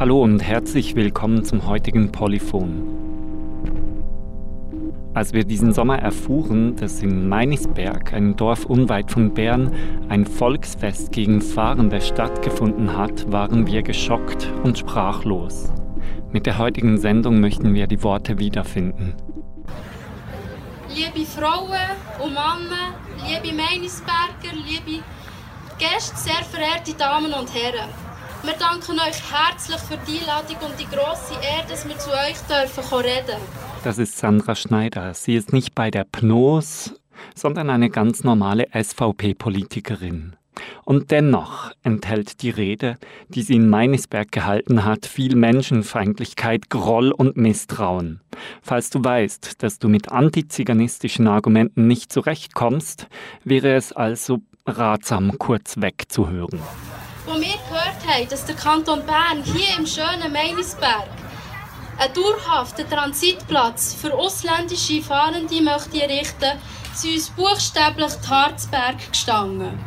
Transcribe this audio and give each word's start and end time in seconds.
Hallo 0.00 0.22
und 0.22 0.40
herzlich 0.42 0.94
willkommen 0.94 1.44
zum 1.44 1.66
heutigen 1.66 2.10
Polyphon. 2.10 2.88
Als 5.12 5.34
wir 5.34 5.44
diesen 5.44 5.74
Sommer 5.74 5.98
erfuhren, 5.98 6.74
dass 6.76 7.02
in 7.02 7.28
Meinisberg, 7.28 8.14
ein 8.14 8.34
Dorf 8.34 8.64
unweit 8.64 9.10
von 9.10 9.34
Bern, 9.34 9.74
ein 10.08 10.24
Volksfest 10.24 11.12
gegen 11.12 11.42
Fahrende 11.42 12.00
stattgefunden 12.00 12.96
hat, 12.96 13.30
waren 13.30 13.66
wir 13.66 13.82
geschockt 13.82 14.50
und 14.62 14.78
sprachlos. 14.78 15.70
Mit 16.32 16.46
der 16.46 16.56
heutigen 16.56 16.96
Sendung 16.96 17.38
möchten 17.38 17.74
wir 17.74 17.86
die 17.86 18.02
Worte 18.02 18.38
wiederfinden. 18.38 19.12
Liebe 20.96 21.26
Frauen 21.26 21.76
und 22.24 22.32
Männer, 22.32 22.94
liebe 23.28 23.54
Meinisberger, 23.54 24.56
liebe 24.66 25.02
Gäste, 25.78 26.16
sehr 26.16 26.42
verehrte 26.42 26.94
Damen 26.94 27.34
und 27.34 27.54
Herren. 27.54 28.09
Wir 28.42 28.54
danken 28.54 28.98
euch 28.98 29.20
herzlich 29.30 29.80
für 29.80 29.98
die 30.06 30.20
Einladung 30.20 30.56
und 30.70 30.80
die 30.80 30.86
große 30.86 31.34
Ehre, 31.34 31.68
dass 31.68 31.86
wir 31.86 31.98
zu 31.98 32.10
euch 32.10 32.38
dürfen 32.48 32.98
reden. 33.00 33.38
Das 33.84 33.98
ist 33.98 34.16
Sandra 34.16 34.54
Schneider. 34.54 35.12
Sie 35.12 35.34
ist 35.34 35.52
nicht 35.52 35.74
bei 35.74 35.90
der 35.90 36.04
PNOS, 36.04 36.94
sondern 37.34 37.68
eine 37.68 37.90
ganz 37.90 38.24
normale 38.24 38.66
SVP-Politikerin. 38.72 40.36
Und 40.84 41.10
dennoch 41.10 41.72
enthält 41.82 42.40
die 42.40 42.48
Rede, 42.48 42.96
die 43.28 43.42
sie 43.42 43.56
in 43.56 43.68
Meinisberg 43.68 44.32
gehalten 44.32 44.86
hat, 44.86 45.04
viel 45.04 45.36
Menschenfeindlichkeit, 45.36 46.70
Groll 46.70 47.12
und 47.12 47.36
Misstrauen. 47.36 48.20
Falls 48.62 48.88
du 48.88 49.04
weißt, 49.04 49.62
dass 49.62 49.78
du 49.78 49.88
mit 49.88 50.10
antiziganistischen 50.12 51.28
Argumenten 51.28 51.86
nicht 51.86 52.10
zurechtkommst, 52.10 53.06
wäre 53.44 53.74
es 53.74 53.92
also 53.92 54.40
ratsam, 54.66 55.38
kurz 55.38 55.80
wegzuhören. 55.80 56.58
Wo 57.30 57.36
wir 57.36 57.46
gehört 57.68 58.04
haben, 58.08 58.28
dass 58.28 58.44
der 58.44 58.56
Kanton 58.56 59.06
Bern 59.06 59.44
hier 59.44 59.78
im 59.78 59.86
schönen 59.86 60.32
Meinisberg 60.32 61.06
einen 61.96 62.12
dauerhaften 62.12 62.90
Transitplatz 62.90 63.94
für 63.94 64.12
ausländische 64.12 65.00
Fahrende 65.00 65.62
möchte 65.62 66.02
errichten, 66.02 66.58
sind 66.92 67.14
uns 67.14 67.30
buchstäblich 67.30 68.14
die 68.14 68.28
Harzberg 68.28 69.12
gestanden. 69.12 69.78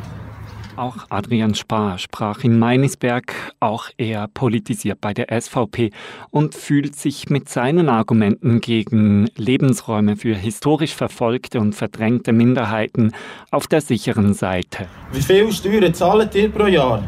Auch 0.76 0.96
Adrian 1.10 1.54
Spar 1.54 1.98
sprach 1.98 2.44
in 2.44 2.58
Meinisberg, 2.58 3.34
auch 3.60 3.90
er 3.98 4.26
politisiert 4.28 5.02
bei 5.02 5.12
der 5.12 5.26
SVP 5.38 5.90
und 6.30 6.54
fühlt 6.54 6.96
sich 6.96 7.28
mit 7.28 7.50
seinen 7.50 7.90
Argumenten 7.90 8.62
gegen 8.62 9.28
Lebensräume 9.36 10.16
für 10.16 10.34
historisch 10.34 10.94
verfolgte 10.94 11.60
und 11.60 11.74
verdrängte 11.74 12.32
Minderheiten 12.32 13.12
auf 13.50 13.66
der 13.66 13.82
sicheren 13.82 14.32
Seite. 14.32 14.86
Wie 15.12 15.20
viel 15.20 15.52
Steuern 15.52 15.92
zahlt 15.92 16.34
ihr 16.34 16.50
pro 16.50 16.66
Jahr? 16.66 17.06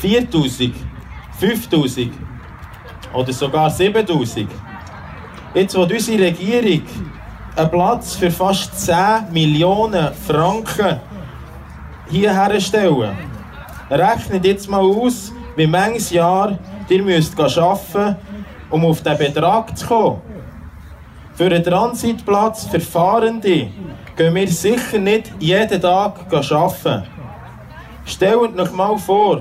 4000? 0.00 0.74
5000? 1.38 2.12
Oder 3.12 3.32
sogar 3.32 3.70
7000? 3.70 4.48
Jetzt, 5.54 5.76
wo 5.76 5.82
unsere 5.82 6.24
Regierung 6.24 6.82
einen 7.56 7.70
Platz 7.70 8.14
für 8.14 8.30
fast 8.30 8.78
10 8.80 9.32
Millionen 9.32 10.14
Franken 10.14 11.00
hier 12.08 12.32
herstellen. 12.32 13.16
Rechnet 13.90 14.44
jetzt 14.44 14.70
mal 14.70 14.80
aus, 14.80 15.32
wie 15.56 15.66
manches 15.66 16.10
Jahr 16.10 16.58
ihr 16.88 17.02
müsst 17.02 17.38
arbeiten 17.38 18.16
um 18.70 18.84
auf 18.84 19.02
diesen 19.02 19.18
Betrag 19.18 19.76
zu 19.76 19.86
kommen. 19.86 20.20
Für 21.34 21.46
einen 21.46 21.64
Transitplatz 21.64 22.66
für 22.66 22.80
Fahrende 22.80 23.68
gehen 24.16 24.34
wir 24.34 24.48
sicher 24.48 24.98
nicht 24.98 25.32
jeden 25.40 25.80
Tag 25.80 26.32
arbeiten. 26.32 27.04
Stellt 28.04 28.58
euch 28.58 28.72
mal 28.72 28.96
vor, 28.98 29.40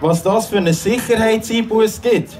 was 0.00 0.22
das 0.22 0.48
für 0.48 0.58
einen 0.58 0.72
Sicherheitseinbuß 0.72 2.00
gibt. 2.02 2.38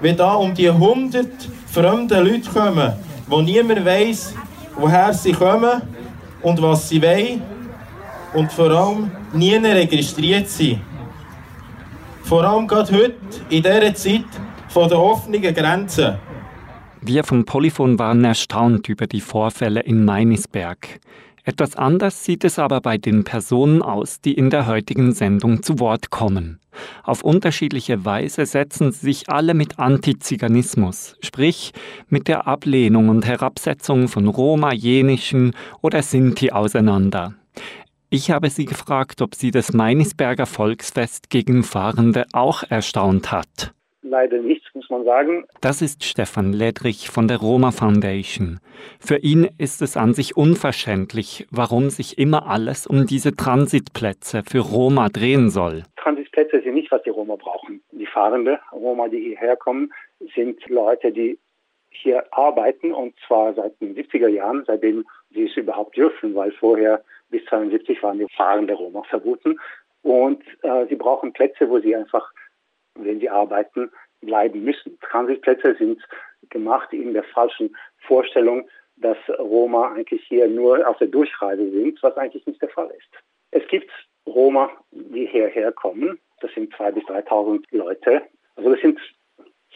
Wenn 0.00 0.16
da 0.16 0.34
um 0.34 0.54
die 0.54 0.68
100 0.68 1.26
fremden 1.66 2.26
Leute 2.26 2.50
kommen, 2.50 2.92
wo 3.26 3.40
niemand 3.40 3.84
weiß, 3.84 4.34
woher 4.76 5.12
sie 5.12 5.32
kommen 5.32 5.82
und 6.42 6.60
was 6.60 6.88
sie 6.88 7.00
wollen 7.00 7.42
und 8.34 8.52
vor 8.52 8.70
allem 8.70 9.10
nie 9.32 9.54
registriert 9.54 10.48
sind. 10.48 10.80
Vor 12.22 12.44
allem 12.44 12.66
gerade 12.66 12.92
heute, 12.92 13.14
in 13.50 13.62
dieser 13.62 13.94
Zeit 13.94 14.24
von 14.68 14.88
der 14.88 14.98
offenen 14.98 15.42
Grenzen. 15.54 16.16
Wir 17.00 17.22
vom 17.22 17.44
Polyphon 17.44 17.98
waren 17.98 18.24
erstaunt 18.24 18.88
über 18.88 19.06
die 19.06 19.20
Vorfälle 19.20 19.80
in 19.80 20.04
Meinisberg. 20.04 21.00
Etwas 21.46 21.76
anders 21.76 22.24
sieht 22.24 22.42
es 22.42 22.58
aber 22.58 22.80
bei 22.80 22.96
den 22.96 23.24
Personen 23.24 23.82
aus, 23.82 24.22
die 24.22 24.32
in 24.32 24.48
der 24.48 24.66
heutigen 24.66 25.12
Sendung 25.12 25.62
zu 25.62 25.78
Wort 25.78 26.08
kommen. 26.08 26.58
Auf 27.02 27.22
unterschiedliche 27.22 28.06
Weise 28.06 28.46
setzen 28.46 28.92
sie 28.92 29.00
sich 29.00 29.28
alle 29.28 29.52
mit 29.52 29.78
Antiziganismus, 29.78 31.16
sprich 31.20 31.72
mit 32.08 32.28
der 32.28 32.46
Ablehnung 32.46 33.10
und 33.10 33.26
Herabsetzung 33.26 34.08
von 34.08 34.26
Roma, 34.26 34.72
Jenischen 34.72 35.54
oder 35.82 36.02
Sinti 36.02 36.50
auseinander. 36.50 37.34
Ich 38.08 38.30
habe 38.30 38.48
sie 38.48 38.64
gefragt, 38.64 39.20
ob 39.20 39.34
sie 39.34 39.50
das 39.50 39.74
Meinisberger 39.74 40.46
Volksfest 40.46 41.28
gegen 41.28 41.62
Fahrende 41.62 42.24
auch 42.32 42.62
erstaunt 42.62 43.32
hat. 43.32 43.74
Leider 44.06 44.36
nicht, 44.36 44.62
muss 44.74 44.90
man 44.90 45.02
sagen. 45.04 45.46
Das 45.62 45.80
ist 45.80 46.04
Stefan 46.04 46.52
Ledrich 46.52 47.08
von 47.08 47.26
der 47.26 47.38
Roma 47.38 47.70
Foundation. 47.70 48.60
Für 49.00 49.16
ihn 49.16 49.48
ist 49.56 49.80
es 49.80 49.96
an 49.96 50.12
sich 50.12 50.36
unverständlich, 50.36 51.46
warum 51.50 51.88
sich 51.88 52.18
immer 52.18 52.46
alles 52.46 52.86
um 52.86 53.06
diese 53.06 53.34
Transitplätze 53.34 54.42
für 54.46 54.58
Roma 54.58 55.08
drehen 55.08 55.48
soll. 55.48 55.84
Transitplätze 55.96 56.60
sind 56.62 56.74
nicht, 56.74 56.92
was 56.92 57.02
die 57.04 57.10
Roma 57.10 57.36
brauchen. 57.36 57.80
Die 57.92 58.04
Fahrende 58.04 58.60
Roma, 58.72 59.08
die 59.08 59.20
hierher 59.20 59.56
kommen, 59.56 59.90
sind 60.34 60.68
Leute, 60.68 61.10
die 61.10 61.38
hier 61.88 62.24
arbeiten 62.30 62.92
und 62.92 63.14
zwar 63.26 63.54
seit 63.54 63.80
den 63.80 63.96
70er 63.96 64.28
Jahren, 64.28 64.64
seitdem 64.66 65.06
sie 65.30 65.44
es 65.44 65.56
überhaupt 65.56 65.96
dürfen, 65.96 66.34
weil 66.34 66.52
vorher 66.52 67.02
bis 67.30 67.40
1972 67.44 68.02
waren 68.02 68.18
die 68.18 68.26
fahrende 68.36 68.74
Roma 68.74 69.02
verboten. 69.04 69.58
Und 70.02 70.42
äh, 70.60 70.86
sie 70.90 70.96
brauchen 70.96 71.32
Plätze, 71.32 71.70
wo 71.70 71.78
sie 71.80 71.96
einfach, 71.96 72.30
wenn 72.94 73.20
sie 73.20 73.28
arbeiten, 73.28 73.90
bleiben 74.20 74.64
müssen. 74.64 74.98
Transitplätze 75.00 75.74
sind 75.76 76.02
gemacht 76.50 76.92
in 76.92 77.12
der 77.12 77.24
falschen 77.24 77.74
Vorstellung, 78.06 78.68
dass 78.96 79.18
Roma 79.38 79.92
eigentlich 79.92 80.24
hier 80.28 80.48
nur 80.48 80.86
auf 80.88 80.98
der 80.98 81.08
Durchreise 81.08 81.70
sind, 81.70 82.02
was 82.02 82.16
eigentlich 82.16 82.46
nicht 82.46 82.62
der 82.62 82.68
Fall 82.68 82.90
ist. 82.96 83.08
Es 83.50 83.66
gibt 83.68 83.90
Roma, 84.26 84.70
die 84.90 85.26
hierher 85.26 85.72
kommen. 85.72 86.18
Das 86.40 86.52
sind 86.54 86.74
2.000 86.74 86.92
bis 86.92 87.04
3.000 87.04 87.64
Leute. 87.70 88.22
Also 88.56 88.70
das 88.70 88.80
sind 88.80 89.00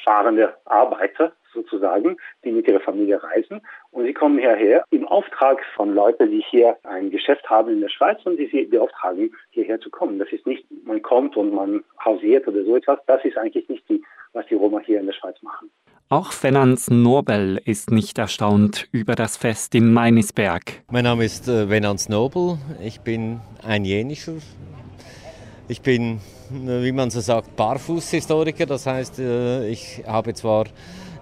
fahrende 0.04 0.56
Arbeiter 0.64 1.32
sozusagen, 1.52 2.16
die 2.44 2.52
mit 2.52 2.68
ihrer 2.68 2.80
Familie 2.80 3.22
reisen. 3.22 3.60
Und 3.90 4.06
sie 4.06 4.14
kommen 4.14 4.38
hierher 4.38 4.84
im 4.90 5.06
Auftrag 5.06 5.60
von 5.74 5.94
Leuten, 5.94 6.30
die 6.30 6.44
hier 6.50 6.76
ein 6.84 7.10
Geschäft 7.10 7.48
haben 7.48 7.72
in 7.72 7.80
der 7.80 7.88
Schweiz 7.88 8.18
und 8.24 8.36
die 8.36 8.46
sie 8.46 8.64
beauftragen, 8.64 9.34
hierher 9.50 9.80
zu 9.80 9.90
kommen. 9.90 10.18
Das 10.18 10.30
ist 10.32 10.46
nicht, 10.46 10.64
man 10.84 11.02
kommt 11.02 11.36
und 11.36 11.52
man 11.52 11.84
hausiert 12.04 12.46
oder 12.48 12.64
so 12.64 12.76
etwas. 12.76 12.98
Das 13.06 13.24
ist 13.24 13.36
eigentlich 13.36 13.68
nicht 13.68 13.88
die, 13.88 14.02
was 14.32 14.46
die 14.46 14.54
Roma 14.54 14.80
hier 14.80 15.00
in 15.00 15.06
der 15.06 15.14
Schweiz 15.14 15.40
machen. 15.42 15.70
Auch 16.10 16.32
Venans 16.32 16.88
Nobel 16.88 17.60
ist 17.66 17.90
nicht 17.90 18.16
erstaunt 18.16 18.88
über 18.92 19.14
das 19.14 19.36
Fest 19.36 19.74
in 19.74 19.92
Meinisberg. 19.92 20.82
Mein 20.90 21.04
Name 21.04 21.26
ist 21.26 21.48
äh, 21.48 21.68
Venans 21.68 22.08
Nobel. 22.08 22.56
Ich 22.82 23.00
bin 23.00 23.40
ein 23.62 23.84
Jenischer. 23.84 24.36
Ich 25.68 25.82
bin, 25.82 26.20
äh, 26.50 26.82
wie 26.82 26.92
man 26.92 27.10
so 27.10 27.20
sagt, 27.20 27.56
Barfußhistoriker. 27.56 28.64
Das 28.64 28.86
heißt, 28.86 29.18
äh, 29.18 29.68
ich 29.68 30.02
habe 30.06 30.32
zwar 30.32 30.64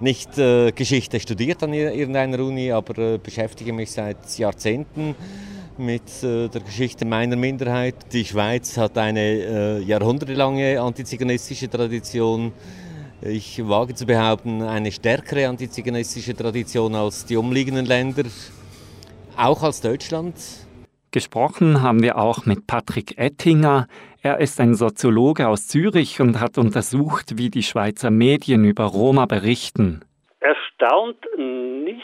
nicht 0.01 0.39
äh, 0.39 0.73
Geschichte 0.73 1.21
studiert 1.21 1.63
an 1.63 1.73
irgendeiner 1.73 2.41
Uni, 2.41 2.73
aber 2.73 2.99
äh, 2.99 3.19
beschäftige 3.19 3.73
mich 3.73 3.93
seit 3.93 4.39
Jahrzehnten 4.39 5.15
mit 5.79 6.23
äh, 6.23 6.49
der 6.49 6.61
Geschichte 6.63 7.05
meiner 7.05 7.37
Minderheit. 7.37 7.95
Die 8.13 8.25
Schweiz 8.25 8.77
hat 8.77 8.97
eine 8.99 9.21
äh, 9.21 9.83
jahrhundertelange 9.83 10.81
antiziganistische 10.81 11.69
Tradition. 11.69 12.53
Ich 13.23 13.67
wage 13.67 13.95
zu 13.95 14.07
behaupten, 14.07 14.63
eine 14.63 14.93
stärkere 14.93 15.49
antiziganistische 15.49 16.35
Tradition 16.35 16.95
als 16.95 17.25
die 17.25 17.37
umliegenden 17.37 17.87
Länder, 17.87 18.25
auch 19.37 19.63
als 19.63 19.81
Deutschland. 19.81 20.35
Gesprochen 21.11 21.81
haben 21.81 22.03
wir 22.03 22.19
auch 22.19 22.45
mit 22.45 22.67
Patrick 22.67 23.17
Ettinger. 23.17 23.89
Er 24.27 24.41
ist 24.41 24.61
ein 24.61 24.75
Soziologe 24.75 25.47
aus 25.47 25.69
Zürich 25.69 26.21
und 26.21 26.41
hat 26.41 26.59
untersucht, 26.59 27.39
wie 27.39 27.49
die 27.49 27.63
Schweizer 27.63 28.11
Medien 28.11 28.65
über 28.65 28.83
Roma 28.83 29.25
berichten. 29.27 30.01
Erstaunt 30.41 31.25
nicht, 31.37 32.01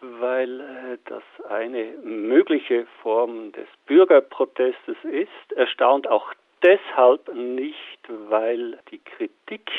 weil 0.00 0.60
äh, 0.60 0.98
das 1.04 1.22
eine 1.50 1.92
mögliche 2.04 2.86
Form 3.02 3.52
des 3.52 3.68
Bürgerprotestes 3.84 4.96
ist. 5.04 5.52
Erstaunt 5.54 6.08
auch 6.08 6.32
deshalb 6.62 7.30
nicht, 7.34 8.00
weil 8.30 8.78
die 8.90 9.00
Kritik 9.00 9.70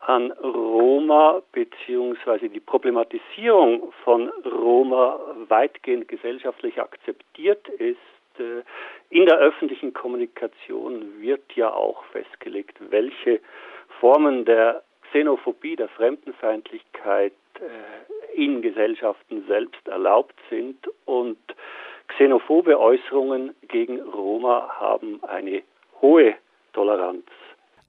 an 0.00 0.32
Roma 0.32 1.42
bzw. 1.52 2.48
die 2.48 2.60
Problematisierung 2.60 3.92
von 4.02 4.30
Roma 4.46 5.20
weitgehend 5.48 6.08
gesellschaftlich 6.08 6.80
akzeptiert 6.80 7.68
ist. 7.68 8.15
Äh, 8.38 8.62
in 9.10 9.26
der 9.26 9.38
öffentlichen 9.38 9.92
Kommunikation 9.92 11.20
wird 11.20 11.52
ja 11.54 11.72
auch 11.72 12.04
festgelegt, 12.06 12.78
welche 12.90 13.40
Formen 14.00 14.44
der 14.44 14.82
Xenophobie, 15.10 15.76
der 15.76 15.88
Fremdenfeindlichkeit 15.88 17.32
äh, 17.60 18.34
in 18.34 18.62
Gesellschaften 18.62 19.44
selbst 19.46 19.86
erlaubt 19.88 20.34
sind 20.50 20.76
und 21.04 21.38
xenophobe 22.08 22.78
Äußerungen 22.78 23.54
gegen 23.68 24.00
Roma 24.00 24.68
haben 24.78 25.22
eine 25.24 25.62
hohe 26.00 26.34
Toleranz. 26.72 27.24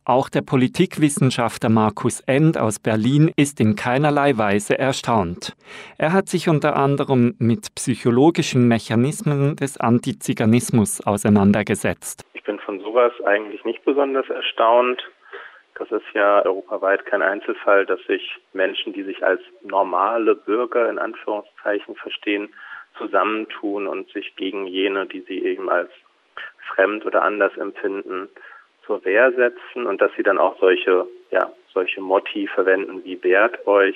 Auch 0.09 0.29
der 0.29 0.41
Politikwissenschaftler 0.41 1.67
Markus 1.67 2.21
End 2.21 2.57
aus 2.57 2.79
Berlin 2.79 3.29
ist 3.35 3.59
in 3.59 3.75
keinerlei 3.75 4.37
Weise 4.37 4.79
erstaunt. 4.79 5.53
Er 5.97 6.13
hat 6.13 6.29
sich 6.29 6.47
unter 6.47 6.77
anderem 6.77 7.35
mit 7.39 7.75
psychologischen 7.75 8.69
Mechanismen 8.69 9.57
des 9.57 9.77
Antiziganismus 9.77 11.05
auseinandergesetzt. 11.05 12.23
Ich 12.31 12.43
bin 12.45 12.57
von 12.59 12.79
sowas 12.79 13.11
eigentlich 13.25 13.65
nicht 13.65 13.83
besonders 13.83 14.29
erstaunt. 14.29 15.03
Das 15.77 15.91
ist 15.91 16.07
ja 16.13 16.41
europaweit 16.45 17.05
kein 17.05 17.21
Einzelfall, 17.21 17.85
dass 17.85 17.99
sich 18.07 18.31
Menschen, 18.53 18.93
die 18.93 19.03
sich 19.03 19.25
als 19.25 19.41
normale 19.61 20.35
Bürger 20.35 20.89
in 20.89 20.99
Anführungszeichen 20.99 21.97
verstehen, 21.97 22.47
zusammentun 22.97 23.87
und 23.87 24.09
sich 24.13 24.37
gegen 24.37 24.67
jene, 24.67 25.05
die 25.05 25.25
sie 25.27 25.43
eben 25.43 25.69
als 25.69 25.89
fremd 26.73 27.05
oder 27.05 27.23
anders 27.23 27.57
empfinden, 27.57 28.29
zur 28.87 29.05
Wehr 29.05 29.31
setzen 29.33 29.85
und 29.85 30.01
dass 30.01 30.11
sie 30.17 30.23
dann 30.23 30.39
auch 30.39 30.57
solche, 30.59 31.05
ja, 31.29 31.51
solche 31.73 32.01
Motti 32.01 32.47
verwenden 32.47 33.03
wie 33.03 33.21
wehrt 33.23 33.67
euch. 33.67 33.95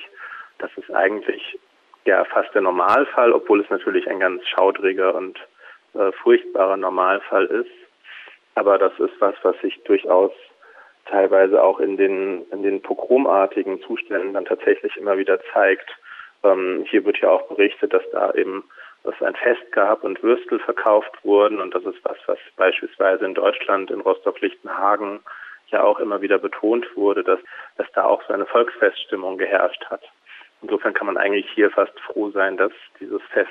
Das 0.60 0.70
ist 0.78 0.94
eigentlich 0.94 1.58
ja 2.06 2.24
fast 2.26 2.54
der 2.54 2.62
Normalfall, 2.62 3.32
obwohl 3.32 3.62
es 3.62 3.70
natürlich 3.70 4.08
ein 4.08 4.20
ganz 4.20 4.48
schaudriger 4.48 5.16
und 5.16 5.40
äh, 5.96 6.12
furchtbarer 6.12 6.78
Normalfall 6.78 7.46
ist. 7.46 7.72
Aber 8.56 8.78
das 8.78 8.92
ist 9.00 9.20
was, 9.20 9.36
was 9.44 9.60
sich 9.62 9.82
durchaus 9.84 10.32
teilweise 11.06 11.64
auch 11.64 11.80
in 11.80 11.98
den, 11.98 12.46
in 12.52 12.64
den 12.64 12.82
pogromartigen 12.82 13.82
Zuständen 13.82 14.34
dann 14.34 14.46
tatsächlich 14.46 14.96
immer 14.98 15.18
wieder 15.18 15.40
zeigt. 15.54 15.90
Ähm, 16.44 16.86
hier 16.90 17.06
wird 17.06 17.18
ja 17.20 17.30
auch 17.30 17.48
berichtet, 17.48 17.94
dass 17.94 18.04
da 18.12 18.34
eben 18.34 18.64
es 19.03 19.21
ein 19.21 19.36
Fest 19.36 19.71
gab 19.71 20.03
und 20.03 20.21
Würstel 20.21 20.59
verkauft 20.59 21.12
wurden 21.24 21.59
und 21.59 21.74
das 21.74 21.83
ist 21.83 22.03
was, 22.03 22.18
was 22.27 22.38
beispielsweise 22.56 23.25
in 23.25 23.33
Deutschland, 23.33 23.89
in 23.92 24.01
Rostock-Lichtenhagen 24.01 25.19
ja 25.68 25.83
auch 25.83 26.00
immer 26.00 26.21
wieder 26.21 26.38
betont 26.38 26.86
wurde, 26.95 27.24
dass, 27.24 27.39
dass 27.77 27.88
da 27.94 28.03
auch 28.03 28.21
so 28.27 28.33
eine 28.33 28.45
Volksfeststimmung 28.45 29.38
geherrscht 29.38 29.86
hat. 29.89 30.01
Insofern 30.62 30.94
kann 30.94 31.07
man 31.07 31.18
eigentlich 31.18 31.50
hier 31.53 31.71
fast 31.71 31.98
froh 32.01 32.30
sein, 32.31 32.57
dass 32.57 32.71
dieses 33.00 33.21
Fest 33.31 33.50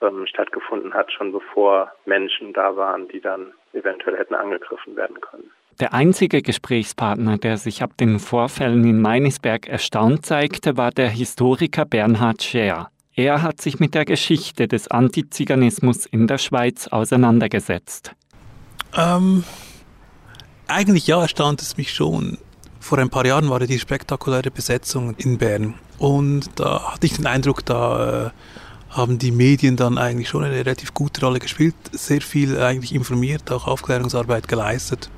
ähm, 0.00 0.26
stattgefunden 0.26 0.94
hat, 0.94 1.12
schon 1.12 1.32
bevor 1.32 1.92
Menschen 2.04 2.52
da 2.52 2.76
waren, 2.76 3.08
die 3.08 3.20
dann 3.20 3.52
eventuell 3.72 4.16
hätten 4.16 4.34
angegriffen 4.34 4.94
werden 4.96 5.20
können. 5.20 5.50
Der 5.80 5.94
einzige 5.94 6.42
Gesprächspartner, 6.42 7.38
der 7.38 7.56
sich 7.56 7.82
ab 7.82 7.96
den 7.98 8.18
Vorfällen 8.18 8.84
in 8.84 9.00
Meinisberg 9.00 9.68
erstaunt 9.68 10.24
zeigte, 10.26 10.76
war 10.76 10.90
der 10.90 11.08
Historiker 11.08 11.86
Bernhard 11.86 12.42
Scher. 12.42 12.90
Er 13.14 13.42
hat 13.42 13.60
sich 13.60 13.78
mit 13.78 13.94
der 13.94 14.06
Geschichte 14.06 14.68
des 14.68 14.88
Antiziganismus 14.88 16.06
in 16.06 16.26
der 16.26 16.38
Schweiz 16.38 16.88
auseinandergesetzt. 16.88 18.12
Ähm, 18.96 19.44
eigentlich 20.66 21.06
ja, 21.06 21.20
erstaunt 21.20 21.60
es 21.60 21.76
mich 21.76 21.92
schon. 21.92 22.38
Vor 22.80 22.98
ein 22.98 23.10
paar 23.10 23.26
Jahren 23.26 23.50
war 23.50 23.60
die 23.60 23.78
spektakuläre 23.78 24.50
Besetzung 24.50 25.14
in 25.16 25.36
Bern. 25.36 25.74
Und 25.98 26.50
da 26.56 26.94
hatte 26.94 27.06
ich 27.06 27.12
den 27.12 27.26
Eindruck, 27.26 27.66
da 27.66 28.26
äh, 28.26 28.30
haben 28.88 29.18
die 29.18 29.30
Medien 29.30 29.76
dann 29.76 29.98
eigentlich 29.98 30.30
schon 30.30 30.44
eine 30.44 30.56
relativ 30.56 30.94
gute 30.94 31.20
Rolle 31.20 31.38
gespielt, 31.38 31.74
sehr 31.92 32.22
viel 32.22 32.58
eigentlich 32.60 32.94
informiert, 32.94 33.52
auch 33.52 33.66
Aufklärungsarbeit 33.66 34.48
geleistet. 34.48 35.10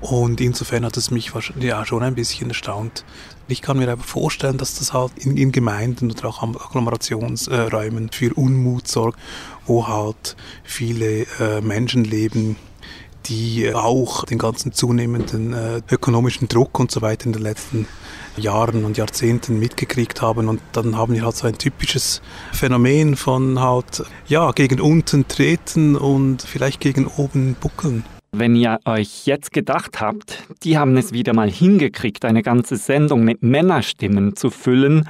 Und 0.00 0.40
insofern 0.40 0.84
hat 0.84 0.96
es 0.96 1.10
mich 1.10 1.32
ja 1.60 1.84
schon 1.84 2.02
ein 2.02 2.14
bisschen 2.14 2.48
erstaunt. 2.48 3.04
Ich 3.50 3.62
kann 3.62 3.78
mir 3.78 3.90
aber 3.90 4.02
vorstellen, 4.02 4.58
dass 4.58 4.78
das 4.78 4.92
halt 4.92 5.12
in, 5.16 5.38
in 5.38 5.52
Gemeinden 5.52 6.10
oder 6.10 6.28
auch 6.28 6.42
Agglomerationsräumen 6.42 8.10
für 8.12 8.34
Unmut 8.34 8.86
sorgt, 8.86 9.18
wo 9.66 9.88
halt 9.88 10.36
viele 10.64 11.22
äh, 11.40 11.62
Menschen 11.62 12.04
leben, 12.04 12.56
die 13.24 13.72
auch 13.74 14.26
den 14.26 14.38
ganzen 14.38 14.72
zunehmenden 14.72 15.54
äh, 15.54 15.80
ökonomischen 15.90 16.48
Druck 16.48 16.78
und 16.78 16.90
so 16.90 17.00
weiter 17.00 17.24
in 17.24 17.32
den 17.32 17.42
letzten 17.42 17.86
Jahren 18.36 18.84
und 18.84 18.98
Jahrzehnten 18.98 19.58
mitgekriegt 19.58 20.20
haben 20.20 20.48
und 20.48 20.60
dann 20.72 20.96
haben 20.96 21.14
wir 21.14 21.24
halt 21.24 21.36
so 21.36 21.46
ein 21.46 21.56
typisches 21.56 22.20
Phänomen 22.52 23.16
von 23.16 23.60
halt 23.60 24.04
ja 24.26 24.52
gegen 24.52 24.80
unten 24.80 25.26
treten 25.26 25.96
und 25.96 26.42
vielleicht 26.42 26.80
gegen 26.80 27.06
oben 27.06 27.56
buckeln. 27.58 28.04
Wenn 28.38 28.54
ihr 28.54 28.78
euch 28.84 29.26
jetzt 29.26 29.52
gedacht 29.52 30.00
habt, 30.00 30.44
die 30.62 30.78
haben 30.78 30.96
es 30.96 31.12
wieder 31.12 31.34
mal 31.34 31.50
hingekriegt, 31.50 32.24
eine 32.24 32.44
ganze 32.44 32.76
Sendung 32.76 33.24
mit 33.24 33.42
Männerstimmen 33.42 34.36
zu 34.36 34.50
füllen, 34.50 35.08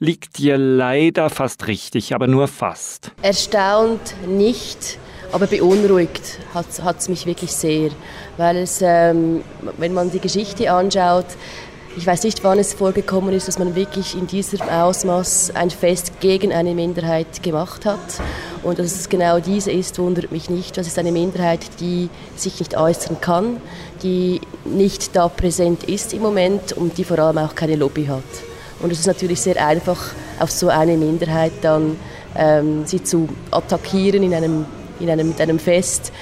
liegt 0.00 0.38
ihr 0.38 0.58
leider 0.58 1.30
fast 1.30 1.66
richtig, 1.66 2.14
aber 2.14 2.26
nur 2.26 2.46
fast. 2.46 3.12
Erstaunt 3.22 4.14
nicht, 4.26 4.98
aber 5.32 5.46
beunruhigt 5.46 6.40
hat 6.52 6.98
es 6.98 7.08
mich 7.08 7.24
wirklich 7.24 7.52
sehr, 7.52 7.88
weil 8.36 8.58
es, 8.58 8.82
ähm, 8.82 9.40
wenn 9.78 9.94
man 9.94 10.10
die 10.10 10.20
Geschichte 10.20 10.70
anschaut, 10.70 11.26
ich 11.96 12.06
weiß 12.06 12.22
nicht, 12.24 12.44
wann 12.44 12.58
es 12.58 12.74
vorgekommen 12.74 13.34
ist, 13.34 13.48
dass 13.48 13.58
man 13.58 13.74
wirklich 13.74 14.14
in 14.14 14.26
diesem 14.26 14.60
Ausmaß 14.60 15.52
ein 15.54 15.70
Fest 15.70 16.20
gegen 16.20 16.52
eine 16.52 16.74
Minderheit 16.74 17.42
gemacht 17.42 17.86
hat. 17.86 17.98
Und 18.62 18.78
dass 18.78 18.92
es 18.92 19.08
genau 19.08 19.40
diese 19.40 19.72
ist, 19.72 19.98
wundert 19.98 20.30
mich 20.30 20.50
nicht. 20.50 20.76
Das 20.76 20.86
ist 20.86 20.98
eine 20.98 21.12
Minderheit, 21.12 21.60
die 21.80 22.08
sich 22.36 22.60
nicht 22.60 22.76
äußern 22.76 23.20
kann, 23.20 23.60
die 24.02 24.40
nicht 24.64 25.16
da 25.16 25.28
präsent 25.28 25.84
ist 25.84 26.12
im 26.12 26.22
Moment 26.22 26.72
und 26.72 26.98
die 26.98 27.04
vor 27.04 27.18
allem 27.18 27.38
auch 27.38 27.54
keine 27.54 27.76
Lobby 27.76 28.06
hat. 28.06 28.22
Und 28.80 28.92
es 28.92 29.00
ist 29.00 29.06
natürlich 29.06 29.40
sehr 29.40 29.64
einfach, 29.64 29.98
auf 30.38 30.50
so 30.50 30.68
eine 30.68 30.96
Minderheit 30.96 31.52
dann 31.62 31.96
ähm, 32.36 32.86
sie 32.86 33.02
zu 33.02 33.28
attackieren 33.50 34.22
in 34.22 34.34
einem, 34.34 34.66
in 35.00 35.10
einem, 35.10 35.28
mit 35.28 35.40
einem 35.40 35.58
Fest. 35.58 36.12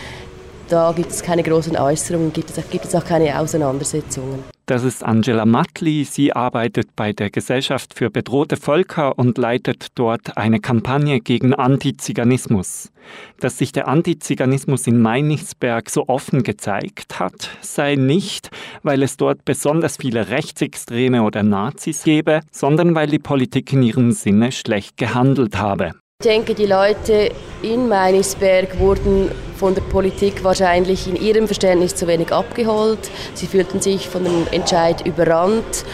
Da 0.69 0.93
gibt 0.93 1.11
es 1.11 1.23
keine 1.23 1.43
großen 1.43 1.77
Äußerungen, 1.77 2.33
gibt 2.33 2.51
es, 2.51 2.71
gibt 2.71 2.87
es 2.87 2.95
auch 2.95 3.05
keine 3.05 3.39
Auseinandersetzungen. 3.39 4.56
Das 4.67 4.83
ist 4.83 5.05
Angela 5.05 5.47
Matli. 5.47 6.03
Sie 6.03 6.33
arbeitet 6.33 6.97
bei 6.97 7.13
der 7.13 7.31
Gesellschaft 7.31 7.95
für 7.95 8.11
bedrohte 8.11 8.57
Völker 8.57 9.17
und 9.17 9.39
leitet 9.39 9.87
dort 9.95 10.37
eine 10.37 10.59
Kampagne 10.59 11.21
gegen 11.21 11.55
Antiziganismus. 11.55 12.91
Dass 13.39 13.59
sich 13.59 13.71
der 13.71 13.87
Antiziganismus 13.87 14.89
in 14.89 15.01
Meinisberg 15.01 15.89
so 15.89 16.09
offen 16.09 16.43
gezeigt 16.43 17.21
hat, 17.21 17.51
sei 17.61 17.95
nicht, 17.95 18.51
weil 18.83 19.05
es 19.05 19.17
dort 19.17 19.45
besonders 19.45 19.99
viele 19.99 20.31
Rechtsextreme 20.31 21.23
oder 21.23 21.45
Nazis 21.45 22.03
gebe, 22.03 22.41
sondern 22.51 22.97
weil 22.97 23.07
die 23.07 23.21
Politik 23.21 23.73
in 23.73 23.85
ihrem 23.85 24.11
Sinne 24.11 24.51
schlecht 24.51 24.97
gehandelt 24.97 25.59
habe. 25.59 25.93
Ich 26.23 26.29
denke, 26.31 26.55
die 26.55 26.65
Leute 26.65 27.31
in 27.61 27.89
Meinisberg 27.89 28.79
wurden 28.79 29.31
von 29.59 29.75
der 29.75 29.83
Politik 29.83 30.43
wahrscheinlich 30.43 31.07
in 31.07 31.15
ihrem 31.15 31.47
Verständnis 31.47 31.95
zu 31.95 32.07
wenig 32.07 32.33
abgeholt. 32.33 33.11
Sie 33.35 33.47
fühlten 33.47 33.83
sich 33.83 34.09
von 34.09 34.25
dem 34.25 34.47
Entscheid 34.51 35.07
überrannt. 35.07 35.85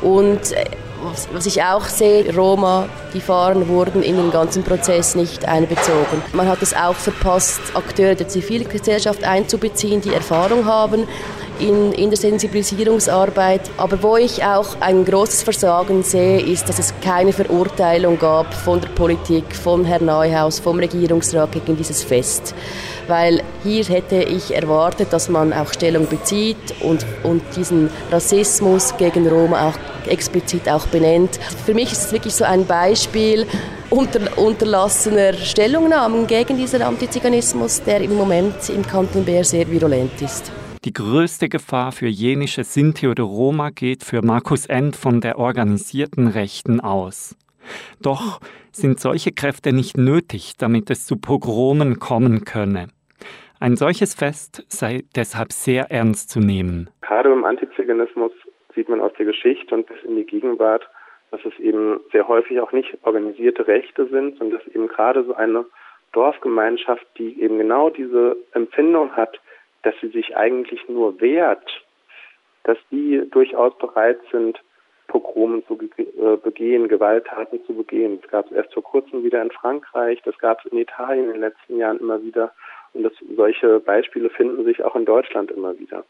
Und 0.00 0.40
äh, 1.12 1.34
was 1.34 1.46
ich 1.46 1.62
auch 1.62 1.84
sehe, 1.84 2.34
Roma, 2.34 2.88
die 3.14 3.20
fahren, 3.20 3.68
wurden 3.68 4.02
in 4.02 4.16
den 4.16 4.30
ganzen 4.30 4.62
Prozess 4.62 5.14
nicht 5.14 5.46
einbezogen. 5.46 6.22
Man 6.32 6.48
hat 6.48 6.62
es 6.62 6.74
auch 6.74 6.94
verpasst, 6.94 7.60
Akteure 7.74 8.14
der 8.14 8.28
Zivilgesellschaft 8.28 9.24
einzubeziehen, 9.24 10.00
die 10.00 10.12
Erfahrung 10.12 10.66
haben 10.66 11.06
in, 11.58 11.92
in 11.92 12.10
der 12.10 12.18
Sensibilisierungsarbeit. 12.18 13.62
Aber 13.76 14.02
wo 14.02 14.16
ich 14.16 14.44
auch 14.44 14.80
ein 14.80 15.04
großes 15.04 15.42
Versagen 15.42 16.02
sehe, 16.02 16.40
ist, 16.40 16.68
dass 16.68 16.78
es 16.78 16.94
keine 17.02 17.32
Verurteilung 17.32 18.18
gab 18.18 18.52
von 18.52 18.80
der 18.80 18.88
Politik, 18.88 19.54
von 19.54 19.84
Herrn 19.84 20.06
Neuhaus, 20.06 20.58
vom 20.58 20.78
Regierungsrat 20.78 21.52
gegen 21.52 21.76
dieses 21.76 22.02
Fest. 22.02 22.54
Weil 23.08 23.42
hier 23.62 23.84
hätte 23.84 24.16
ich 24.16 24.54
erwartet, 24.54 25.12
dass 25.12 25.28
man 25.28 25.52
auch 25.52 25.72
Stellung 25.72 26.06
bezieht 26.08 26.56
und, 26.80 27.06
und 27.22 27.42
diesen 27.56 27.90
Rassismus 28.10 28.96
gegen 28.96 29.28
Roma 29.28 29.68
auch 29.68 29.95
explizit 30.08 30.68
auch 30.68 30.86
benennt. 30.86 31.36
Für 31.64 31.74
mich 31.74 31.92
ist 31.92 32.06
es 32.06 32.12
wirklich 32.12 32.34
so 32.34 32.44
ein 32.44 32.66
Beispiel 32.66 33.46
unter, 33.90 34.38
unterlassener 34.38 35.32
Stellungnahmen 35.34 36.26
gegen 36.26 36.56
diesen 36.56 36.82
Antiziganismus, 36.82 37.82
der 37.82 38.00
im 38.00 38.14
Moment 38.14 38.68
im 38.68 38.82
Kanton 38.82 39.24
Bär 39.24 39.44
sehr 39.44 39.70
virulent 39.70 40.20
ist. 40.22 40.52
Die 40.84 40.92
größte 40.92 41.48
Gefahr 41.48 41.90
für 41.90 42.06
jenische 42.06 42.62
Sinti 42.62 43.08
oder 43.08 43.24
Roma 43.24 43.70
geht 43.70 44.04
für 44.04 44.22
Markus 44.22 44.66
End 44.66 44.94
von 44.94 45.20
der 45.20 45.38
organisierten 45.38 46.28
Rechten 46.28 46.80
aus. 46.80 47.34
Doch 48.00 48.40
sind 48.70 49.00
solche 49.00 49.32
Kräfte 49.32 49.72
nicht 49.72 49.96
nötig, 49.96 50.52
damit 50.58 50.90
es 50.90 51.06
zu 51.06 51.16
Pogromen 51.16 51.98
kommen 51.98 52.44
könne. 52.44 52.88
Ein 53.58 53.76
solches 53.76 54.14
Fest 54.14 54.64
sei 54.68 55.04
deshalb 55.16 55.50
sehr 55.50 55.90
ernst 55.90 56.30
zu 56.30 56.40
nehmen. 56.40 56.90
Gerade 57.00 57.32
im 57.32 57.44
Antiziganismus 57.44 58.32
sieht 58.76 58.88
man 58.88 59.00
aus 59.00 59.12
der 59.14 59.26
Geschichte 59.26 59.74
und 59.74 59.86
bis 59.88 60.00
in 60.04 60.14
die 60.14 60.24
Gegenwart, 60.24 60.88
dass 61.32 61.44
es 61.44 61.58
eben 61.58 61.98
sehr 62.12 62.28
häufig 62.28 62.60
auch 62.60 62.70
nicht 62.70 62.96
organisierte 63.02 63.66
Rechte 63.66 64.06
sind, 64.06 64.38
sondern 64.38 64.60
dass 64.60 64.74
eben 64.74 64.86
gerade 64.86 65.24
so 65.24 65.34
eine 65.34 65.64
Dorfgemeinschaft, 66.12 67.04
die 67.18 67.42
eben 67.42 67.58
genau 67.58 67.90
diese 67.90 68.36
Empfindung 68.52 69.16
hat, 69.16 69.40
dass 69.82 69.94
sie 70.00 70.08
sich 70.08 70.36
eigentlich 70.36 70.88
nur 70.88 71.20
wehrt, 71.20 71.84
dass 72.62 72.78
die 72.90 73.28
durchaus 73.30 73.76
bereit 73.78 74.20
sind, 74.30 74.60
Pogrome 75.08 75.64
zu 75.66 75.78
äh, 75.98 76.36
begehen, 76.36 76.88
Gewalttaten 76.88 77.64
zu 77.64 77.74
begehen. 77.74 78.20
Das 78.20 78.30
gab 78.30 78.46
es 78.46 78.52
erst 78.52 78.74
vor 78.74 78.82
kurzem 78.82 79.22
wieder 79.22 79.40
in 79.40 79.50
Frankreich, 79.50 80.20
das 80.24 80.36
gab 80.38 80.64
es 80.64 80.72
in 80.72 80.78
Italien 80.78 81.26
in 81.26 81.32
den 81.32 81.40
letzten 81.40 81.78
Jahren 81.78 81.98
immer 81.98 82.22
wieder. 82.22 82.52
Und 82.92 83.04
das, 83.04 83.12
solche 83.36 83.80
Beispiele 83.80 84.30
finden 84.30 84.64
sich 84.64 84.82
auch 84.82 84.96
in 84.96 85.04
Deutschland 85.04 85.50
immer 85.50 85.78
wieder. 85.78 86.04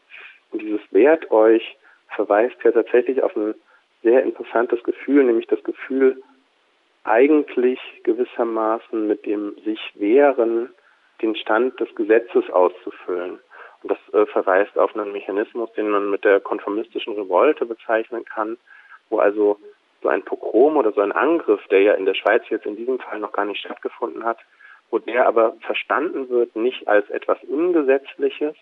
Und 0.51 0.61
dieses 0.61 0.81
Wert 0.91 1.29
euch 1.31 1.77
verweist 2.15 2.57
ja 2.63 2.71
tatsächlich 2.71 3.21
auf 3.23 3.35
ein 3.35 3.55
sehr 4.03 4.23
interessantes 4.23 4.83
Gefühl, 4.83 5.23
nämlich 5.23 5.47
das 5.47 5.63
Gefühl, 5.63 6.21
eigentlich 7.03 7.79
gewissermaßen 8.03 9.07
mit 9.07 9.25
dem 9.25 9.55
sich 9.63 9.79
wehren, 9.95 10.69
den 11.21 11.35
Stand 11.35 11.79
des 11.79 11.93
Gesetzes 11.95 12.49
auszufüllen. 12.49 13.39
Und 13.83 13.91
das 13.91 14.13
äh, 14.13 14.25
verweist 14.27 14.77
auf 14.77 14.95
einen 14.95 15.11
Mechanismus, 15.11 15.71
den 15.73 15.89
man 15.89 16.09
mit 16.09 16.25
der 16.25 16.39
konformistischen 16.39 17.13
Revolte 17.13 17.65
bezeichnen 17.65 18.25
kann, 18.25 18.57
wo 19.09 19.19
also 19.19 19.57
so 20.01 20.09
ein 20.09 20.23
Pogrom 20.23 20.77
oder 20.77 20.91
so 20.91 21.01
ein 21.01 21.11
Angriff, 21.11 21.65
der 21.67 21.81
ja 21.81 21.93
in 21.93 22.05
der 22.05 22.13
Schweiz 22.13 22.43
jetzt 22.49 22.65
in 22.65 22.75
diesem 22.75 22.99
Fall 22.99 23.19
noch 23.19 23.31
gar 23.31 23.45
nicht 23.45 23.59
stattgefunden 23.59 24.23
hat, 24.23 24.37
wo 24.89 24.99
der 24.99 25.27
aber 25.27 25.55
verstanden 25.61 26.29
wird 26.29 26.55
nicht 26.55 26.87
als 26.87 27.09
etwas 27.09 27.37
Ungesetzliches, 27.43 28.55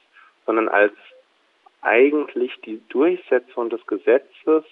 sondern 0.46 0.70
als 0.70 0.94
eigentlich 1.86 2.52
die 2.66 2.82
Durchsetzung 2.90 3.70
des 3.70 3.86
Gesetzes, 3.88 4.64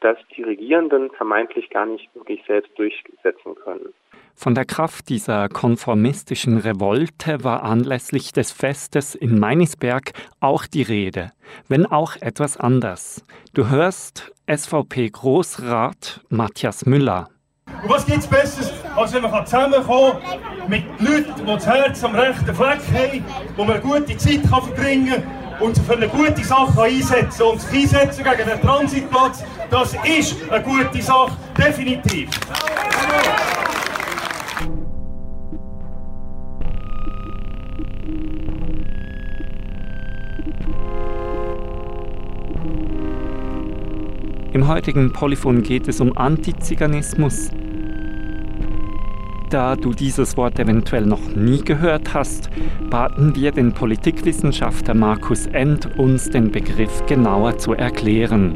das 0.00 0.16
die 0.36 0.42
Regierenden 0.42 1.10
vermeintlich 1.10 1.70
gar 1.70 1.86
nicht 1.86 2.08
wirklich 2.14 2.42
selbst 2.46 2.70
durchsetzen 2.76 3.54
können. 3.62 3.94
Von 4.34 4.54
der 4.54 4.64
Kraft 4.64 5.10
dieser 5.10 5.48
konformistischen 5.48 6.56
Revolte 6.56 7.44
war 7.44 7.62
anlässlich 7.62 8.32
des 8.32 8.52
Festes 8.52 9.14
in 9.14 9.38
Meinisberg 9.38 10.12
auch 10.40 10.66
die 10.66 10.82
Rede, 10.82 11.32
wenn 11.68 11.84
auch 11.84 12.16
etwas 12.20 12.56
anders. 12.56 13.22
Du 13.52 13.68
hörst 13.68 14.32
SVP-Großrat 14.46 16.22
Matthias 16.30 16.86
Müller. 16.86 17.28
Und 17.82 17.90
was 17.90 18.06
gibt 18.06 18.18
es 18.18 18.26
Besseres, 18.26 18.72
als 18.96 19.14
wenn 19.14 19.22
man 19.22 19.46
zusammenkommen 19.46 20.18
kann 20.22 20.70
mit 20.70 20.84
Leuten, 21.00 21.34
die 21.38 21.44
das 21.44 21.66
Herz 21.66 22.02
am 22.02 22.14
rechten 22.14 22.54
Fleck 22.54 22.80
haben, 22.92 23.24
wo 23.56 23.64
man 23.64 23.74
eine 23.74 23.82
gute 23.82 24.16
Zeit 24.16 24.42
kann 24.42 24.62
verbringen 24.62 25.22
kann 25.22 25.39
und 25.60 25.78
für 25.78 25.94
eine 25.94 26.08
gute 26.08 26.44
Sache 26.44 26.82
einsetzen. 26.82 27.42
Und 27.42 27.60
sich 27.60 27.82
einsetzen 27.82 28.24
gegen 28.24 28.48
den 28.48 28.60
Transitplatz, 28.60 29.44
das 29.70 29.94
ist 30.04 30.36
eine 30.50 30.62
gute 30.62 31.02
Sache, 31.02 31.32
definitiv. 31.56 32.28
Im 44.52 44.66
heutigen 44.66 45.12
Polyphon 45.12 45.62
geht 45.62 45.86
es 45.86 46.00
um 46.00 46.16
Antiziganismus. 46.16 47.50
Da 49.50 49.74
du 49.74 49.90
dieses 49.90 50.36
Wort 50.36 50.60
eventuell 50.60 51.04
noch 51.04 51.34
nie 51.34 51.64
gehört 51.64 52.14
hast, 52.14 52.50
baten 52.88 53.34
wir 53.34 53.50
den 53.50 53.74
Politikwissenschaftler 53.74 54.94
Markus 54.94 55.48
End, 55.48 55.88
uns 55.98 56.30
den 56.30 56.52
Begriff 56.52 57.04
genauer 57.06 57.58
zu 57.58 57.72
erklären. 57.72 58.54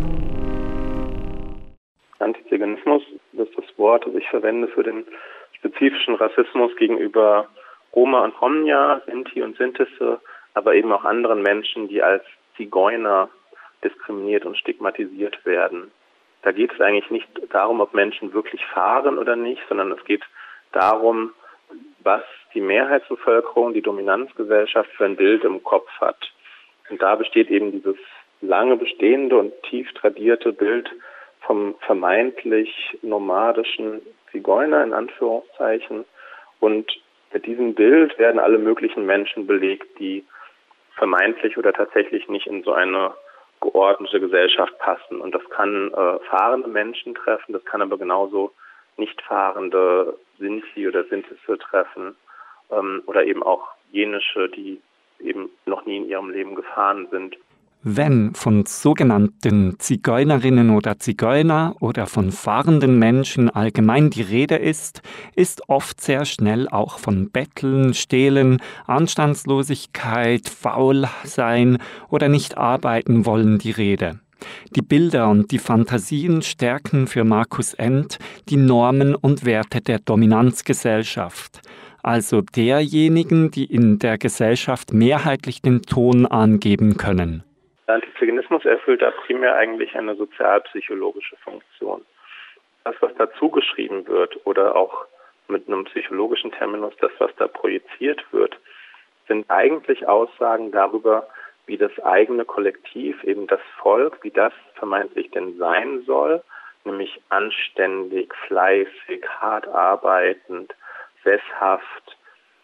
Antiziganismus 2.20 3.02
das 3.32 3.48
ist 3.48 3.58
das 3.58 3.78
Wort, 3.78 4.06
das 4.06 4.14
ich 4.14 4.28
verwende 4.28 4.68
für 4.68 4.84
den 4.84 5.04
spezifischen 5.52 6.14
Rassismus 6.14 6.74
gegenüber 6.76 7.48
Roma 7.94 8.24
und 8.24 8.40
Romnia, 8.40 9.02
Sinti 9.06 9.42
und 9.42 9.56
Sintisse, 9.56 10.20
aber 10.54 10.74
eben 10.74 10.92
auch 10.92 11.04
anderen 11.04 11.42
Menschen, 11.42 11.88
die 11.88 12.02
als 12.02 12.22
Zigeuner 12.56 13.28
diskriminiert 13.82 14.44
und 14.44 14.56
stigmatisiert 14.56 15.44
werden. 15.44 15.90
Da 16.42 16.52
geht 16.52 16.72
es 16.72 16.80
eigentlich 16.80 17.10
nicht 17.10 17.28
darum, 17.50 17.80
ob 17.80 17.94
Menschen 17.94 18.32
wirklich 18.32 18.64
fahren 18.66 19.18
oder 19.18 19.34
nicht, 19.34 19.62
sondern 19.68 19.90
es 19.92 20.04
geht 20.04 20.22
darum, 20.22 20.43
was 20.74 22.22
die 22.52 22.60
Mehrheitsbevölkerung, 22.60 23.74
die 23.74 23.82
Dominanzgesellschaft 23.82 24.90
für 24.90 25.04
ein 25.04 25.16
Bild 25.16 25.44
im 25.44 25.62
Kopf 25.62 25.88
hat. 26.00 26.32
Und 26.90 27.00
da 27.02 27.14
besteht 27.16 27.50
eben 27.50 27.72
dieses 27.72 27.96
lange 28.40 28.76
bestehende 28.76 29.38
und 29.38 29.52
tief 29.62 29.92
tradierte 29.94 30.52
Bild 30.52 30.90
vom 31.40 31.74
vermeintlich 31.80 32.98
nomadischen 33.02 34.02
Zigeuner 34.30 34.84
in 34.84 34.92
Anführungszeichen. 34.92 36.04
Und 36.60 36.90
mit 37.32 37.46
diesem 37.46 37.74
Bild 37.74 38.18
werden 38.18 38.38
alle 38.38 38.58
möglichen 38.58 39.06
Menschen 39.06 39.46
belegt, 39.46 39.98
die 39.98 40.24
vermeintlich 40.96 41.56
oder 41.58 41.72
tatsächlich 41.72 42.28
nicht 42.28 42.46
in 42.46 42.62
so 42.62 42.72
eine 42.72 43.12
geordnete 43.60 44.20
Gesellschaft 44.20 44.78
passen. 44.78 45.20
Und 45.20 45.34
das 45.34 45.42
kann 45.50 45.92
äh, 45.92 46.18
fahrende 46.30 46.68
Menschen 46.68 47.14
treffen, 47.14 47.52
das 47.52 47.64
kann 47.64 47.82
aber 47.82 47.98
genauso 47.98 48.52
nicht 48.96 49.20
fahrende 49.22 50.16
Sinti 50.38 50.88
oder 50.88 51.04
Sintisse 51.04 51.58
treffen 51.58 52.16
ähm, 52.70 53.02
oder 53.06 53.24
eben 53.24 53.42
auch 53.42 53.68
jenische, 53.92 54.48
die 54.48 54.80
eben 55.20 55.50
noch 55.66 55.86
nie 55.86 55.96
in 55.98 56.08
ihrem 56.08 56.30
Leben 56.30 56.54
gefahren 56.54 57.06
sind. 57.10 57.36
Wenn 57.86 58.34
von 58.34 58.64
sogenannten 58.64 59.78
Zigeunerinnen 59.78 60.70
oder 60.70 60.98
Zigeuner 60.98 61.76
oder 61.80 62.06
von 62.06 62.32
fahrenden 62.32 62.98
Menschen 62.98 63.50
allgemein 63.50 64.08
die 64.08 64.22
Rede 64.22 64.56
ist, 64.56 65.02
ist 65.36 65.68
oft 65.68 66.00
sehr 66.00 66.24
schnell 66.24 66.66
auch 66.66 66.98
von 66.98 67.30
Betteln, 67.30 67.92
Stehlen, 67.92 68.62
Anstandslosigkeit, 68.86 70.48
Faulsein 70.48 71.76
oder 72.08 72.30
nicht 72.30 72.56
arbeiten 72.56 73.26
wollen 73.26 73.58
die 73.58 73.72
Rede. 73.72 74.18
Die 74.74 74.82
Bilder 74.82 75.28
und 75.28 75.52
die 75.52 75.58
Fantasien 75.58 76.42
stärken 76.42 77.06
für 77.06 77.24
Markus 77.24 77.74
End 77.74 78.18
die 78.48 78.56
Normen 78.56 79.14
und 79.14 79.44
Werte 79.46 79.80
der 79.80 79.98
Dominanzgesellschaft, 79.98 81.60
also 82.02 82.42
derjenigen, 82.42 83.50
die 83.50 83.64
in 83.64 83.98
der 83.98 84.18
Gesellschaft 84.18 84.92
mehrheitlich 84.92 85.62
den 85.62 85.82
Ton 85.82 86.26
angeben 86.26 86.96
können. 86.96 87.44
Der 87.86 87.96
Antiziganismus 87.96 88.64
erfüllt 88.64 89.02
da 89.02 89.10
primär 89.26 89.56
eigentlich 89.56 89.94
eine 89.94 90.14
sozialpsychologische 90.16 91.36
Funktion. 91.36 92.02
Das, 92.84 92.94
was 93.00 93.12
dazu 93.16 93.50
geschrieben 93.50 94.06
wird 94.06 94.38
oder 94.46 94.76
auch 94.76 95.06
mit 95.48 95.68
einem 95.68 95.84
psychologischen 95.84 96.52
Terminus, 96.52 96.94
das, 97.00 97.10
was 97.18 97.30
da 97.36 97.46
projiziert 97.48 98.24
wird, 98.32 98.58
sind 99.28 99.50
eigentlich 99.50 100.06
Aussagen 100.06 100.70
darüber, 100.72 101.26
wie 101.66 101.78
das 101.78 101.99
eigene 102.00 102.44
Kollektiv, 102.44 103.23
eben 103.25 103.47
das 103.47 103.61
Volk, 103.78 104.18
wie 104.23 104.30
das 104.30 104.52
vermeintlich 104.75 105.30
denn 105.30 105.56
sein 105.56 106.02
soll, 106.06 106.42
nämlich 106.85 107.21
anständig, 107.30 108.35
fleißig, 108.47 109.26
hart 109.40 109.66
arbeitend, 109.68 110.75
sesshaft, 111.23 112.16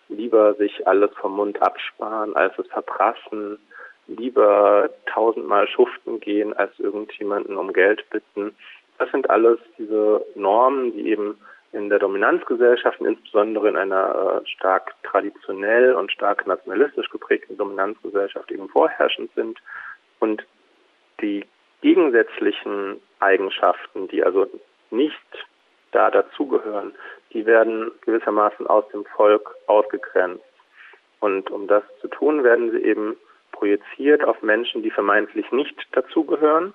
lieber 0.08 0.54
sich 0.54 0.86
alles 0.86 1.10
vom 1.14 1.36
Mund 1.36 1.62
absparen, 1.62 2.36
als 2.36 2.58
es 2.58 2.66
verprassen, 2.68 3.58
lieber 4.06 4.90
tausendmal 5.06 5.68
schuften 5.68 6.20
gehen, 6.20 6.52
als 6.52 6.78
irgendjemanden 6.78 7.56
um 7.56 7.72
Geld 7.72 8.08
bitten. 8.10 8.54
Das 8.98 9.10
sind 9.12 9.30
alles 9.30 9.58
diese 9.78 10.24
Normen, 10.34 10.92
die 10.92 11.08
eben 11.08 11.38
in 11.72 11.88
der 11.88 11.98
Dominanzgesellschaft, 11.98 13.00
insbesondere 13.00 13.68
in 13.68 13.76
einer 13.76 14.42
äh, 14.42 14.48
stark 14.48 14.94
traditionell 15.04 15.94
und 15.94 16.10
stark 16.10 16.46
nationalistisch 16.46 17.08
geprägten 17.10 17.56
Dominanzgesellschaft 17.56 18.50
eben 18.50 18.68
vorherrschend 18.68 19.30
sind. 19.34 19.58
Und 20.18 20.44
die 21.20 21.44
gegensätzlichen 21.80 23.00
Eigenschaften, 23.20 24.08
die 24.08 24.24
also 24.24 24.48
nicht 24.90 25.14
da 25.92 26.10
dazugehören, 26.10 26.92
die 27.32 27.46
werden 27.46 27.92
gewissermaßen 28.02 28.66
aus 28.66 28.86
dem 28.88 29.04
Volk 29.04 29.54
ausgegrenzt. 29.66 30.44
Und 31.20 31.50
um 31.50 31.66
das 31.68 31.84
zu 32.00 32.08
tun, 32.08 32.42
werden 32.44 32.70
sie 32.70 32.82
eben 32.82 33.16
projiziert 33.52 34.24
auf 34.24 34.42
Menschen, 34.42 34.82
die 34.82 34.90
vermeintlich 34.90 35.50
nicht 35.52 35.76
dazugehören. 35.92 36.72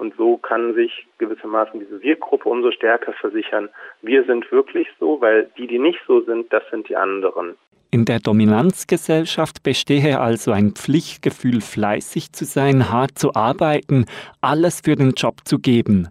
Und 0.00 0.14
so 0.16 0.38
kann 0.38 0.72
sich 0.72 1.06
gewissermaßen 1.18 1.78
diese 1.78 2.00
Wir-Gruppe 2.00 2.48
umso 2.48 2.70
stärker 2.70 3.12
versichern, 3.12 3.68
wir 4.00 4.24
sind 4.24 4.50
wirklich 4.50 4.88
so, 4.98 5.20
weil 5.20 5.50
die, 5.58 5.66
die 5.66 5.78
nicht 5.78 6.00
so 6.08 6.22
sind, 6.22 6.50
das 6.50 6.62
sind 6.70 6.88
die 6.88 6.96
anderen. 6.96 7.54
In 7.90 8.06
der 8.06 8.18
Dominanzgesellschaft 8.18 9.62
bestehe 9.62 10.18
also 10.18 10.52
ein 10.52 10.72
Pflichtgefühl, 10.72 11.60
fleißig 11.60 12.32
zu 12.32 12.46
sein, 12.46 12.90
hart 12.90 13.18
zu 13.18 13.34
arbeiten, 13.34 14.06
alles 14.40 14.80
für 14.82 14.96
den 14.96 15.10
Job 15.10 15.40
zu 15.44 15.58
geben. 15.58 16.08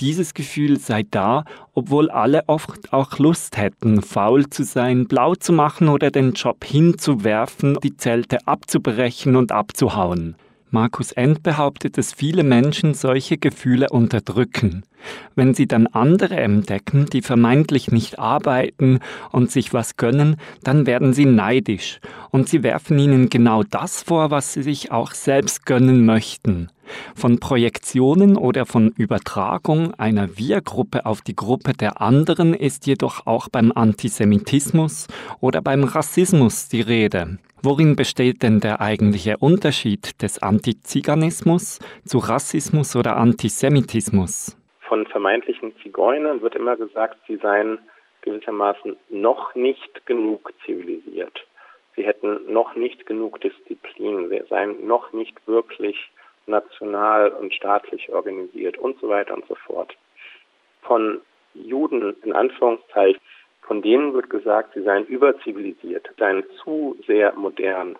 Dieses 0.00 0.32
Gefühl 0.32 0.78
sei 0.78 1.02
da, 1.10 1.44
obwohl 1.74 2.10
alle 2.10 2.44
oft 2.46 2.90
auch 2.94 3.18
Lust 3.18 3.58
hätten, 3.58 4.00
faul 4.00 4.48
zu 4.48 4.62
sein, 4.62 5.08
blau 5.08 5.34
zu 5.34 5.52
machen 5.52 5.88
oder 5.90 6.10
den 6.10 6.32
Job 6.32 6.64
hinzuwerfen, 6.64 7.76
die 7.82 7.98
Zelte 7.98 8.38
abzubrechen 8.46 9.36
und 9.36 9.52
abzuhauen. 9.52 10.36
Markus 10.76 11.10
End 11.12 11.42
behauptet, 11.42 11.96
dass 11.96 12.12
viele 12.12 12.42
Menschen 12.42 12.92
solche 12.92 13.38
Gefühle 13.38 13.88
unterdrücken. 13.88 14.82
Wenn 15.34 15.54
sie 15.54 15.66
dann 15.66 15.86
andere 15.86 16.36
entdecken, 16.36 17.06
die 17.06 17.22
vermeintlich 17.22 17.90
nicht 17.90 18.18
arbeiten 18.18 18.98
und 19.32 19.50
sich 19.50 19.72
was 19.72 19.96
gönnen, 19.96 20.36
dann 20.64 20.84
werden 20.84 21.14
sie 21.14 21.24
neidisch 21.24 22.00
und 22.30 22.50
sie 22.50 22.62
werfen 22.62 22.98
ihnen 22.98 23.30
genau 23.30 23.62
das 23.62 24.02
vor, 24.02 24.30
was 24.30 24.52
sie 24.52 24.62
sich 24.62 24.92
auch 24.92 25.12
selbst 25.12 25.64
gönnen 25.64 26.04
möchten. 26.04 26.68
Von 27.14 27.40
Projektionen 27.40 28.36
oder 28.36 28.66
von 28.66 28.90
Übertragung 28.98 29.94
einer 29.94 30.36
Wir-Gruppe 30.36 31.06
auf 31.06 31.22
die 31.22 31.36
Gruppe 31.36 31.72
der 31.72 32.02
anderen 32.02 32.52
ist 32.52 32.86
jedoch 32.86 33.26
auch 33.26 33.48
beim 33.48 33.72
Antisemitismus 33.72 35.06
oder 35.40 35.62
beim 35.62 35.84
Rassismus 35.84 36.68
die 36.68 36.82
Rede. 36.82 37.38
Worin 37.68 37.96
besteht 37.96 38.44
denn 38.44 38.60
der 38.60 38.80
eigentliche 38.80 39.38
Unterschied 39.40 40.22
des 40.22 40.40
Antiziganismus 40.40 41.80
zu 42.04 42.18
Rassismus 42.18 42.94
oder 42.94 43.16
Antisemitismus? 43.16 44.56
Von 44.82 45.04
vermeintlichen 45.06 45.74
Zigeunern 45.82 46.42
wird 46.42 46.54
immer 46.54 46.76
gesagt, 46.76 47.16
sie 47.26 47.34
seien 47.38 47.80
gewissermaßen 48.22 48.96
noch 49.08 49.52
nicht 49.56 50.06
genug 50.06 50.52
zivilisiert. 50.64 51.44
Sie 51.96 52.06
hätten 52.06 52.52
noch 52.52 52.76
nicht 52.76 53.04
genug 53.04 53.40
Disziplin, 53.40 54.28
sie 54.28 54.44
seien 54.48 54.86
noch 54.86 55.12
nicht 55.12 55.34
wirklich 55.48 55.96
national 56.46 57.30
und 57.30 57.52
staatlich 57.52 58.10
organisiert 58.10 58.78
und 58.78 58.96
so 59.00 59.08
weiter 59.08 59.34
und 59.34 59.44
so 59.48 59.56
fort. 59.56 59.92
Von 60.82 61.20
Juden 61.54 62.14
in 62.22 62.32
Anführungszeichen, 62.32 63.20
von 63.66 63.82
denen 63.82 64.14
wird 64.14 64.30
gesagt, 64.30 64.74
sie 64.74 64.82
seien 64.82 65.06
überzivilisiert, 65.06 66.08
seien 66.18 66.44
zu 66.62 66.96
sehr 67.06 67.32
modern 67.34 67.96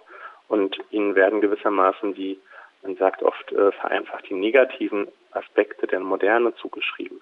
und 0.48 0.78
ihnen 0.90 1.14
werden 1.14 1.40
gewissermaßen 1.40 2.14
die, 2.14 2.38
man 2.82 2.96
sagt 2.96 3.22
oft 3.22 3.52
äh, 3.52 3.72
vereinfacht, 3.72 4.28
die 4.28 4.34
negativen 4.34 5.08
Aspekte 5.32 5.86
der 5.86 6.00
Moderne 6.00 6.54
zugeschrieben. 6.54 7.20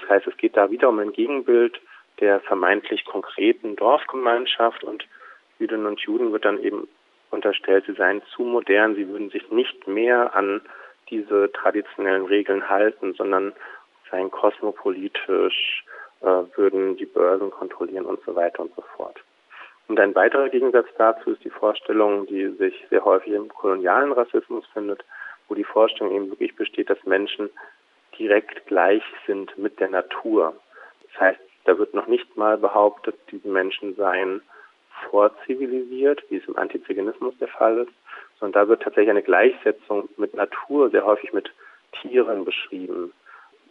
Das 0.00 0.08
heißt, 0.08 0.26
es 0.26 0.36
geht 0.36 0.56
da 0.56 0.70
wieder 0.70 0.88
um 0.88 0.98
ein 0.98 1.12
Gegenbild 1.12 1.80
der 2.20 2.40
vermeintlich 2.40 3.04
konkreten 3.04 3.76
Dorfgemeinschaft 3.76 4.84
und 4.84 5.06
Jüdinnen 5.58 5.86
und 5.86 6.00
Juden 6.00 6.32
wird 6.32 6.44
dann 6.44 6.62
eben 6.62 6.88
unterstellt, 7.30 7.84
sie 7.86 7.94
seien 7.94 8.22
zu 8.34 8.42
modern, 8.42 8.94
sie 8.94 9.08
würden 9.08 9.30
sich 9.30 9.50
nicht 9.50 9.86
mehr 9.86 10.34
an 10.34 10.60
diese 11.10 11.50
traditionellen 11.52 12.26
Regeln 12.26 12.68
halten, 12.68 13.14
sondern 13.14 13.52
seien 14.10 14.30
kosmopolitisch, 14.30 15.84
würden 16.22 16.96
die 16.96 17.06
Börsen 17.06 17.50
kontrollieren 17.50 18.06
und 18.06 18.20
so 18.24 18.34
weiter 18.34 18.60
und 18.60 18.74
so 18.74 18.82
fort. 18.96 19.22
Und 19.88 19.98
ein 20.00 20.14
weiterer 20.14 20.48
Gegensatz 20.48 20.86
dazu 20.96 21.32
ist 21.32 21.44
die 21.44 21.50
Vorstellung, 21.50 22.26
die 22.26 22.48
sich 22.48 22.86
sehr 22.90 23.04
häufig 23.04 23.32
im 23.32 23.48
kolonialen 23.48 24.12
Rassismus 24.12 24.64
findet, 24.72 25.04
wo 25.48 25.54
die 25.54 25.64
Vorstellung 25.64 26.14
eben 26.14 26.30
wirklich 26.30 26.56
besteht, 26.56 26.88
dass 26.88 27.04
Menschen 27.04 27.50
direkt 28.18 28.66
gleich 28.66 29.02
sind 29.26 29.56
mit 29.58 29.80
der 29.80 29.88
Natur. 29.88 30.54
Das 31.10 31.20
heißt, 31.20 31.40
da 31.64 31.78
wird 31.78 31.94
noch 31.94 32.06
nicht 32.06 32.36
mal 32.36 32.56
behauptet, 32.56 33.16
diese 33.30 33.48
Menschen 33.48 33.94
seien 33.96 34.42
vorzivilisiert, 35.10 36.22
wie 36.28 36.36
es 36.36 36.46
im 36.46 36.56
Antiziganismus 36.56 37.34
der 37.38 37.48
Fall 37.48 37.78
ist, 37.78 37.92
sondern 38.38 38.62
da 38.62 38.68
wird 38.68 38.82
tatsächlich 38.82 39.10
eine 39.10 39.22
Gleichsetzung 39.22 40.08
mit 40.16 40.34
Natur, 40.34 40.90
sehr 40.90 41.04
häufig 41.04 41.32
mit 41.32 41.50
Tieren 42.00 42.44
beschrieben, 42.44 43.12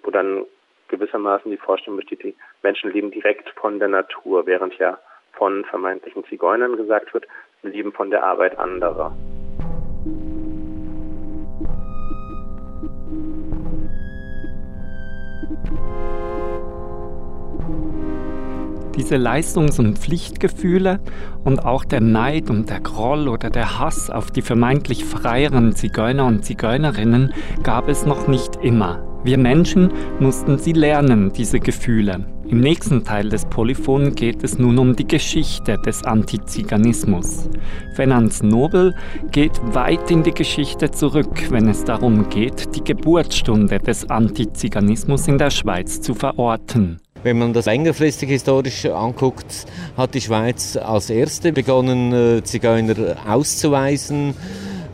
wo 0.04 0.12
dann 0.12 0.46
gewissermaßen 0.92 1.50
die 1.50 1.58
Vorstellung 1.58 1.98
besteht, 1.98 2.24
die 2.24 2.36
Menschen 2.62 2.92
leben 2.92 3.10
direkt 3.10 3.50
von 3.52 3.80
der 3.80 3.88
Natur, 3.88 4.46
während 4.46 4.78
ja 4.78 5.00
von 5.34 5.66
vermeintlichen 5.66 6.24
Zigeunern 6.26 6.78
gesagt 6.78 7.14
wird, 7.14 7.26
sie 7.64 7.70
leben 7.70 7.92
von 7.94 8.12
der 8.12 8.24
Arbeit 8.24 8.60
anderer. 8.60 9.16
Diese 18.96 19.16
Leistungs- 19.16 19.80
und 19.80 19.98
Pflichtgefühle 19.98 21.00
und 21.44 21.66
auch 21.66 21.86
der 21.86 22.02
Neid 22.02 22.50
und 22.50 22.70
der 22.70 22.82
Groll 22.82 23.30
oder 23.30 23.50
der 23.50 23.80
Hass 23.80 24.10
auf 24.10 24.32
die 24.32 24.42
vermeintlich 24.42 25.06
freieren 25.06 25.74
Zigeuner 25.74 26.26
und 26.28 26.44
Zigeunerinnen 26.44 27.34
gab 27.64 27.88
es 27.88 28.06
noch 28.06 28.28
nicht 28.28 28.58
immer. 28.58 29.11
Wir 29.24 29.38
Menschen 29.38 29.92
mussten 30.20 30.58
sie 30.58 30.74
lernen, 30.74 31.32
diese 31.32 31.60
Gefühle. 31.60 32.26
Im 32.48 32.60
nächsten 32.60 33.04
Teil 33.04 33.30
des 33.30 33.46
Polyphon 33.46 34.16
geht 34.16 34.44
es 34.44 34.58
nun 34.58 34.80
um 34.80 34.96
die 34.96 35.08
Geschichte 35.08 35.78
des 35.86 36.04
Antiziganismus. 36.04 37.48
Venans 37.96 38.42
Nobel 38.42 38.96
geht 39.32 39.54
weit 39.74 40.10
in 40.10 40.24
die 40.24 40.34
Geschichte 40.34 40.90
zurück, 40.90 41.52
wenn 41.52 41.70
es 41.70 41.84
darum 41.84 42.30
geht, 42.30 42.76
die 42.76 42.84
Geburtsstunde 42.84 43.78
des 43.78 44.10
Antiziganismus 44.10 45.28
in 45.28 45.38
der 45.38 45.52
Schweiz 45.52 46.02
zu 46.02 46.16
verorten. 46.16 47.00
Wenn 47.24 47.38
man 47.38 47.54
das 47.54 47.68
längerfristig 47.68 48.30
historisch 48.30 48.88
anguckt, 48.88 49.68
hat 49.96 50.16
die 50.16 50.22
Schweiz 50.22 50.76
als 50.76 51.12
erste 51.12 51.54
begonnen, 51.54 52.12
äh, 52.12 52.44
Zigeuner 52.44 52.96
auszuweisen, 53.28 54.34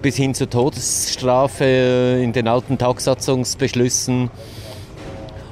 bis 0.01 0.15
hin 0.15 0.33
zur 0.33 0.49
Todesstrafe 0.49 1.63
äh, 1.63 2.23
in 2.23 2.33
den 2.33 2.47
alten 2.47 2.77
Tagsatzungsbeschlüssen. 2.77 4.29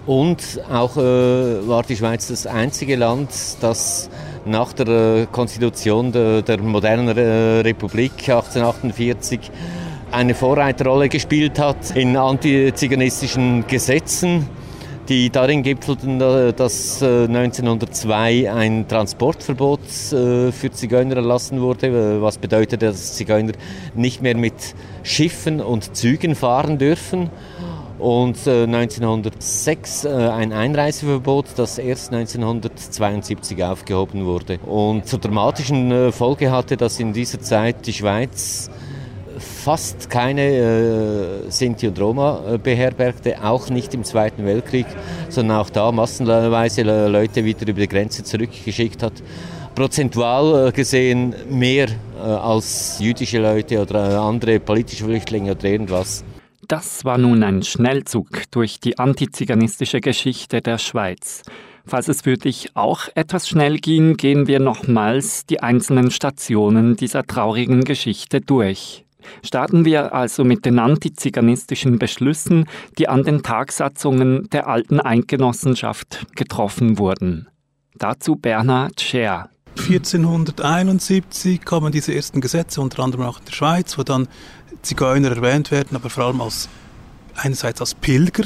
Und 0.05 0.61
auch 0.71 0.97
äh, 0.97 1.67
war 1.67 1.83
die 1.83 1.95
Schweiz 1.95 2.27
das 2.27 2.45
einzige 2.45 2.95
Land, 2.95 3.29
das 3.61 4.09
nach 4.45 4.73
der 4.73 5.27
Konstitution 5.31 6.11
der, 6.11 6.43
der 6.43 6.59
modernen 6.59 7.09
Republik 7.09 8.11
1848 8.29 9.51
eine 10.11 10.35
Vorreiterrolle 10.35 11.09
gespielt 11.09 11.57
hat 11.59 11.95
in 11.95 12.15
antiziganistischen 12.15 13.65
Gesetzen 13.67 14.47
die 15.09 15.29
darin 15.29 15.63
gipfelten, 15.63 16.19
äh, 16.19 16.53
dass 16.53 17.01
1902 17.01 18.33
äh, 18.33 18.47
ein 18.49 18.87
Transportverbot 18.87 19.79
äh, 19.81 20.51
für 20.51 20.71
Zigeuner 20.71 21.17
erlassen 21.17 21.61
wurde, 21.61 22.21
was 22.21 22.37
bedeutet, 22.37 22.81
dass 22.81 23.13
Zigeuner 23.13 23.53
nicht 23.93 24.21
mehr 24.21 24.35
mit 24.35 24.53
Schiffen 25.03 25.61
und 25.61 25.95
Zügen 25.95 26.35
fahren 26.35 26.77
dürfen. 26.77 27.29
Und 27.97 28.45
1906 28.45 30.05
ein 30.05 30.51
Einreiseverbot, 30.51 31.45
das 31.55 31.77
erst 31.77 32.11
1972 32.11 33.63
aufgehoben 33.63 34.25
wurde. 34.25 34.59
Und 34.65 35.07
zur 35.07 35.19
dramatischen 35.19 36.11
Folge 36.11 36.51
hatte, 36.51 36.75
dass 36.75 36.99
in 36.99 37.13
dieser 37.13 37.39
Zeit 37.39 37.87
die 37.87 37.93
Schweiz 37.93 38.69
fast 39.65 40.11
keine 40.11 40.43
äh, 40.43 41.49
Sinti 41.49 41.87
und 41.87 41.99
Roma 41.99 42.39
äh, 42.47 42.57
beherbergte, 42.59 43.43
auch 43.43 43.71
nicht 43.71 43.95
im 43.95 44.03
Zweiten 44.03 44.45
Weltkrieg, 44.45 44.85
sondern 45.29 45.57
auch 45.57 45.71
da 45.71 45.91
massenweise 45.91 46.83
Leute 46.83 47.43
wieder 47.43 47.67
über 47.67 47.81
die 47.81 47.87
Grenze 47.87 48.23
zurückgeschickt 48.23 49.01
hat. 49.01 49.23
Prozentual 49.73 50.67
äh, 50.67 50.71
gesehen 50.71 51.33
mehr 51.49 51.87
äh, 51.87 52.21
als 52.21 52.99
jüdische 52.99 53.39
Leute 53.39 53.81
oder 53.81 54.21
andere 54.21 54.59
politische 54.59 55.05
Flüchtlinge 55.05 55.53
oder 55.53 55.65
irgendwas. 55.65 56.23
Das 56.67 57.03
war 57.03 57.17
nun 57.17 57.41
ein 57.41 57.63
Schnellzug 57.63 58.43
durch 58.51 58.79
die 58.79 58.99
antiziganistische 58.99 59.99
Geschichte 59.99 60.61
der 60.61 60.77
Schweiz. 60.77 61.41
Falls 61.87 62.07
es 62.07 62.21
für 62.21 62.37
dich 62.37 62.69
auch 62.75 63.07
etwas 63.15 63.49
schnell 63.49 63.77
ging, 63.77 64.15
gehen 64.15 64.45
wir 64.45 64.59
nochmals 64.59 65.47
die 65.47 65.61
einzelnen 65.61 66.11
Stationen 66.11 66.95
dieser 66.95 67.23
traurigen 67.23 67.83
Geschichte 67.83 68.41
durch. 68.41 69.04
Starten 69.43 69.85
wir 69.85 70.13
also 70.13 70.43
mit 70.43 70.65
den 70.65 70.79
antiziganistischen 70.79 71.99
Beschlüssen, 71.99 72.65
die 72.97 73.07
an 73.07 73.23
den 73.23 73.43
Tagsatzungen 73.43 74.49
der 74.51 74.67
alten 74.67 74.99
Eidgenossenschaft 74.99 76.25
getroffen 76.35 76.97
wurden. 76.97 77.47
Dazu 77.95 78.35
Bernhard 78.35 79.01
Scher. 79.01 79.49
1471 79.77 81.61
kamen 81.65 81.91
diese 81.91 82.13
ersten 82.15 82.41
Gesetze, 82.41 82.81
unter 82.81 83.03
anderem 83.03 83.25
auch 83.25 83.39
in 83.39 83.45
der 83.45 83.51
Schweiz, 83.51 83.97
wo 83.97 84.03
dann 84.03 84.27
Zigeuner 84.81 85.31
erwähnt 85.31 85.71
werden, 85.71 85.95
aber 85.95 86.09
vor 86.09 86.25
allem 86.25 86.41
als 86.41 86.69
einerseits 87.35 87.81
als 87.81 87.93
Pilger 87.93 88.45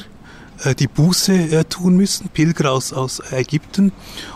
die 0.78 0.88
Buße 0.88 1.34
äh, 1.34 1.64
tun 1.66 1.96
müssen, 1.96 2.30
Pilger 2.30 2.72
aus, 2.72 2.94
aus 2.94 3.22
Ägypten 3.32 3.92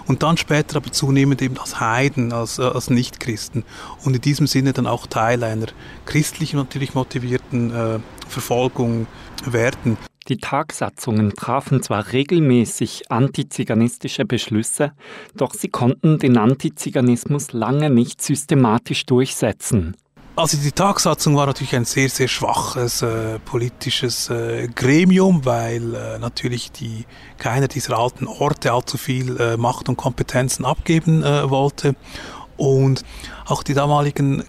und 0.07 0.23
dann 0.23 0.37
später 0.37 0.77
aber 0.77 0.91
zunehmend 0.91 1.41
eben 1.41 1.57
als 1.57 1.79
Heiden, 1.79 2.31
als, 2.31 2.59
äh, 2.59 2.63
als 2.63 2.89
Nichtchristen 2.89 3.63
und 4.03 4.15
in 4.15 4.21
diesem 4.21 4.47
Sinne 4.47 4.73
dann 4.73 4.87
auch 4.87 5.07
Teil 5.07 5.43
einer 5.43 5.67
christlichen 6.05 6.57
natürlich 6.57 6.93
motivierten 6.93 7.71
äh, 7.71 7.99
Verfolgung 8.27 9.07
werden. 9.45 9.97
Die 10.29 10.37
Tagsatzungen 10.37 11.33
trafen 11.33 11.83
zwar 11.83 12.13
regelmäßig 12.13 13.11
antiziganistische 13.11 14.23
Beschlüsse, 14.23 14.93
doch 15.35 15.53
sie 15.53 15.67
konnten 15.67 16.17
den 16.17 16.37
Antiziganismus 16.37 17.51
lange 17.51 17.89
nicht 17.89 18.21
systematisch 18.21 19.05
durchsetzen. 19.05 19.97
Also 20.35 20.57
die 20.57 20.71
Tagsatzung 20.71 21.35
war 21.35 21.45
natürlich 21.45 21.75
ein 21.75 21.85
sehr, 21.85 22.09
sehr 22.09 22.27
schwaches 22.27 23.03
äh, 23.03 23.37
politisches 23.37 24.31
äh, 24.31 24.67
Gremium, 24.67 25.45
weil 25.45 25.93
äh, 25.93 26.17
natürlich 26.17 26.71
die, 26.71 27.05
keiner 27.37 27.67
dieser 27.67 27.99
alten 27.99 28.25
Orte 28.25 28.71
allzu 28.71 28.97
viel 28.97 29.39
äh, 29.39 29.57
Macht 29.57 29.89
und 29.89 29.95
Kompetenzen 29.95 30.65
abgeben 30.65 31.21
äh, 31.21 31.47
wollte. 31.51 31.95
Und 32.57 33.03
auch 33.45 33.61
die 33.61 33.75
damaligen 33.75 34.43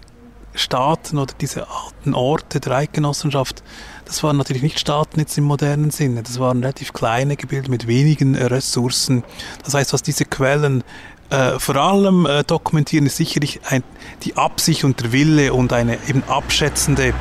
Staaten 0.55 1.19
oder 1.19 1.33
diese 1.39 1.67
alten 1.69 2.15
Orte 2.15 2.59
der 2.59 2.71
Eidgenossenschaft, 2.71 3.61
das 4.05 4.23
waren 4.23 4.37
natürlich 4.37 4.63
nicht 4.63 4.79
Staaten 4.79 5.19
jetzt 5.19 5.37
im 5.37 5.43
modernen 5.43 5.91
Sinne. 5.91 6.23
Das 6.23 6.39
waren 6.39 6.61
relativ 6.61 6.93
kleine 6.93 7.35
Gebilde 7.35 7.69
mit 7.69 7.85
wenigen 7.85 8.33
äh, 8.33 8.45
Ressourcen. 8.45 9.23
Das 9.63 9.75
heißt, 9.75 9.93
was 9.93 10.01
diese 10.01 10.25
Quellen 10.25 10.83
äh, 11.29 11.59
vor 11.59 11.75
allem 11.75 12.25
äh, 12.25 12.43
dokumentieren 12.43 13.05
ist 13.05 13.17
sicherlich 13.17 13.61
ein, 13.69 13.83
die 14.23 14.37
Absicht 14.37 14.83
und 14.83 15.01
der 15.01 15.11
Wille 15.11 15.53
und 15.53 15.73
eine 15.73 15.97
eben 16.07 16.23
abschätzende 16.27 17.13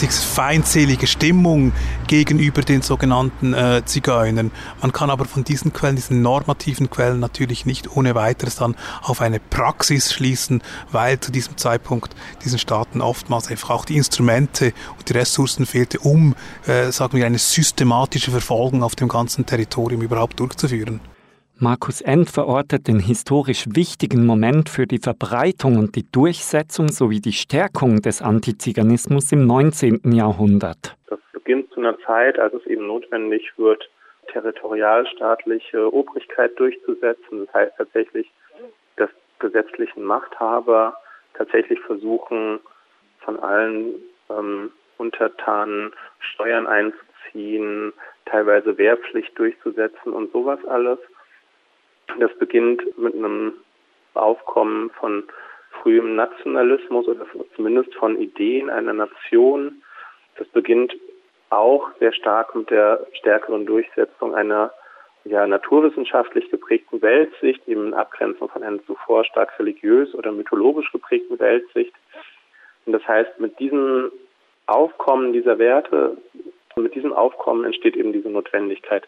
diese 0.00 0.22
feindselige 0.22 1.06
Stimmung 1.06 1.72
gegenüber 2.06 2.62
den 2.62 2.82
sogenannten 2.82 3.52
äh, 3.52 3.82
Zigeunern. 3.84 4.52
Man 4.80 4.92
kann 4.92 5.10
aber 5.10 5.24
von 5.24 5.44
diesen 5.44 5.72
Quellen, 5.72 5.96
diesen 5.96 6.22
normativen 6.22 6.88
Quellen 6.88 7.18
natürlich 7.18 7.66
nicht 7.66 7.96
ohne 7.96 8.14
weiteres 8.14 8.56
dann 8.56 8.76
auf 9.02 9.20
eine 9.20 9.40
Praxis 9.40 10.12
schließen, 10.12 10.62
weil 10.92 11.18
zu 11.18 11.32
diesem 11.32 11.56
Zeitpunkt 11.56 12.14
diesen 12.44 12.58
Staaten 12.58 13.00
oftmals 13.00 13.48
einfach 13.48 13.70
auch 13.70 13.84
die 13.84 13.96
Instrumente 13.96 14.72
und 14.96 15.08
die 15.08 15.14
Ressourcen 15.14 15.66
fehlte, 15.66 15.98
um, 15.98 16.34
äh, 16.66 16.92
sagen 16.92 17.18
wir, 17.18 17.26
eine 17.26 17.38
systematische 17.38 18.30
Verfolgung 18.30 18.82
auf 18.82 18.94
dem 18.94 19.08
ganzen 19.08 19.46
Territorium 19.46 20.02
überhaupt 20.02 20.38
durchzuführen. 20.38 21.00
Markus 21.60 22.00
End 22.00 22.30
verortet 22.30 22.86
den 22.86 23.00
historisch 23.00 23.66
wichtigen 23.74 24.24
Moment 24.24 24.68
für 24.68 24.86
die 24.86 25.00
Verbreitung 25.00 25.76
und 25.76 25.96
die 25.96 26.08
Durchsetzung 26.12 26.86
sowie 26.86 27.20
die 27.20 27.32
Stärkung 27.32 28.00
des 28.00 28.22
Antiziganismus 28.22 29.32
im 29.32 29.44
19. 29.44 30.12
Jahrhundert. 30.12 30.96
Das 31.08 31.18
beginnt 31.32 31.68
zu 31.72 31.80
einer 31.80 31.98
Zeit, 32.06 32.38
als 32.38 32.54
es 32.54 32.64
eben 32.66 32.86
notwendig 32.86 33.52
wird, 33.56 33.90
territorialstaatliche 34.32 35.92
Obrigkeit 35.92 36.56
durchzusetzen. 36.60 37.46
Das 37.46 37.52
heißt 37.52 37.72
tatsächlich, 37.76 38.30
dass 38.94 39.10
gesetzlichen 39.40 40.04
Machthaber 40.04 40.94
tatsächlich 41.34 41.80
versuchen, 41.80 42.60
von 43.18 43.36
allen 43.40 43.94
ähm, 44.30 44.70
Untertanen 44.96 45.90
Steuern 46.20 46.68
einzuziehen, 46.68 47.92
teilweise 48.26 48.78
Wehrpflicht 48.78 49.36
durchzusetzen 49.36 50.12
und 50.12 50.30
sowas 50.30 50.64
alles. 50.66 51.00
Das 52.18 52.36
beginnt 52.38 52.98
mit 52.98 53.14
einem 53.14 53.52
Aufkommen 54.14 54.90
von 54.90 55.24
frühem 55.82 56.16
Nationalismus 56.16 57.06
oder 57.06 57.26
zumindest 57.54 57.94
von 57.94 58.18
Ideen 58.18 58.70
einer 58.70 58.92
Nation. 58.92 59.82
Das 60.36 60.48
beginnt 60.48 60.96
auch 61.50 61.90
sehr 62.00 62.12
stark 62.12 62.54
mit 62.54 62.70
der 62.70 63.06
stärkeren 63.12 63.66
Durchsetzung 63.66 64.34
einer 64.34 64.72
ja, 65.24 65.46
naturwissenschaftlich 65.46 66.50
geprägten 66.50 67.02
Weltsicht, 67.02 67.66
eben 67.68 67.88
in 67.88 67.94
Abgrenzung 67.94 68.48
von 68.48 68.62
einer 68.62 68.82
zuvor 68.84 69.24
stark 69.24 69.58
religiös 69.58 70.14
oder 70.14 70.32
mythologisch 70.32 70.90
geprägten 70.90 71.38
Weltsicht. 71.38 71.92
Und 72.86 72.92
das 72.92 73.06
heißt, 73.06 73.38
mit 73.38 73.58
diesem 73.58 74.10
Aufkommen 74.66 75.32
dieser 75.32 75.58
Werte, 75.58 76.16
mit 76.76 76.94
diesem 76.94 77.12
Aufkommen 77.12 77.64
entsteht 77.64 77.96
eben 77.96 78.12
diese 78.12 78.30
Notwendigkeit, 78.30 79.06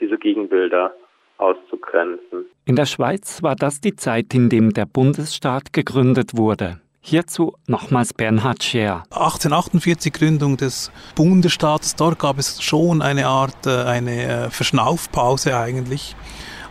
diese 0.00 0.18
Gegenbilder 0.18 0.94
auszugrenzen. 1.42 2.46
In 2.64 2.76
der 2.76 2.86
Schweiz 2.86 3.42
war 3.42 3.56
das 3.56 3.80
die 3.80 3.96
Zeit, 3.96 4.32
in 4.34 4.48
dem 4.48 4.72
der 4.72 4.86
Bundesstaat 4.86 5.72
gegründet 5.72 6.36
wurde. 6.36 6.80
Hierzu 7.04 7.54
nochmals 7.66 8.14
Bernhard 8.14 8.62
Scher. 8.62 9.02
1848 9.10 10.12
Gründung 10.12 10.56
des 10.56 10.92
Bundesstaates, 11.16 11.96
dort 11.96 12.20
gab 12.20 12.38
es 12.38 12.62
schon 12.62 13.02
eine 13.02 13.26
Art, 13.26 13.66
äh, 13.66 13.82
eine 13.82 14.22
äh, 14.22 14.50
Verschnaufpause 14.50 15.56
eigentlich, 15.56 16.14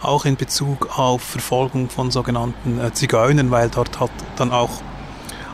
auch 0.02 0.24
in 0.24 0.38
Bezug 0.38 0.98
auf 0.98 1.22
Verfolgung 1.22 1.90
von 1.90 2.12
sogenannten 2.12 2.80
äh, 2.80 2.94
Zigeunern, 2.94 3.52
weil 3.52 3.70
dort 3.70 4.00
hat 4.00 4.12
dann 4.38 4.52
auch 4.52 4.82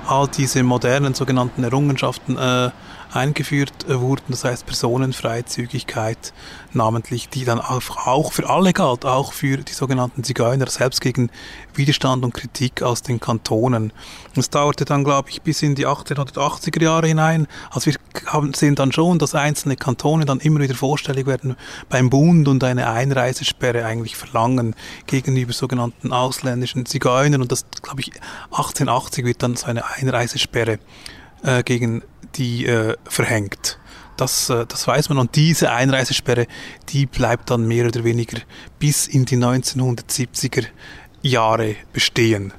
all 0.07 0.27
diese 0.27 0.61
modernen 0.61 1.15
sogenannten 1.15 1.63
Errungenschaften 1.63 2.37
äh, 2.37 2.69
eingeführt 3.17 3.85
wurden, 3.87 4.23
das 4.29 4.43
heißt 4.43 4.65
Personenfreizügigkeit 4.65 6.33
namentlich, 6.73 7.29
die 7.29 7.43
dann 7.43 7.59
auch 7.59 8.31
für 8.31 8.49
alle 8.49 8.71
galt, 8.71 9.05
auch 9.05 9.33
für 9.33 9.57
die 9.57 9.73
sogenannten 9.73 10.23
Zigeuner, 10.23 10.67
selbst 10.67 11.01
gegen 11.01 11.29
Widerstand 11.73 12.23
und 12.23 12.33
Kritik 12.33 12.81
aus 12.81 13.01
den 13.01 13.19
Kantonen. 13.19 13.91
Es 14.35 14.49
dauerte 14.49 14.85
dann, 14.85 15.03
glaube 15.03 15.29
ich, 15.29 15.41
bis 15.41 15.61
in 15.61 15.75
die 15.75 15.87
1880er 15.87 16.81
Jahre 16.81 17.07
hinein. 17.07 17.47
Also 17.71 17.91
wir 17.91 17.97
sehen 18.53 18.75
dann 18.75 18.91
schon, 18.91 19.19
dass 19.19 19.35
einzelne 19.35 19.75
Kantone 19.75 20.25
dann 20.25 20.39
immer 20.39 20.59
wieder 20.59 20.75
vorstellig 20.75 21.25
werden 21.25 21.55
beim 21.89 22.09
Bund 22.09 22.47
und 22.47 22.63
eine 22.63 22.89
Einreisesperre 22.89 23.85
eigentlich 23.85 24.15
verlangen 24.15 24.75
gegenüber 25.07 25.53
sogenannten 25.53 26.13
ausländischen 26.13 26.85
Zigeunern. 26.85 27.41
Und 27.41 27.51
das, 27.51 27.65
glaube 27.81 28.01
ich, 28.01 28.11
1880 28.51 29.25
wird 29.25 29.43
dann 29.43 29.55
so 29.55 29.67
eine 29.67 29.85
Einreisesperre 29.85 30.79
äh, 31.43 31.63
gegen 31.63 32.03
die 32.35 32.65
äh, 32.65 32.95
verhängt. 33.05 33.79
Das, 34.17 34.49
äh, 34.49 34.65
das 34.67 34.87
weiß 34.87 35.09
man. 35.09 35.19
Und 35.19 35.35
diese 35.35 35.71
Einreisesperre, 35.71 36.47
die 36.89 37.05
bleibt 37.05 37.49
dann 37.51 37.67
mehr 37.67 37.85
oder 37.87 38.03
weniger 38.03 38.39
bis 38.79 39.07
in 39.07 39.25
die 39.25 39.37
1970er 39.37 40.65
Jahre 41.21 41.75
bestehen. 41.93 42.53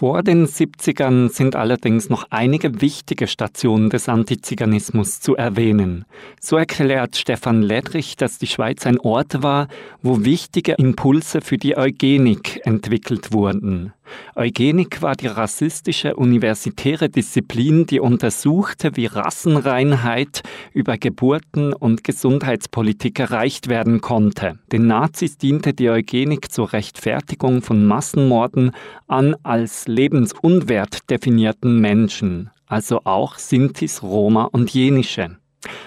Vor 0.00 0.22
den 0.22 0.46
70ern 0.46 1.28
sind 1.28 1.56
allerdings 1.56 2.08
noch 2.08 2.24
einige 2.30 2.80
wichtige 2.80 3.26
Stationen 3.26 3.90
des 3.90 4.08
Antiziganismus 4.08 5.20
zu 5.20 5.36
erwähnen. 5.36 6.06
So 6.40 6.56
erklärt 6.56 7.16
Stefan 7.16 7.60
Ledrich, 7.60 8.16
dass 8.16 8.38
die 8.38 8.46
Schweiz 8.46 8.86
ein 8.86 8.98
Ort 9.00 9.42
war, 9.42 9.68
wo 10.00 10.24
wichtige 10.24 10.72
Impulse 10.78 11.42
für 11.42 11.58
die 11.58 11.76
Eugenik 11.76 12.64
entwickelt 12.64 13.32
wurden. 13.32 13.92
Eugenik 14.34 15.02
war 15.02 15.14
die 15.16 15.26
rassistische 15.26 16.16
universitäre 16.16 17.08
Disziplin, 17.08 17.86
die 17.86 18.00
untersuchte, 18.00 18.96
wie 18.96 19.06
Rassenreinheit 19.06 20.42
über 20.72 20.98
Geburten 20.98 21.72
und 21.72 22.04
Gesundheitspolitik 22.04 23.18
erreicht 23.18 23.68
werden 23.68 24.00
konnte. 24.00 24.58
Den 24.72 24.86
Nazis 24.86 25.38
diente 25.38 25.74
die 25.74 25.90
Eugenik 25.90 26.52
zur 26.52 26.72
Rechtfertigung 26.72 27.62
von 27.62 27.86
Massenmorden 27.86 28.72
an 29.06 29.36
als 29.42 29.86
lebensunwert 29.88 31.10
definierten 31.10 31.80
Menschen, 31.80 32.50
also 32.66 33.00
auch 33.04 33.38
Sintis, 33.38 34.02
Roma 34.02 34.44
und 34.44 34.70
Jenische. 34.70 35.36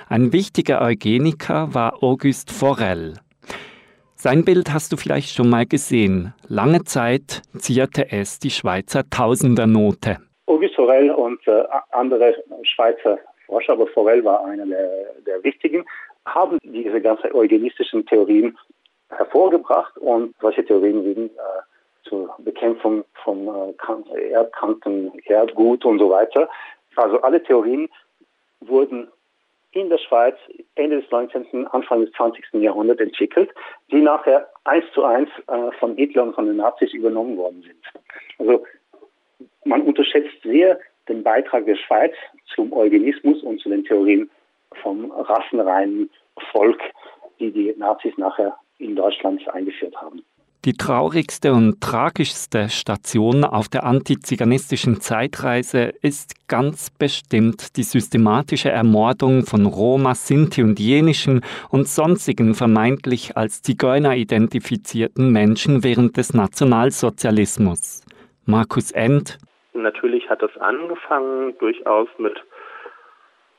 Ein 0.07 0.31
wichtiger 0.31 0.81
Eugeniker 0.81 1.73
war 1.73 2.03
Auguste 2.03 2.53
Forel. 2.53 3.15
Sein 4.23 4.45
Bild 4.45 4.71
hast 4.73 4.93
du 4.93 4.95
vielleicht 4.95 5.35
schon 5.35 5.49
mal 5.49 5.65
gesehen. 5.65 6.33
Lange 6.47 6.85
Zeit 6.85 7.41
zierte 7.57 8.09
es 8.09 8.39
die 8.39 8.51
Schweizer 8.51 9.03
Tausendernote. 9.09 10.15
Auguste 10.45 10.77
Forel 10.77 11.11
und 11.11 11.45
äh, 11.45 11.65
andere 11.91 12.33
Schweizer 12.61 13.17
Forscher, 13.47 13.73
aber 13.73 13.85
Forel 13.87 14.23
war 14.23 14.45
einer 14.45 14.65
der, 14.65 14.89
der 15.27 15.43
wichtigen, 15.43 15.83
haben 16.23 16.57
diese 16.63 17.01
ganzen 17.01 17.33
eugenistischen 17.33 18.05
Theorien 18.05 18.57
hervorgebracht 19.09 19.97
und 19.97 20.33
solche 20.39 20.63
Theorien 20.63 21.03
sind 21.03 21.31
äh, 21.31 22.07
zur 22.07 22.33
Bekämpfung 22.37 23.03
von 23.25 23.45
äh, 23.45 24.29
Erdkranken, 24.29 25.11
Erdgut 25.25 25.83
und 25.83 25.99
so 25.99 26.09
weiter. 26.09 26.47
Also 26.95 27.19
alle 27.23 27.43
Theorien 27.43 27.89
wurden 28.61 29.09
in 29.73 29.89
der 29.89 29.97
Schweiz 29.97 30.35
Ende 30.75 31.01
des 31.01 31.11
19., 31.11 31.67
Anfang 31.67 32.05
des 32.05 32.11
20. 32.13 32.45
Jahrhunderts 32.53 33.01
entwickelt, 33.01 33.49
die 33.91 34.01
nachher 34.01 34.47
eins 34.63 34.85
zu 34.93 35.03
eins 35.03 35.29
äh, 35.47 35.71
von 35.79 35.95
Hitler 35.95 36.23
und 36.23 36.35
von 36.35 36.45
den 36.45 36.57
Nazis 36.57 36.93
übernommen 36.93 37.37
worden 37.37 37.63
sind. 37.63 38.03
Also 38.39 38.65
man 39.65 39.81
unterschätzt 39.81 40.41
sehr 40.43 40.79
den 41.09 41.23
Beitrag 41.23 41.65
der 41.65 41.75
Schweiz 41.75 42.13
zum 42.53 42.71
Eugenismus 42.71 43.41
und 43.43 43.59
zu 43.59 43.69
den 43.69 43.83
Theorien 43.83 44.29
vom 44.81 45.11
rassenreinen 45.11 46.09
Volk, 46.51 46.81
die 47.39 47.51
die 47.51 47.73
Nazis 47.77 48.17
nachher 48.17 48.57
in 48.79 48.95
Deutschland 48.95 49.47
eingeführt 49.49 49.95
haben. 50.01 50.22
Die 50.65 50.77
traurigste 50.77 51.51
und 51.51 51.81
tragischste 51.81 52.69
Station 52.69 53.43
auf 53.43 53.67
der 53.67 53.83
antiziganistischen 53.83 55.01
Zeitreise 55.01 55.91
ist 56.01 56.47
ganz 56.47 56.89
bestimmt 56.89 57.75
die 57.75 57.83
systematische 57.83 58.69
Ermordung 58.69 59.45
von 59.45 59.65
Roma, 59.65 60.15
Sinti 60.15 60.63
und 60.63 60.79
jenischen 60.79 61.41
und 61.69 61.89
sonstigen 61.89 62.53
vermeintlich 62.55 63.35
als 63.35 63.61
Zigeuner 63.61 64.15
identifizierten 64.15 65.33
Menschen 65.33 65.83
während 65.83 66.15
des 66.15 66.33
Nationalsozialismus. 66.33 68.01
Markus 68.45 68.91
End. 68.91 69.39
Natürlich 69.73 70.29
hat 70.29 70.41
das 70.41 70.55
angefangen 70.61 71.57
durchaus 71.59 72.07
mit 72.19 72.41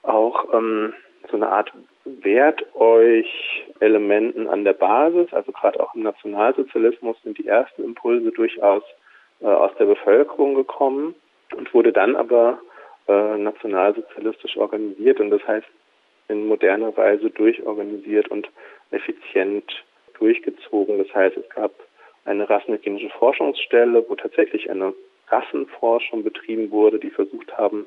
auch 0.04 0.46
ähm, 0.54 0.94
so 1.30 1.36
eine 1.36 1.50
Art 1.50 1.70
wehrt 2.04 2.64
euch 2.74 3.64
Elementen 3.80 4.46
an 4.48 4.64
der 4.64 4.74
Basis, 4.74 5.32
also 5.32 5.52
gerade 5.52 5.80
auch 5.80 5.94
im 5.94 6.02
Nationalsozialismus 6.02 7.16
sind 7.22 7.38
die 7.38 7.46
ersten 7.46 7.82
Impulse 7.82 8.30
durchaus 8.30 8.82
äh, 9.40 9.46
aus 9.46 9.72
der 9.78 9.86
Bevölkerung 9.86 10.54
gekommen 10.54 11.14
und 11.56 11.72
wurde 11.72 11.92
dann 11.92 12.16
aber 12.16 12.60
äh, 13.08 13.38
nationalsozialistisch 13.38 14.56
organisiert 14.56 15.20
und 15.20 15.30
das 15.30 15.46
heißt 15.46 15.66
in 16.28 16.46
moderner 16.46 16.96
Weise 16.96 17.30
durchorganisiert 17.30 18.28
und 18.28 18.48
effizient 18.90 19.70
durchgezogen. 20.18 20.98
Das 20.98 21.14
heißt, 21.14 21.36
es 21.36 21.48
gab 21.50 21.72
eine 22.24 22.48
rassenhygienische 22.48 23.10
Forschungsstelle, 23.10 24.04
wo 24.08 24.14
tatsächlich 24.14 24.70
eine 24.70 24.94
Rassenforschung 25.28 26.22
betrieben 26.22 26.70
wurde, 26.70 26.98
die 26.98 27.10
versucht 27.10 27.56
haben, 27.56 27.86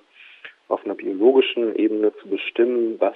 auf 0.67 0.83
einer 0.85 0.95
biologischen 0.95 1.75
Ebene 1.75 2.13
zu 2.17 2.29
bestimmen, 2.29 2.99
was 2.99 3.15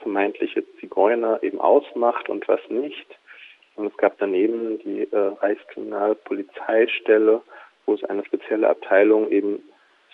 vermeintliche 0.00 0.64
Zigeuner 0.78 1.42
eben 1.42 1.60
ausmacht 1.60 2.28
und 2.28 2.46
was 2.48 2.60
nicht. 2.68 3.06
Und 3.76 3.86
es 3.86 3.96
gab 3.96 4.18
daneben 4.18 4.78
die 4.80 5.08
äh, 5.10 5.32
Reichskriminalpolizeistelle, 5.40 7.40
wo 7.86 7.94
es 7.94 8.04
eine 8.04 8.24
spezielle 8.24 8.68
Abteilung 8.68 9.30
eben 9.30 9.62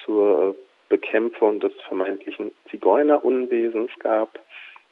zur 0.05 0.55
Bekämpfung 0.89 1.61
des 1.61 1.73
vermeintlichen 1.87 2.53
Zigeunerunwesens 2.71 3.91
gab. 4.01 4.39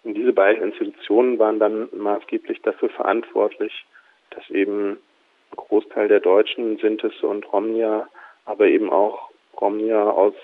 Und 0.04 0.14
diese 0.14 0.32
beiden 0.32 0.62
Institutionen 0.62 1.38
waren 1.38 1.58
dann 1.58 1.88
maßgeblich 1.92 2.62
dafür 2.62 2.88
verantwortlich, 2.90 3.84
dass 4.30 4.48
eben 4.50 4.92
ein 4.92 5.56
Großteil 5.56 6.08
der 6.08 6.20
Deutschen, 6.20 6.78
Sintes 6.78 7.12
und 7.22 7.50
Romnia, 7.52 8.08
aber 8.44 8.66
eben 8.66 8.90
auch 8.90 9.30
Romnia 9.60 10.10
aus 10.10 10.34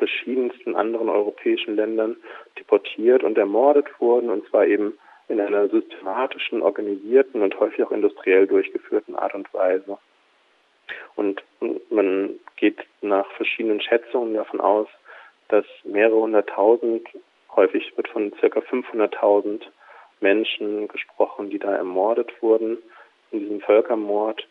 verschiedensten 0.00 0.74
anderen 0.74 1.10
europäischen 1.10 1.76
Ländern 1.76 2.16
deportiert 2.58 3.22
und 3.22 3.36
ermordet 3.36 3.86
wurden, 4.00 4.30
und 4.30 4.48
zwar 4.48 4.66
eben 4.66 4.94
in 5.28 5.40
einer 5.40 5.68
systematischen, 5.68 6.62
organisierten 6.62 7.42
und 7.42 7.60
häufig 7.60 7.84
auch 7.84 7.92
industriell 7.92 8.46
durchgeführten 8.46 9.14
Art 9.14 9.34
und 9.34 9.52
Weise. 9.52 9.98
Und 11.16 11.42
man 11.90 12.40
geht 12.56 12.78
nach 13.02 13.30
verschiedenen 13.32 13.82
Schätzungen 13.82 14.34
davon 14.34 14.60
aus, 14.60 14.88
dass 15.48 15.66
mehrere 15.84 16.22
hunderttausend, 16.22 17.06
häufig 17.54 17.92
wird 17.96 18.08
von 18.08 18.32
circa 18.40 18.60
500.000 18.60 19.62
Menschen 20.20 20.88
gesprochen, 20.88 21.50
die 21.50 21.58
da 21.58 21.74
ermordet 21.74 22.30
wurden 22.40 22.78
in 23.30 23.40
diesem 23.40 23.60
Völkermord. 23.60 24.46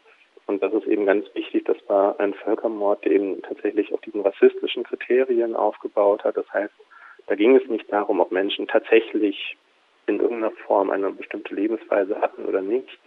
Und 0.46 0.64
das 0.64 0.74
ist 0.74 0.88
eben 0.88 1.06
ganz 1.06 1.26
wichtig, 1.36 1.66
das 1.66 1.78
war 1.88 2.20
ein 2.20 2.34
Völkermord, 2.34 3.04
der 3.06 3.12
eben 3.12 3.42
tatsächlich 3.42 3.94
auf 3.94 4.02
diesen 4.02 4.22
rassistischen 4.22 4.84
Kriterien 5.10 5.56
aufgebaut 5.56 6.24
hat. 6.24 6.38
Das 6.38 6.52
heißt, 6.54 6.74
da 7.28 7.36
ging 7.36 7.56
es 7.56 7.68
nicht 7.68 7.92
darum, 7.92 8.20
ob 8.20 8.32
Menschen 8.32 8.68
tatsächlich 8.68 9.58
in 10.06 10.20
irgendeiner 10.20 10.52
Form 10.66 10.90
eine 10.92 11.12
bestimmte 11.12 11.54
Lebensweise 11.54 12.20
hatten 12.22 12.46
oder 12.46 12.62
nicht, 12.62 13.00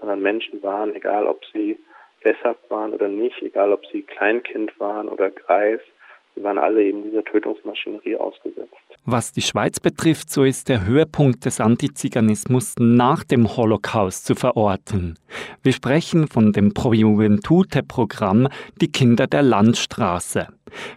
sondern 0.00 0.20
Menschen 0.20 0.62
waren, 0.62 0.94
egal 0.94 1.26
ob 1.26 1.44
sie 1.52 1.78
sesshaft 2.22 2.70
waren 2.70 2.92
oder 2.94 3.08
nicht, 3.08 3.40
egal 3.42 3.72
ob 3.72 3.84
sie 3.86 4.02
Kleinkind 4.02 4.78
waren 4.80 5.08
oder 5.08 5.30
Greis, 5.30 5.80
Sie 6.34 6.42
waren 6.42 6.58
alle 6.58 6.82
eben 6.82 7.02
dieser 7.02 7.24
Tötungsmaschinerie 7.24 8.16
ausgesetzt. 8.16 8.72
Was 9.04 9.32
die 9.32 9.42
Schweiz 9.42 9.80
betrifft, 9.80 10.30
so 10.30 10.44
ist 10.44 10.68
der 10.68 10.86
Höhepunkt 10.86 11.44
des 11.44 11.60
Antiziganismus 11.60 12.74
nach 12.78 13.24
dem 13.24 13.56
Holocaust 13.56 14.24
zu 14.24 14.34
verorten. 14.34 15.18
Wir 15.62 15.72
sprechen 15.72 16.28
von 16.28 16.52
dem 16.52 16.72
Pro 16.72 16.92
Juventute-Programm 16.92 18.48
Die 18.80 18.92
Kinder 18.92 19.26
der 19.26 19.42
Landstraße. 19.42 20.46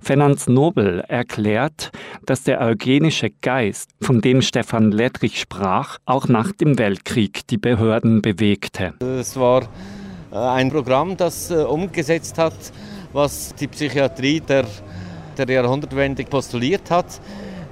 Fernanz 0.01 0.47
Nobel 0.47 1.03
erklärt, 1.07 1.91
dass 2.25 2.43
der 2.43 2.61
eugenische 2.61 3.29
Geist, 3.41 3.89
von 4.01 4.21
dem 4.21 4.41
Stefan 4.41 4.91
Lettrich 4.91 5.39
sprach, 5.39 5.97
auch 6.05 6.27
nach 6.27 6.51
dem 6.51 6.77
Weltkrieg 6.77 7.47
die 7.47 7.57
Behörden 7.57 8.21
bewegte. 8.21 8.93
Es 9.01 9.37
war 9.37 9.63
äh, 10.31 10.35
ein 10.37 10.69
Programm, 10.69 11.17
das 11.17 11.51
äh, 11.51 11.55
umgesetzt 11.55 12.37
hat, 12.37 12.53
was 13.13 13.55
die 13.55 13.67
Psychiatrie 13.67 14.41
der 14.41 14.65
der 15.37 15.49
Jahrhundertwende 15.49 16.23
postuliert 16.23 16.89
hat, 16.89 17.19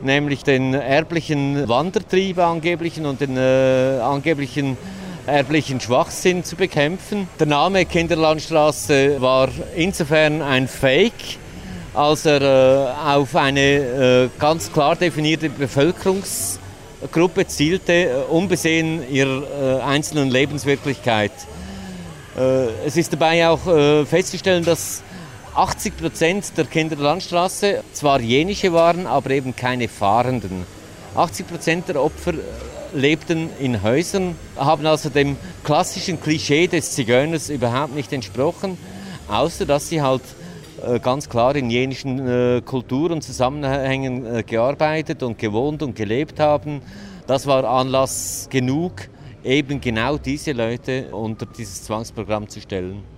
nämlich 0.01 0.43
den 0.43 0.73
erblichen 0.73 1.67
Wandertrieb 1.67 2.37
angeblichen 2.39 3.05
und 3.05 3.21
den 3.21 3.37
äh, 3.37 3.99
angeblichen 4.01 4.77
erblichen 5.25 5.79
Schwachsinn 5.79 6.43
zu 6.43 6.55
bekämpfen. 6.55 7.27
Der 7.39 7.47
Name 7.47 7.85
Kinderlandstraße 7.85 9.21
war 9.21 9.49
insofern 9.75 10.41
ein 10.41 10.67
Fake, 10.67 11.37
als 11.93 12.25
er 12.25 12.41
äh, 12.41 13.15
auf 13.15 13.35
eine 13.35 13.61
äh, 13.61 14.29
ganz 14.39 14.71
klar 14.71 14.95
definierte 14.95 15.49
Bevölkerungsgruppe 15.49 17.47
zielte, 17.47 17.93
äh, 17.93 18.13
unbesehen 18.29 19.09
ihrer 19.09 19.79
äh, 19.79 19.81
einzelnen 19.81 20.29
Lebenswirklichkeit. 20.29 21.31
Äh, 22.37 22.65
es 22.85 22.97
ist 22.97 23.13
dabei 23.13 23.47
auch 23.47 23.61
festzustellen, 24.05 24.65
dass 24.65 25.03
80 25.55 25.97
Prozent 25.97 26.57
der 26.57 26.65
Kinder 26.65 26.95
der 26.95 27.05
Landstraße 27.05 27.83
zwar 27.93 28.19
jenische 28.19 28.73
waren, 28.73 29.05
aber 29.05 29.29
eben 29.29 29.55
keine 29.55 29.87
Fahrenden. 29.87 30.65
80 31.15 31.47
Prozent 31.47 31.89
der 31.89 32.01
Opfer 32.01 32.33
äh, 32.33 32.37
lebten 32.97 33.49
in 33.59 33.83
Häusern, 33.83 34.35
haben 34.55 34.87
also 34.87 35.09
dem 35.09 35.37
klassischen 35.63 36.19
Klischee 36.19 36.65
des 36.65 36.93
Zigeuners 36.93 37.51
überhaupt 37.51 37.93
nicht 37.93 38.11
entsprochen, 38.13 38.79
außer 39.27 39.67
dass 39.67 39.89
sie 39.89 40.01
halt 40.01 40.23
äh, 40.83 40.99
ganz 40.99 41.29
klar 41.29 41.55
in 41.55 41.69
jenischen 41.69 42.27
äh, 42.27 42.61
Kultur 42.65 43.11
und 43.11 43.21
Zusammenhängen 43.21 44.43
gearbeitet 44.47 45.21
und 45.21 45.37
gewohnt 45.37 45.83
und 45.83 45.95
gelebt 45.95 46.39
haben. 46.39 46.81
Das 47.27 47.45
war 47.45 47.63
Anlass 47.63 48.47
genug, 48.49 48.93
eben 49.43 49.79
genau 49.79 50.17
diese 50.17 50.51
Leute 50.51 51.09
unter 51.11 51.45
dieses 51.45 51.83
Zwangsprogramm 51.83 52.49
zu 52.49 52.59
stellen. 52.59 53.12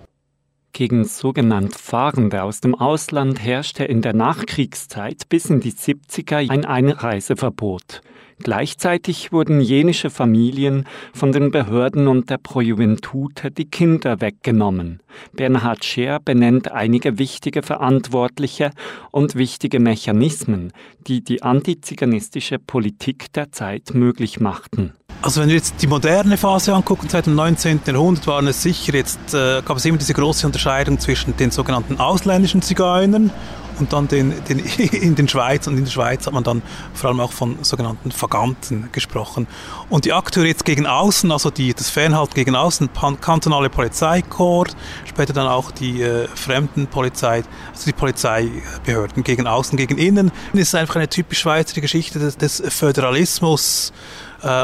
Gegen 0.76 1.06
sogenannte 1.06 1.78
Fahrende 1.78 2.42
aus 2.42 2.60
dem 2.60 2.74
Ausland 2.74 3.42
herrschte 3.42 3.84
in 3.84 4.02
der 4.02 4.12
Nachkriegszeit 4.12 5.26
bis 5.30 5.48
in 5.48 5.60
die 5.60 5.72
70er 5.72 6.50
ein 6.50 6.66
Einreiseverbot. 6.66 8.02
Gleichzeitig 8.40 9.32
wurden 9.32 9.62
jenische 9.62 10.10
Familien 10.10 10.84
von 11.14 11.32
den 11.32 11.50
Behörden 11.50 12.08
und 12.08 12.28
der 12.28 12.36
Pro 12.36 12.60
Juventute 12.60 13.50
die 13.50 13.64
Kinder 13.64 14.20
weggenommen. 14.20 15.00
Bernhard 15.32 15.82
Scheer 15.82 16.20
benennt 16.20 16.70
einige 16.70 17.18
wichtige 17.18 17.62
Verantwortliche 17.62 18.70
und 19.10 19.34
wichtige 19.34 19.80
Mechanismen, 19.80 20.74
die 21.06 21.24
die 21.24 21.42
antiziganistische 21.42 22.58
Politik 22.58 23.32
der 23.32 23.50
Zeit 23.50 23.94
möglich 23.94 24.40
machten. 24.40 24.92
Also 25.26 25.40
wenn 25.40 25.48
wir 25.48 25.56
jetzt 25.56 25.82
die 25.82 25.88
moderne 25.88 26.36
Phase 26.36 26.72
angucken, 26.72 27.08
seit 27.08 27.26
dem 27.26 27.34
19. 27.34 27.80
Jahrhundert 27.84 28.28
waren 28.28 28.46
es 28.46 28.62
sicher, 28.62 28.94
jetzt 28.94 29.34
äh, 29.34 29.60
gab 29.60 29.76
es 29.76 29.84
immer 29.84 29.98
diese 29.98 30.14
große 30.14 30.46
Unterscheidung 30.46 31.00
zwischen 31.00 31.36
den 31.36 31.50
sogenannten 31.50 31.98
ausländischen 31.98 32.62
Zigeunern 32.62 33.32
und 33.80 33.92
dann 33.92 34.06
den, 34.06 34.34
den, 34.44 34.60
in 34.92 35.16
den 35.16 35.26
Schweiz 35.26 35.66
und 35.66 35.78
in 35.78 35.84
der 35.84 35.90
Schweiz 35.90 36.26
hat 36.26 36.32
man 36.32 36.44
dann 36.44 36.62
vor 36.94 37.10
allem 37.10 37.18
auch 37.18 37.32
von 37.32 37.58
sogenannten 37.62 38.12
Vaganten 38.16 38.90
gesprochen. 38.92 39.48
Und 39.90 40.04
die 40.04 40.12
Akteure 40.12 40.46
jetzt 40.46 40.64
gegen 40.64 40.86
außen, 40.86 41.32
also 41.32 41.50
die, 41.50 41.74
das 41.74 41.90
Fernhalten 41.90 42.34
gegen 42.34 42.54
außen, 42.54 42.90
kantonale 43.20 43.68
Polizeikorps, 43.68 44.76
später 45.06 45.32
dann 45.32 45.48
auch 45.48 45.72
die 45.72 46.02
äh, 46.02 46.28
Fremdenpolizei, 46.36 47.42
also 47.72 47.84
die 47.84 47.92
Polizeibehörden 47.92 49.24
gegen 49.24 49.48
außen, 49.48 49.76
gegen 49.76 49.98
innen. 49.98 50.30
Das 50.52 50.62
ist 50.62 50.76
einfach 50.76 50.94
eine 50.94 51.08
typisch 51.08 51.40
Schweizer 51.40 51.80
Geschichte 51.80 52.20
des, 52.20 52.36
des 52.38 52.62
Föderalismus, 52.68 53.92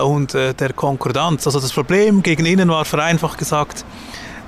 und 0.00 0.34
äh, 0.34 0.54
der 0.54 0.72
Konkordanz. 0.72 1.46
Also 1.46 1.60
das 1.60 1.72
Problem 1.72 2.22
gegen 2.22 2.46
innen 2.46 2.68
war 2.68 2.84
vereinfacht 2.84 3.38
gesagt, 3.38 3.84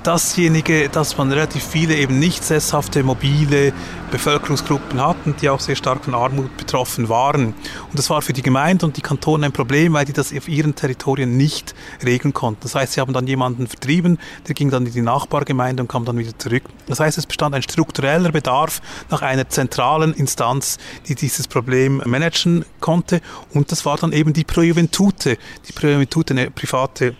dasjenige, 0.05 0.87
dass 0.89 1.17
man 1.17 1.31
relativ 1.31 1.63
viele 1.63 1.95
eben 1.95 2.19
nicht 2.19 2.43
sesshafte, 2.43 3.03
mobile 3.03 3.73
Bevölkerungsgruppen 4.11 5.01
hatten, 5.01 5.35
die 5.41 5.49
auch 5.49 5.59
sehr 5.59 5.75
stark 5.75 6.05
von 6.05 6.13
Armut 6.13 6.55
betroffen 6.57 7.09
waren. 7.09 7.47
Und 7.47 7.93
das 7.93 8.09
war 8.09 8.21
für 8.21 8.33
die 8.33 8.43
Gemeinde 8.43 8.85
und 8.85 8.97
die 8.97 9.01
Kantone 9.01 9.47
ein 9.47 9.51
Problem, 9.51 9.93
weil 9.93 10.05
die 10.05 10.13
das 10.13 10.31
auf 10.35 10.47
ihren 10.47 10.75
Territorien 10.75 11.35
nicht 11.37 11.73
regeln 12.05 12.33
konnten. 12.33 12.61
Das 12.61 12.75
heißt, 12.75 12.93
sie 12.93 13.01
haben 13.01 13.13
dann 13.13 13.25
jemanden 13.25 13.67
vertrieben, 13.67 14.19
der 14.47 14.53
ging 14.53 14.69
dann 14.69 14.85
in 14.85 14.93
die 14.93 15.01
Nachbargemeinde 15.01 15.81
und 15.81 15.87
kam 15.87 16.05
dann 16.05 16.17
wieder 16.17 16.37
zurück. 16.37 16.63
Das 16.87 16.99
heißt, 16.99 17.17
es 17.17 17.25
bestand 17.25 17.55
ein 17.55 17.63
struktureller 17.63 18.31
Bedarf 18.31 18.81
nach 19.09 19.23
einer 19.23 19.49
zentralen 19.49 20.13
Instanz, 20.13 20.77
die 21.07 21.15
dieses 21.15 21.47
Problem 21.47 22.01
managen 22.05 22.63
konnte. 22.79 23.21
Und 23.53 23.71
das 23.71 23.85
war 23.85 23.97
dann 23.97 24.13
eben 24.13 24.33
die 24.33 24.43
Pro 24.43 24.61
Juventute. 24.61 25.37
Die 25.67 25.73
Pro 25.73 25.87
Juventute, 25.87 26.35
eine 26.35 26.51
private 26.51 27.15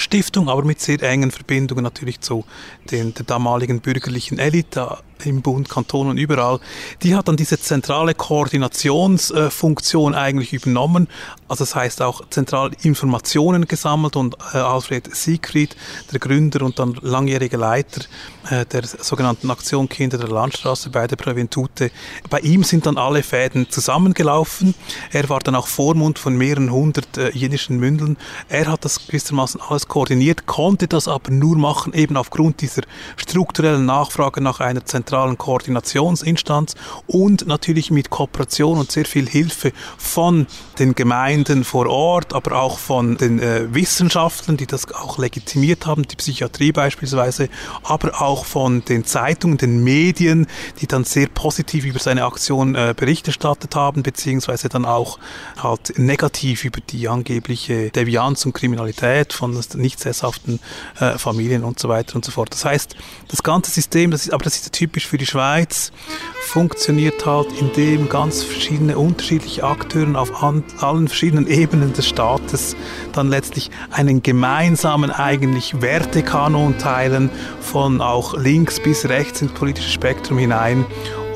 Stiftung, 0.00 0.48
aber 0.48 0.64
mit 0.64 0.80
sehr 0.80 1.02
engen 1.02 1.30
Verbindungen 1.30 1.84
natürlich 1.84 2.20
zu 2.20 2.44
den, 2.90 3.14
der 3.14 3.24
damaligen 3.24 3.80
bürgerlichen 3.80 4.38
Elite 4.38 4.98
im 5.24 5.42
Bund, 5.42 5.68
Kanton 5.68 6.08
und 6.08 6.18
überall, 6.18 6.60
die 7.02 7.14
hat 7.14 7.28
dann 7.28 7.36
diese 7.36 7.60
zentrale 7.60 8.14
Koordinationsfunktion 8.14 10.14
eigentlich 10.14 10.52
übernommen. 10.52 11.08
Also 11.48 11.64
das 11.64 11.74
heißt 11.74 12.02
auch 12.02 12.22
zentral 12.30 12.70
Informationen 12.82 13.66
gesammelt 13.66 14.16
und 14.16 14.36
äh, 14.54 14.58
Alfred 14.58 15.14
Siegfried, 15.14 15.76
der 16.12 16.20
Gründer 16.20 16.62
und 16.62 16.78
dann 16.78 16.96
langjährige 17.02 17.56
Leiter 17.56 18.02
äh, 18.50 18.64
der 18.66 18.86
sogenannten 18.86 19.50
Aktion 19.50 19.88
Kinder 19.88 20.18
der 20.18 20.28
Landstraße 20.28 20.90
bei 20.90 21.06
der 21.06 21.16
Präventute, 21.16 21.90
bei 22.28 22.40
ihm 22.40 22.62
sind 22.62 22.86
dann 22.86 22.98
alle 22.98 23.22
Fäden 23.22 23.68
zusammengelaufen. 23.68 24.74
Er 25.12 25.28
war 25.28 25.40
dann 25.40 25.54
auch 25.54 25.66
Vormund 25.66 26.18
von 26.18 26.36
mehreren 26.36 26.70
hundert 26.70 27.18
äh, 27.18 27.30
jenischen 27.30 27.78
Mündeln. 27.78 28.16
Er 28.48 28.68
hat 28.68 28.84
das 28.84 29.06
gewissermaßen 29.06 29.60
alles 29.60 29.88
koordiniert, 29.88 30.46
konnte 30.46 30.88
das 30.88 31.08
aber 31.08 31.30
nur 31.30 31.56
machen 31.56 31.92
eben 31.92 32.16
aufgrund 32.16 32.60
dieser 32.60 32.82
strukturellen 33.16 33.86
Nachfrage 33.86 34.40
nach 34.40 34.60
einer 34.60 34.84
zentralen 34.84 35.09
zentralen 35.10 35.36
Koordinationsinstanz 35.36 36.74
und 37.08 37.46
natürlich 37.46 37.90
mit 37.90 38.10
Kooperation 38.10 38.78
und 38.78 38.92
sehr 38.92 39.06
viel 39.06 39.28
Hilfe 39.28 39.72
von 39.98 40.46
den 40.78 40.94
Gemeinden 40.94 41.64
vor 41.64 41.86
Ort, 41.86 42.32
aber 42.32 42.62
auch 42.62 42.78
von 42.78 43.16
den 43.16 43.40
äh, 43.40 43.74
Wissenschaftlern, 43.74 44.56
die 44.56 44.66
das 44.66 44.92
auch 44.92 45.18
legitimiert 45.18 45.86
haben, 45.86 46.06
die 46.06 46.14
Psychiatrie 46.14 46.70
beispielsweise, 46.70 47.48
aber 47.82 48.22
auch 48.22 48.44
von 48.44 48.84
den 48.84 49.04
Zeitungen, 49.04 49.58
den 49.58 49.82
Medien, 49.82 50.46
die 50.80 50.86
dann 50.86 51.02
sehr 51.04 51.26
positiv 51.26 51.84
über 51.84 51.98
seine 51.98 52.24
Aktion 52.24 52.76
äh, 52.76 52.94
Bericht 52.96 53.26
erstattet 53.26 53.74
haben, 53.74 54.04
beziehungsweise 54.04 54.68
dann 54.68 54.84
auch 54.84 55.18
halt 55.60 55.98
negativ 55.98 56.64
über 56.64 56.80
die 56.80 57.08
angebliche 57.08 57.90
Devianz 57.90 58.46
und 58.46 58.52
Kriminalität 58.52 59.32
von 59.32 59.58
nicht 59.74 59.98
sesshaften 59.98 60.60
äh, 61.00 61.18
Familien 61.18 61.64
und 61.64 61.80
so 61.80 61.88
weiter 61.88 62.14
und 62.14 62.24
so 62.24 62.30
fort. 62.30 62.52
Das 62.52 62.64
heißt, 62.64 62.94
das 63.28 63.42
ganze 63.42 63.72
System, 63.72 64.12
das 64.12 64.26
ist, 64.26 64.32
aber 64.32 64.44
das 64.44 64.54
ist 64.54 64.72
typisch 64.72 64.99
typisch 65.00 65.06
für 65.06 65.18
die 65.18 65.26
Schweiz, 65.26 65.92
funktioniert 66.40 67.24
halt, 67.24 67.48
indem 67.58 68.08
ganz 68.08 68.42
verschiedene 68.42 68.98
unterschiedliche 68.98 69.64
Akteure 69.64 70.18
auf 70.18 70.42
an, 70.42 70.64
allen 70.80 71.08
verschiedenen 71.08 71.46
Ebenen 71.46 71.92
des 71.92 72.06
Staates 72.06 72.76
dann 73.12 73.28
letztlich 73.28 73.70
einen 73.90 74.22
gemeinsamen 74.22 75.10
eigentlich 75.10 75.80
Wertekanon 75.80 76.78
teilen, 76.78 77.30
von 77.60 78.00
auch 78.00 78.36
links 78.36 78.80
bis 78.80 79.08
rechts 79.08 79.42
ins 79.42 79.52
politische 79.52 79.90
Spektrum 79.90 80.38
hinein 80.38 80.84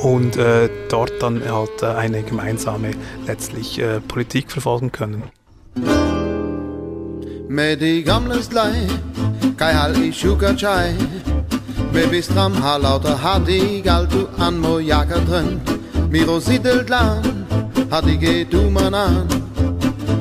und 0.03 0.37
äh, 0.37 0.69
dort 0.91 1.23
dann 1.23 1.43
halt 1.49 1.83
äh, 1.83 1.87
eine 1.87 2.23
gemeinsame 2.23 2.91
letztlich 3.27 3.79
äh, 3.79 4.01
Politik 4.01 4.51
verfolgen 4.51 4.93
können. 4.93 5.23
Med 7.47 7.81
de 7.81 8.03
gamle 8.03 8.43
slag, 8.43 8.73
kai 9.57 9.75
hal 9.75 9.95
i 10.03 10.11
sugar 10.11 10.57
chai 10.57 10.97
Med 11.95 12.11
bistram 12.11 12.53
har 12.53 12.79
lauter 12.79 13.17
har 13.17 13.41
de 13.47 13.83
alt 13.91 14.11
du 14.11 14.27
an 14.39 14.59
mo 14.59 14.79
jakker 14.79 15.25
drin. 15.29 15.61
Miro 16.11 16.41
siddelt 16.41 16.91
land, 16.91 17.27
har 17.91 18.03
de 18.03 18.17
geht 18.17 18.53
du 18.53 18.71
man 18.71 18.95
an. 18.95 19.45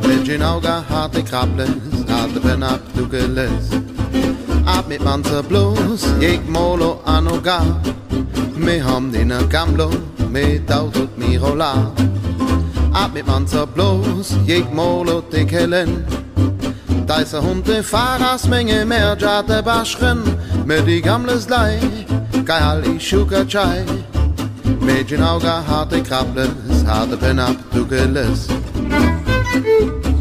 Med 0.08 0.26
gin 0.26 0.42
auga 0.42 0.82
har 0.90 1.08
de 1.08 1.22
krabbles, 1.22 1.94
har 2.10 2.28
de 2.34 2.40
ben 2.40 2.64
ab 2.64 2.80
du 2.96 3.06
geles 3.12 3.72
Ab 4.68 4.90
mit 4.90 5.04
man 5.04 5.24
så 5.24 5.42
blås, 5.42 6.04
jeg 6.22 6.40
molo 6.48 6.98
an 7.06 7.28
og 7.28 7.44
gar 7.44 7.66
Me 8.56 8.80
ham 8.80 9.12
dina 9.12 9.40
gamlo, 9.52 9.90
me 10.30 10.44
dautot 10.70 11.18
miro 11.18 11.56
la 11.56 11.74
Ab 12.94 13.14
mit 13.14 13.28
man 13.28 13.48
så 13.48 13.66
blås, 13.66 14.36
jeg 14.48 14.66
molo 14.74 15.22
de 15.32 15.46
kellen 15.46 16.06
Deise 17.08 17.38
hunde 17.38 17.84
faras 17.84 18.48
menge 18.48 18.86
mer 18.86 19.16
jate 19.16 19.62
baschen 19.64 20.20
med 20.66 20.86
die 20.86 21.02
gamles 21.02 21.50
lei 21.50 21.80
Kai 22.46 22.60
al 22.60 22.84
i 22.86 23.00
sugar 23.00 23.46
chai. 23.46 23.86
Med 24.82 25.08
gin 25.08 25.24
auga 25.24 25.62
harte 25.68 26.02
krabbles 26.02 26.84
harte 26.88 27.18
pen 27.18 27.40
ab 27.40 27.56
du 27.74 27.86
geles 27.86 28.48
Kai 28.48 30.13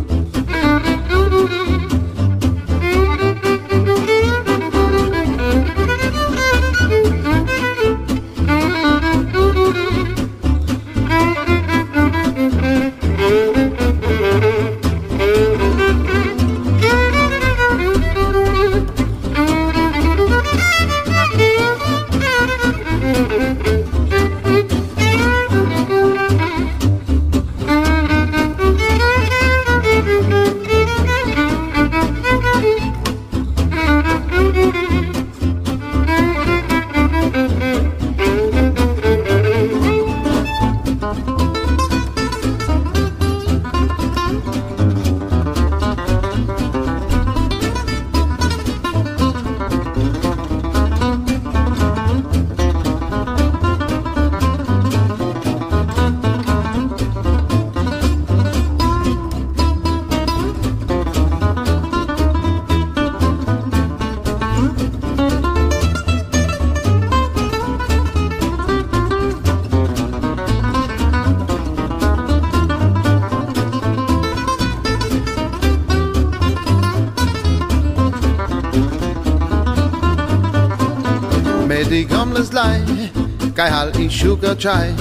sugar 84.23 84.55
chai 84.55 84.95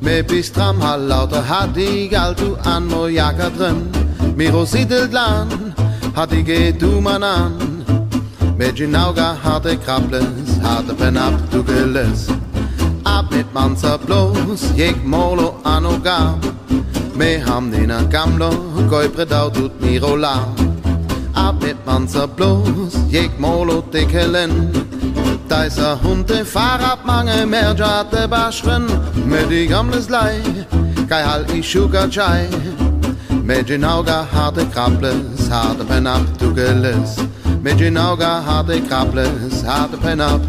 Me 0.00 0.14
bistram 0.28 0.76
hal 0.84 1.00
lauter 1.10 1.42
hat 1.50 1.74
die 1.78 2.08
galt 2.12 2.38
du 2.42 2.48
an 2.74 2.86
mo 2.92 3.02
jaka 3.16 3.48
drin 3.56 3.78
Miro 4.38 4.62
siedelt 4.72 5.12
lan 5.18 5.48
hat 6.16 6.30
die 6.32 6.42
geht 6.48 6.80
du 6.82 6.90
man 7.06 7.26
an 7.30 7.52
Mit 8.60 8.74
ginauga 8.80 9.28
harte 9.44 9.74
krabbles 9.84 10.50
harte 10.66 10.94
pen 11.00 11.20
ab 11.26 11.36
du 11.52 11.60
geles 11.70 12.20
Ab 13.16 13.26
mit 13.34 13.52
manzer 13.58 13.98
bloß 14.06 14.62
jeg 14.80 14.96
molo 15.14 15.48
an 15.74 15.90
o 15.92 15.94
gab 16.08 16.40
Me 17.18 17.30
ham 17.46 17.70
dina 17.72 18.00
gamlo 18.14 18.50
goi 18.92 19.06
predau 19.14 19.46
tut 19.56 19.80
miro 19.84 20.12
la 20.24 20.36
Ab 21.46 21.54
mit 21.66 21.78
manzer 21.90 22.28
bloß 22.36 22.92
jeg 23.16 23.30
molo 23.44 23.78
dickelen 25.48 25.70
Deiser 25.70 25.98
hunde 26.02 26.44
Fahrrad 26.44 27.04
mange 27.04 27.46
mehr 27.46 27.74
jate 27.74 28.28
baschen 28.28 28.86
med 29.26 29.48
die 29.50 29.66
gamles 29.66 30.08
lei 30.08 30.40
Kai 31.08 31.22
hal 31.22 31.44
i 31.54 31.62
sugar 31.62 32.08
chai. 32.10 32.48
Med 33.42 33.66
ginauga 33.66 34.26
harte 34.32 34.66
krabbles 34.72 35.48
harte 35.50 35.84
pen 35.84 36.06
ab 36.06 36.26
du 36.38 36.54
geles 36.54 37.16
Med 37.62 37.78
ginauga 37.78 38.42
harte 38.46 38.80
krabbles 38.88 39.64
harte 39.64 39.96
pen 39.96 40.20
ab 40.20 40.40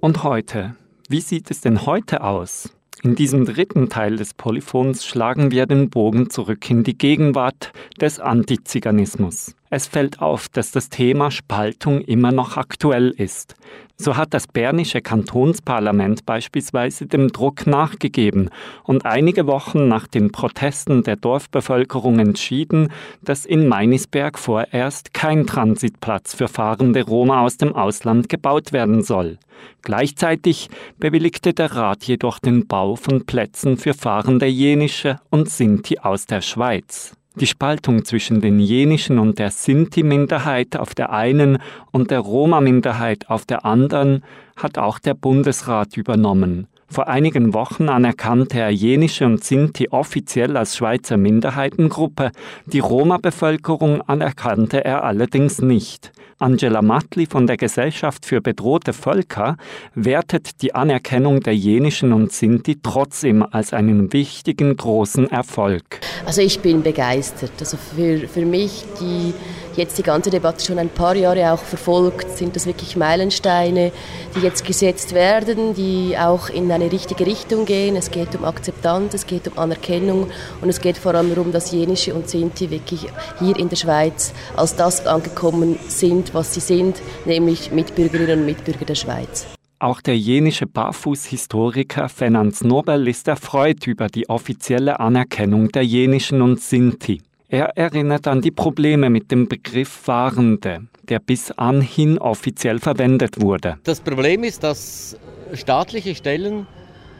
Und 0.00 0.22
heute? 0.22 0.76
Wie 1.10 1.20
sieht 1.20 1.50
es 1.50 1.60
denn 1.60 1.84
heute 1.84 2.24
aus? 2.24 2.72
In 3.02 3.16
diesem 3.16 3.44
dritten 3.44 3.90
Teil 3.90 4.16
des 4.16 4.32
Polyphons 4.32 5.04
schlagen 5.04 5.50
wir 5.50 5.66
den 5.66 5.90
Bogen 5.90 6.30
zurück 6.30 6.70
in 6.70 6.84
die 6.84 6.96
Gegenwart 6.96 7.72
des 8.00 8.18
Antiziganismus. 8.18 9.54
Es 9.68 9.86
fällt 9.86 10.22
auf, 10.22 10.48
dass 10.48 10.72
das 10.72 10.88
Thema 10.88 11.30
Spaltung 11.30 12.00
immer 12.00 12.32
noch 12.32 12.56
aktuell 12.56 13.10
ist. 13.10 13.56
So 14.02 14.16
hat 14.16 14.32
das 14.32 14.46
bernische 14.46 15.02
Kantonsparlament 15.02 16.24
beispielsweise 16.24 17.04
dem 17.04 17.28
Druck 17.28 17.66
nachgegeben 17.66 18.48
und 18.82 19.04
einige 19.04 19.46
Wochen 19.46 19.88
nach 19.88 20.06
den 20.06 20.32
Protesten 20.32 21.02
der 21.02 21.16
Dorfbevölkerung 21.16 22.18
entschieden, 22.18 22.90
dass 23.20 23.44
in 23.44 23.68
Meinisberg 23.68 24.38
vorerst 24.38 25.12
kein 25.12 25.46
Transitplatz 25.46 26.34
für 26.34 26.48
fahrende 26.48 27.04
Roma 27.04 27.42
aus 27.42 27.58
dem 27.58 27.74
Ausland 27.74 28.30
gebaut 28.30 28.72
werden 28.72 29.02
soll. 29.02 29.36
Gleichzeitig 29.82 30.70
bewilligte 30.96 31.52
der 31.52 31.76
Rat 31.76 32.04
jedoch 32.04 32.38
den 32.38 32.66
Bau 32.66 32.96
von 32.96 33.26
Plätzen 33.26 33.76
für 33.76 33.92
fahrende 33.92 34.46
Jenische 34.46 35.20
und 35.28 35.50
Sinti 35.50 35.98
aus 35.98 36.24
der 36.24 36.40
Schweiz. 36.40 37.19
Die 37.36 37.46
Spaltung 37.46 38.04
zwischen 38.04 38.40
den 38.40 38.58
jenischen 38.58 39.20
und 39.20 39.38
der 39.38 39.50
Sinti-Minderheit 39.50 40.76
auf 40.76 40.96
der 40.96 41.12
einen 41.12 41.58
und 41.92 42.10
der 42.10 42.18
Roma-Minderheit 42.18 43.30
auf 43.30 43.46
der 43.46 43.64
anderen 43.64 44.24
hat 44.56 44.78
auch 44.78 44.98
der 44.98 45.14
Bundesrat 45.14 45.96
übernommen. 45.96 46.66
Vor 46.88 47.06
einigen 47.06 47.54
Wochen 47.54 47.88
anerkannte 47.88 48.58
er 48.58 48.70
Jenische 48.70 49.24
und 49.24 49.44
Sinti 49.44 49.88
offiziell 49.90 50.56
als 50.56 50.76
Schweizer 50.76 51.16
Minderheitengruppe, 51.16 52.32
die 52.66 52.80
Roma-Bevölkerung 52.80 54.02
anerkannte 54.02 54.84
er 54.84 55.04
allerdings 55.04 55.62
nicht. 55.62 56.10
Angela 56.40 56.80
Matli 56.80 57.26
von 57.26 57.46
der 57.46 57.58
Gesellschaft 57.58 58.24
für 58.24 58.40
bedrohte 58.40 58.94
Völker 58.94 59.56
wertet 59.94 60.62
die 60.62 60.74
Anerkennung 60.74 61.40
der 61.40 61.54
Jenischen 61.54 62.14
und 62.14 62.32
Sinti 62.32 62.78
trotzdem 62.82 63.42
als 63.42 63.74
einen 63.74 64.12
wichtigen 64.14 64.74
großen 64.74 65.30
Erfolg. 65.30 66.00
Also 66.24 66.40
ich 66.40 66.60
bin 66.60 66.82
begeistert. 66.82 67.52
Also 67.60 67.76
für, 67.76 68.26
für 68.26 68.46
mich, 68.46 68.84
die 69.00 69.34
jetzt 69.80 69.98
die 69.98 70.02
ganze 70.02 70.30
Debatte 70.30 70.64
schon 70.64 70.78
ein 70.78 70.90
paar 70.90 71.16
Jahre 71.16 71.52
auch 71.52 71.58
verfolgt, 71.58 72.36
sind 72.36 72.54
das 72.54 72.66
wirklich 72.66 72.96
Meilensteine, 72.96 73.92
die 74.36 74.40
jetzt 74.40 74.64
gesetzt 74.64 75.14
werden, 75.14 75.74
die 75.74 76.16
auch 76.18 76.50
in 76.50 76.70
eine 76.70 76.92
richtige 76.92 77.26
Richtung 77.26 77.64
gehen. 77.64 77.96
Es 77.96 78.10
geht 78.10 78.34
um 78.36 78.44
Akzeptanz, 78.44 79.14
es 79.14 79.26
geht 79.26 79.48
um 79.48 79.58
Anerkennung 79.58 80.28
und 80.60 80.68
es 80.68 80.80
geht 80.80 80.98
vor 80.98 81.14
allem 81.14 81.34
darum, 81.34 81.50
dass 81.50 81.72
Jenische 81.72 82.14
und 82.14 82.28
Sinti 82.28 82.70
wirklich 82.70 83.06
hier 83.38 83.56
in 83.58 83.68
der 83.68 83.76
Schweiz 83.76 84.32
als 84.56 84.76
das 84.76 85.06
angekommen 85.06 85.78
sind, 85.88 86.34
was 86.34 86.54
sie 86.54 86.60
sind, 86.60 87.00
nämlich 87.24 87.72
Mitbürgerinnen 87.72 88.40
und 88.40 88.46
Mitbürger 88.46 88.84
der 88.84 88.94
Schweiz. 88.94 89.46
Auch 89.78 90.02
der 90.02 90.18
jenische 90.18 90.66
Barfußhistoriker 90.66 92.10
Fernands 92.10 92.62
Nobel 92.62 93.08
ist 93.08 93.28
erfreut 93.28 93.86
über 93.86 94.08
die 94.08 94.28
offizielle 94.28 95.00
Anerkennung 95.00 95.68
der 95.68 95.82
jenischen 95.86 96.42
und 96.42 96.60
Sinti. 96.60 97.22
Er 97.52 97.76
erinnert 97.76 98.28
an 98.28 98.40
die 98.40 98.52
Probleme 98.52 99.10
mit 99.10 99.32
dem 99.32 99.48
Begriff 99.48 99.88
Fahrende, 99.88 100.86
der 101.08 101.18
bis 101.18 101.50
anhin 101.50 102.16
offiziell 102.16 102.78
verwendet 102.78 103.42
wurde. 103.42 103.76
Das 103.82 103.98
Problem 103.98 104.44
ist, 104.44 104.62
dass 104.62 105.16
staatliche 105.54 106.14
Stellen 106.14 106.68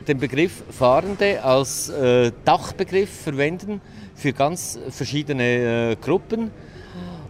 den 0.07 0.19
Begriff 0.19 0.63
Fahrende 0.71 1.43
als 1.43 1.89
äh, 1.89 2.31
Dachbegriff 2.45 3.11
verwenden 3.11 3.81
für 4.15 4.33
ganz 4.33 4.79
verschiedene 4.91 5.91
äh, 5.91 5.97
Gruppen 5.97 6.53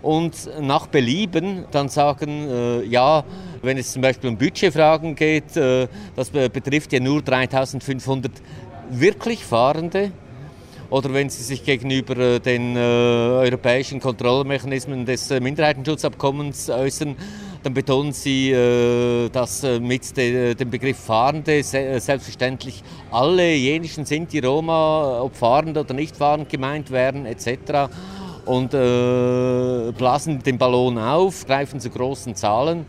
und 0.02 0.50
nach 0.60 0.86
Belieben 0.86 1.64
dann 1.70 1.88
sagen, 1.88 2.50
äh, 2.50 2.82
ja, 2.82 3.24
wenn 3.62 3.78
es 3.78 3.92
zum 3.92 4.02
Beispiel 4.02 4.28
um 4.28 4.36
Budgetfragen 4.36 5.14
geht, 5.14 5.56
äh, 5.56 5.88
das 6.16 6.28
betrifft 6.28 6.92
ja 6.92 7.00
nur 7.00 7.22
3500 7.22 8.30
wirklich 8.90 9.42
Fahrende. 9.42 10.12
Oder 10.90 11.14
wenn 11.14 11.30
Sie 11.30 11.44
sich 11.44 11.64
gegenüber 11.64 12.16
äh, 12.16 12.40
den 12.40 12.74
äh, 12.74 12.80
europäischen 12.80 14.00
Kontrollmechanismen 14.00 15.06
des 15.06 15.30
äh, 15.30 15.38
Minderheitenschutzabkommens 15.38 16.68
äußern, 16.68 17.14
dann 17.62 17.74
betonen 17.74 18.12
Sie, 18.12 18.52
dass 19.32 19.62
mit 19.82 20.16
de, 20.16 20.54
dem 20.54 20.70
Begriff 20.70 20.96
Fahrende 20.96 21.62
se 21.62 22.00
selbstverständlich 22.00 22.82
alle 23.10 23.54
jenischen 23.54 24.06
Sinti, 24.06 24.38
Roma, 24.38 25.20
ob 25.20 25.36
fahrend 25.36 25.76
oder 25.76 25.92
nicht 25.92 26.16
fahrend 26.16 26.48
gemeint 26.48 26.90
werden 26.90 27.26
etc 27.26 27.92
und 28.46 28.70
blasen 28.70 30.42
den 30.42 30.56
Ballon 30.56 30.96
auf, 30.96 31.44
greifen 31.44 31.80
zu 31.80 31.90
großen 31.90 32.34
Zahlen, 32.34 32.86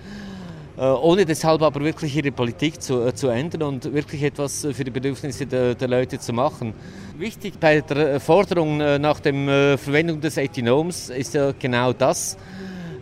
ohne 0.77 1.25
deshalb 1.25 1.61
aber 1.63 1.81
wirklich 1.81 2.15
ihre 2.15 2.31
Politik 2.31 2.81
zu, 2.81 3.13
zu 3.13 3.27
ändern 3.27 3.63
und 3.63 3.93
wirklich 3.93 4.23
etwas 4.23 4.65
für 4.71 4.85
die 4.85 4.91
Bedürfnisse 4.91 5.47
der, 5.47 5.75
der 5.75 5.87
Leute 5.89 6.17
zu 6.17 6.31
machen. 6.31 6.73
Wichtig 7.21 7.59
bei 7.59 7.81
der 7.81 8.19
Forderung 8.19 8.81
äh, 8.81 8.97
nach 8.97 9.19
der 9.19 9.35
äh, 9.35 9.77
Verwendung 9.77 10.21
des 10.21 10.37
Ethinoms 10.37 11.11
ist 11.11 11.35
ja 11.35 11.51
genau 11.51 11.93
das, 11.93 12.35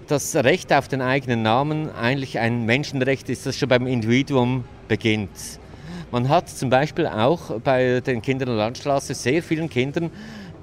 das 0.09 0.35
Recht 0.35 0.73
auf 0.73 0.89
den 0.89 1.01
eigenen 1.01 1.41
Namen 1.41 1.89
eigentlich 1.89 2.37
ein 2.37 2.65
Menschenrecht 2.65 3.29
ist, 3.29 3.45
das 3.45 3.57
schon 3.57 3.69
beim 3.69 3.87
Individuum 3.87 4.65
beginnt. 4.89 5.29
Man 6.11 6.27
hat 6.27 6.49
zum 6.49 6.69
Beispiel 6.69 7.07
auch 7.07 7.61
bei 7.61 8.01
den 8.01 8.21
Kindern 8.21 8.49
der 8.49 8.57
Landstraße 8.57 9.13
sehr 9.13 9.41
vielen 9.41 9.69
Kindern 9.69 10.11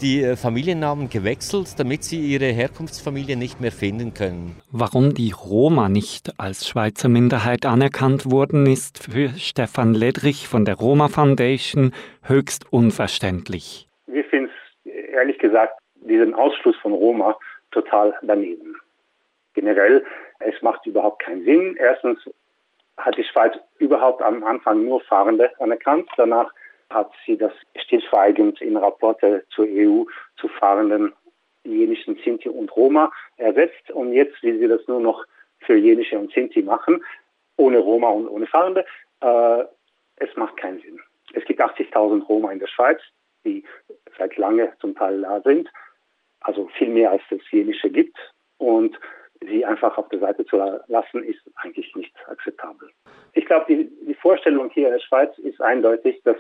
die 0.01 0.23
äh, 0.23 0.37
Familiennamen 0.37 1.09
gewechselt, 1.09 1.79
damit 1.79 2.05
sie 2.05 2.21
ihre 2.21 2.47
Herkunftsfamilie 2.47 3.37
nicht 3.37 3.61
mehr 3.61 3.73
finden 3.73 4.15
können. 4.15 4.57
Warum 4.71 5.15
die 5.15 5.33
Roma 5.33 5.89
nicht 5.89 6.39
als 6.39 6.69
Schweizer 6.69 7.09
Minderheit 7.09 7.67
anerkannt 7.67 8.31
wurden, 8.31 8.67
ist 8.67 9.03
für 9.03 9.31
Stefan 9.39 9.95
Ledrich 9.95 10.49
von 10.49 10.65
der 10.65 10.77
Roma 10.77 11.09
Foundation 11.09 11.93
höchst 12.23 12.71
unverständlich. 12.73 13.89
Wir 14.07 14.25
finden 14.25 14.51
es 14.85 14.93
ehrlich 14.93 15.39
gesagt 15.39 15.75
diesen 15.95 16.35
Ausschluss 16.35 16.77
von 16.77 16.93
Roma 16.93 17.37
total 17.71 18.15
daneben. 18.23 18.77
Generell, 19.55 20.05
es 20.41 20.61
macht 20.63 20.87
überhaupt 20.87 21.23
keinen 21.23 21.45
Sinn. 21.45 21.77
Erstens 21.79 22.19
hat 22.97 23.17
die 23.17 23.25
Schweiz 23.25 23.55
überhaupt 23.79 24.23
am 24.23 24.45
Anfang 24.45 24.85
nur 24.85 25.01
Fahrende 25.03 25.51
anerkannt. 25.61 26.09
Danach 26.17 26.53
hat 26.91 27.11
sie 27.25 27.37
das 27.37 27.53
stillschweigend 27.77 28.61
in 28.61 28.77
Rapporte 28.77 29.45
zur 29.51 29.67
EU 29.69 30.05
zu 30.37 30.49
fahrenden 30.49 31.13
jenischen 31.65 32.17
Sinti 32.25 32.49
und 32.49 32.75
Roma 32.77 33.11
ersetzt. 33.37 33.91
Und 33.91 34.13
jetzt 34.13 34.43
will 34.43 34.59
sie 34.59 34.69
das 34.69 34.87
nur 34.87 35.01
noch 35.01 35.25
für 35.61 35.77
jenische 35.77 36.19
und 36.19 36.33
Sinti 36.33 36.63
machen, 36.63 37.05
ohne 37.57 37.79
Roma 37.79 38.09
und 38.11 38.29
ohne 38.29 38.47
Fahrende. 38.47 38.85
Äh, 39.21 39.65
es 40.17 40.35
macht 40.37 40.57
keinen 40.57 40.81
Sinn. 40.81 41.01
Es 41.33 41.45
gibt 41.45 41.61
80.000 41.61 42.25
Roma 42.25 42.53
in 42.53 42.61
der 42.61 42.69
Schweiz, 42.69 43.01
die 43.45 43.65
seit 44.17 44.37
lange 44.37 44.73
zum 44.81 44.95
Teil 44.95 45.21
da 45.23 45.41
sind, 45.43 45.69
also 46.41 46.69
viel 46.79 46.89
mehr 46.89 47.11
als 47.11 47.23
es 47.31 47.41
jenische 47.51 47.91
gibt. 47.91 48.17
Und 48.59 48.99
sie 49.41 49.65
einfach 49.65 49.99
auf 49.99 50.09
der 50.09 50.21
Seite 50.21 50.47
zu 50.47 50.57
lassen, 50.87 51.23
ist 51.25 51.41
eigentlich 51.57 51.95
nicht 51.95 52.15
akzeptabel. 52.27 52.89
Ich 53.35 53.45
glaube, 53.45 53.67
die, 53.69 53.91
die 54.07 54.15
Vorstellung 54.15 54.71
hier 54.71 54.87
in 54.87 54.95
der 54.95 55.01
Schweiz 55.01 55.37
ist 55.39 55.61
eindeutig, 55.61 56.23
dass 56.25 56.37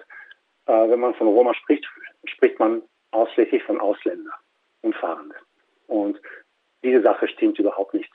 äh, 0.67 0.89
wenn 0.91 1.01
man 1.01 1.15
von 1.15 1.29
Roma 1.29 1.55
spricht, 1.55 1.87
spricht 2.25 2.59
man 2.59 2.83
ausschließlich 3.11 3.63
von 3.65 3.81
Ausländern 3.81 4.33
und 4.83 4.95
Fahrenden. 4.97 5.39
Und 5.87 6.21
diese 6.83 7.03
Sache 7.03 7.29
stimmt 7.29 7.59
überhaupt 7.59 7.95
nicht. 7.95 8.11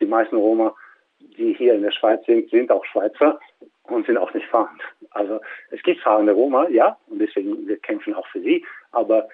Die 0.00 0.06
meisten 0.06 0.36
Roma, 0.36 0.74
die 1.18 1.54
hier 1.54 1.74
in 1.74 1.82
der 1.82 1.90
Schweiz 1.90 2.24
sind, 2.26 2.50
sind 2.50 2.70
auch 2.70 2.84
Schweizer 2.86 3.38
und 3.84 4.06
sind 4.06 4.16
auch 4.16 4.32
nicht 4.34 4.46
fahrend. 4.46 4.82
Also 5.10 5.40
es 5.70 5.82
gibt 5.82 6.00
fahrende 6.00 6.32
Roma, 6.32 6.68
ja, 6.68 6.98
und 7.06 7.18
deswegen 7.18 7.66
wir 7.66 7.78
kämpfen 7.78 8.14
auch 8.14 8.26
für 8.28 8.40
sie, 8.40 8.64
aber 8.92 9.28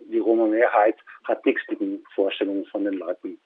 die 0.00 0.18
Roma-Mehrheit 0.18 0.96
hat 1.24 1.44
nichts 1.46 1.62
mit 1.68 1.80
den 1.80 2.04
Vorstellungen 2.14 2.66
von 2.66 2.84
den 2.84 2.94
Leuten 2.94 3.38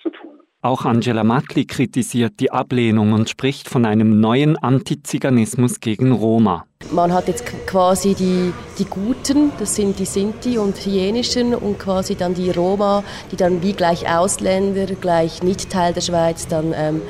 zu 0.00 0.10
tun. 0.10 0.40
Auch 0.64 0.84
Angela 0.84 1.24
Matli 1.24 1.64
kritisiert 1.64 2.34
die 2.38 2.52
Ablehnung 2.52 3.14
und 3.14 3.28
spricht 3.28 3.68
von 3.68 3.84
einem 3.84 4.20
neuen 4.20 4.56
Antiziganismus 4.56 5.80
gegen 5.80 6.12
Roma. 6.12 6.66
Man 6.92 7.12
hat 7.12 7.26
jetzt 7.26 7.44
quasi 7.66 8.14
die, 8.14 8.52
die 8.78 8.84
Guten, 8.84 9.50
das 9.58 9.74
sind 9.74 9.98
die 9.98 10.04
Sinti 10.04 10.58
und 10.58 10.76
Hyänischen 10.76 11.52
und 11.56 11.80
quasi 11.80 12.14
dann 12.14 12.34
die 12.34 12.52
Roma, 12.52 13.02
die 13.32 13.36
dann 13.36 13.60
wie 13.60 13.72
gleich 13.72 14.08
Ausländer, 14.08 14.86
gleich 14.86 15.42
nicht 15.42 15.68
Teil 15.68 15.94
der 15.94 16.00
Schweiz 16.00 16.46
dann 16.46 16.72
ähm, 16.76 17.02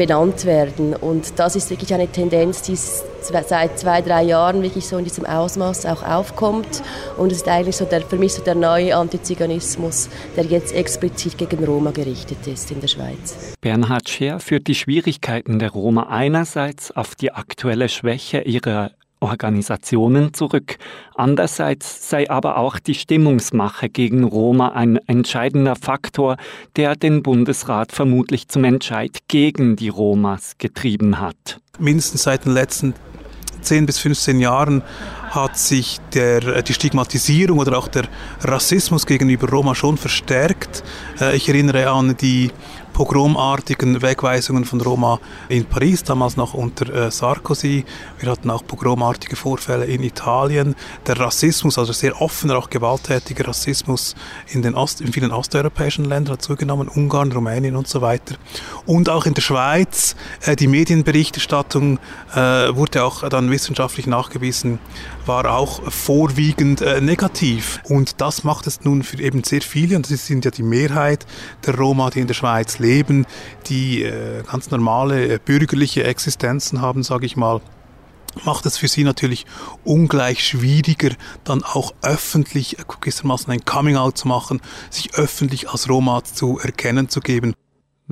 benannt 0.00 0.46
werden. 0.46 0.94
Und 0.94 1.38
das 1.38 1.56
ist 1.56 1.68
wirklich 1.68 1.92
eine 1.92 2.08
Tendenz, 2.08 2.62
die 2.62 2.74
seit 2.74 3.78
zwei, 3.78 4.00
drei 4.00 4.22
Jahren 4.22 4.62
wirklich 4.62 4.86
so 4.86 4.96
in 4.96 5.04
diesem 5.04 5.26
Ausmaß 5.26 5.84
auch 5.84 6.02
aufkommt. 6.02 6.82
Und 7.18 7.30
es 7.32 7.38
ist 7.38 7.48
eigentlich 7.48 7.76
so 7.76 7.84
der, 7.84 8.00
für 8.00 8.16
mich 8.16 8.32
so 8.32 8.42
der 8.42 8.54
neue 8.54 8.96
Antiziganismus, 8.96 10.08
der 10.36 10.46
jetzt 10.46 10.72
explizit 10.72 11.36
gegen 11.36 11.62
Roma 11.66 11.90
gerichtet 11.90 12.46
ist 12.46 12.70
in 12.70 12.80
der 12.80 12.88
Schweiz. 12.88 13.54
Bernhard 13.60 14.08
Scher 14.08 14.40
führt 14.40 14.68
die 14.68 14.74
Schwierigkeiten 14.74 15.58
der 15.58 15.68
Roma 15.68 16.04
einerseits 16.08 16.90
auf 16.92 17.14
die 17.14 17.32
aktuelle 17.32 17.90
Schwäche 17.90 18.40
ihrer 18.40 18.92
Organisationen 19.20 20.34
zurück. 20.34 20.76
Andererseits 21.14 22.08
sei 22.08 22.28
aber 22.28 22.56
auch 22.56 22.78
die 22.78 22.94
Stimmungsmache 22.94 23.88
gegen 23.88 24.24
Roma 24.24 24.70
ein 24.70 24.98
entscheidender 25.06 25.76
Faktor, 25.76 26.36
der 26.76 26.96
den 26.96 27.22
Bundesrat 27.22 27.92
vermutlich 27.92 28.48
zum 28.48 28.64
Entscheid 28.64 29.18
gegen 29.28 29.76
die 29.76 29.88
Romas 29.88 30.54
getrieben 30.58 31.20
hat. 31.20 31.60
Mindestens 31.78 32.24
seit 32.24 32.44
den 32.44 32.52
letzten 32.52 32.94
10 33.62 33.86
bis 33.86 33.98
15 33.98 34.40
Jahren 34.40 34.82
hat 35.30 35.56
sich 35.56 35.98
der, 36.12 36.62
die 36.62 36.74
Stigmatisierung 36.74 37.58
oder 37.58 37.78
auch 37.78 37.88
der 37.88 38.04
Rassismus 38.40 39.06
gegenüber 39.06 39.48
Roma 39.48 39.74
schon 39.74 39.96
verstärkt. 39.96 40.82
Äh, 41.20 41.36
ich 41.36 41.48
erinnere 41.48 41.90
an 41.90 42.16
die 42.16 42.50
pogromartigen 43.00 44.02
Wegweisungen 44.02 44.66
von 44.66 44.78
Roma 44.78 45.20
in 45.48 45.64
Paris, 45.64 46.04
damals 46.04 46.36
noch 46.36 46.52
unter 46.52 46.92
äh, 46.92 47.10
Sarkozy. 47.10 47.86
Wir 48.18 48.30
hatten 48.30 48.50
auch 48.50 48.62
pogromartige 48.66 49.36
Vorfälle 49.36 49.86
in 49.86 50.02
Italien. 50.02 50.74
Der 51.06 51.18
Rassismus, 51.18 51.78
also 51.78 51.94
sehr 51.94 52.20
offener, 52.20 52.58
auch 52.58 52.68
gewalttätiger 52.68 53.48
Rassismus 53.48 54.14
in, 54.48 54.60
den 54.60 54.74
Ost, 54.74 55.00
in 55.00 55.14
vielen 55.14 55.30
osteuropäischen 55.30 56.04
Ländern 56.04 56.34
hat 56.34 56.42
zugenommen, 56.42 56.88
Ungarn, 56.88 57.32
Rumänien 57.32 57.74
und 57.74 57.88
so 57.88 58.02
weiter. 58.02 58.34
Und 58.84 59.08
auch 59.08 59.24
in 59.24 59.32
der 59.32 59.40
Schweiz, 59.40 60.14
äh, 60.42 60.54
die 60.54 60.66
Medienberichterstattung 60.66 61.98
äh, 62.34 62.36
wurde 62.36 63.02
auch 63.02 63.26
dann 63.30 63.50
wissenschaftlich 63.50 64.08
nachgewiesen, 64.08 64.78
war 65.24 65.50
auch 65.56 65.90
vorwiegend 65.90 66.82
äh, 66.82 67.00
negativ. 67.00 67.80
Und 67.84 68.20
das 68.20 68.44
macht 68.44 68.66
es 68.66 68.84
nun 68.84 69.02
für 69.04 69.22
eben 69.22 69.42
sehr 69.42 69.62
viele, 69.62 69.96
und 69.96 70.10
das 70.10 70.26
sind 70.26 70.44
ja 70.44 70.50
die 70.50 70.62
Mehrheit 70.62 71.24
der 71.64 71.78
Roma, 71.78 72.10
die 72.10 72.20
in 72.20 72.26
der 72.26 72.34
Schweiz 72.34 72.78
leben, 72.78 72.89
die 73.66 74.02
äh, 74.02 74.42
ganz 74.50 74.70
normale 74.70 75.34
äh, 75.34 75.38
bürgerliche 75.42 76.04
Existenzen 76.04 76.80
haben, 76.80 77.02
sage 77.02 77.26
ich 77.26 77.36
mal 77.36 77.60
macht 78.44 78.66
es 78.66 78.78
für 78.78 78.88
sie 78.88 79.04
natürlich 79.04 79.46
ungleich 79.84 80.44
schwieriger, 80.44 81.10
dann 81.44 81.64
auch 81.64 81.92
öffentlich 82.02 82.78
äh, 82.78 82.82
gewissermaßen 83.00 83.52
ein 83.52 83.64
Coming-out 83.64 84.16
zu 84.16 84.28
machen, 84.28 84.60
sich 84.88 85.14
öffentlich 85.14 85.68
als 85.70 85.88
Roma 85.88 86.22
zu 86.22 86.58
erkennen 86.58 87.08
zu 87.08 87.20
geben. 87.20 87.54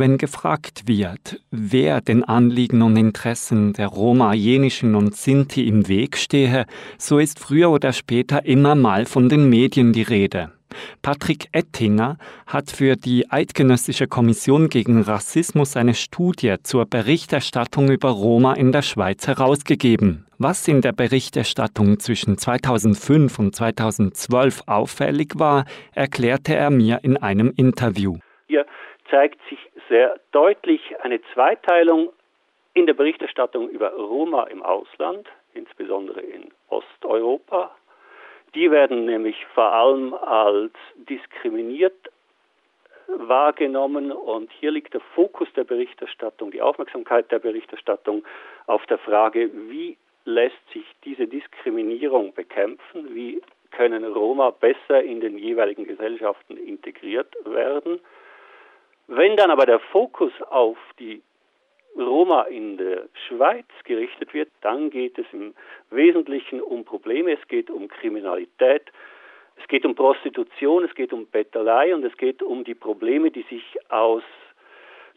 Wenn 0.01 0.17
gefragt 0.17 0.85
wird, 0.87 1.41
wer 1.51 2.01
den 2.01 2.23
Anliegen 2.23 2.83
und 2.83 2.97
Interessen 2.97 3.73
der 3.73 3.89
Roma, 3.89 4.33
Jenischen 4.33 4.95
und 4.95 5.17
Sinti 5.17 5.67
im 5.67 5.89
Weg 5.89 6.17
stehe, 6.17 6.67
so 6.99 7.19
ist 7.19 7.41
früher 7.41 7.69
oder 7.71 7.93
später 7.93 8.47
immer 8.47 8.77
mal 8.77 9.07
von 9.07 9.29
den 9.29 9.49
Medien 9.49 9.93
die 9.93 10.03
Rede. 10.03 10.53
Patrick 11.03 11.49
Ettinger 11.51 12.17
hat 12.47 12.71
für 12.71 12.95
die 12.95 13.29
Eidgenössische 13.29 14.07
Kommission 14.07 14.69
gegen 14.69 15.03
Rassismus 15.03 15.77
eine 15.77 15.95
Studie 15.95 16.55
zur 16.63 16.87
Berichterstattung 16.87 17.91
über 17.91 18.11
Roma 18.11 18.53
in 18.53 18.71
der 18.71 18.83
Schweiz 18.83 19.27
herausgegeben. 19.27 20.27
Was 20.39 20.69
in 20.69 20.81
der 20.81 20.93
Berichterstattung 20.93 21.99
zwischen 21.99 22.39
2005 22.39 23.37
und 23.41 23.57
2012 23.57 24.63
auffällig 24.67 25.41
war, 25.41 25.65
erklärte 25.91 26.55
er 26.55 26.71
mir 26.71 27.01
in 27.03 27.17
einem 27.17 27.53
Interview. 27.57 28.19
Hier 28.47 28.65
zeigt 29.11 29.41
sich 29.49 29.59
sehr 29.89 30.19
deutlich 30.33 30.81
eine 31.03 31.21
Zweiteilung 31.33 32.13
in 32.75 32.87
der 32.87 32.95
Berichterstattung 32.95 33.69
über 33.69 33.93
Roma 33.93 34.45
im 34.45 34.63
Ausland, 34.63 35.27
insbesondere 35.55 36.21
in 36.21 36.51
Osteuropa. 36.69 37.75
Die 38.55 38.71
werden 38.71 39.05
nämlich 39.05 39.45
vor 39.55 39.73
allem 39.73 40.15
als 40.15 40.73
diskriminiert 40.97 42.11
wahrgenommen 43.09 44.13
und 44.13 44.51
hier 44.53 44.71
liegt 44.71 44.95
der 44.95 45.01
Fokus 45.01 45.49
der 45.57 45.65
Berichterstattung, 45.65 46.51
die 46.51 46.61
Aufmerksamkeit 46.61 47.31
der 47.33 47.39
Berichterstattung 47.39 48.25
auf 48.67 48.85
der 48.87 48.99
Frage, 48.99 49.51
wie 49.71 49.97
lässt 50.25 50.57
sich 50.73 50.85
diese 51.05 51.27
Diskriminierung 51.27 52.35
bekämpfen, 52.35 53.15
wie 53.15 53.41
können 53.71 54.05
Roma 54.05 54.51
besser 54.51 55.03
in 55.03 55.21
den 55.21 55.39
jeweiligen 55.39 55.85
Gesellschaften 55.85 56.57
integriert 56.57 57.35
werden. 57.45 58.01
Wenn 59.09 59.37
dann 59.37 59.51
aber 59.51 59.65
der 59.65 59.81
Fokus 59.81 60.33
auf 60.51 60.77
die 60.99 61.23
Roma 61.97 62.43
in 62.43 62.77
der 62.77 63.09
Schweiz 63.27 63.67
gerichtet 63.85 64.35
wird, 64.35 64.51
dann 64.61 64.91
geht 64.91 65.19
es 65.19 65.27
im 65.33 65.55
Wesentlichen 65.91 66.61
um 66.61 66.85
Probleme, 66.85 67.33
es 67.33 67.49
geht 67.49 67.71
um 67.71 67.89
Kriminalität, 67.89 68.83
es 69.57 69.67
geht 69.67 69.87
um 69.87 69.95
Prostitution, 69.95 70.85
es 70.85 70.95
geht 70.95 71.15
um 71.15 71.27
Bettelei 71.27 71.95
und 71.95 72.05
es 72.05 72.17
geht 72.19 72.43
um 72.43 72.65
die 72.65 72.75
Probleme, 72.75 73.31
die 73.31 73.47
sich 73.49 73.65
aus 73.91 74.23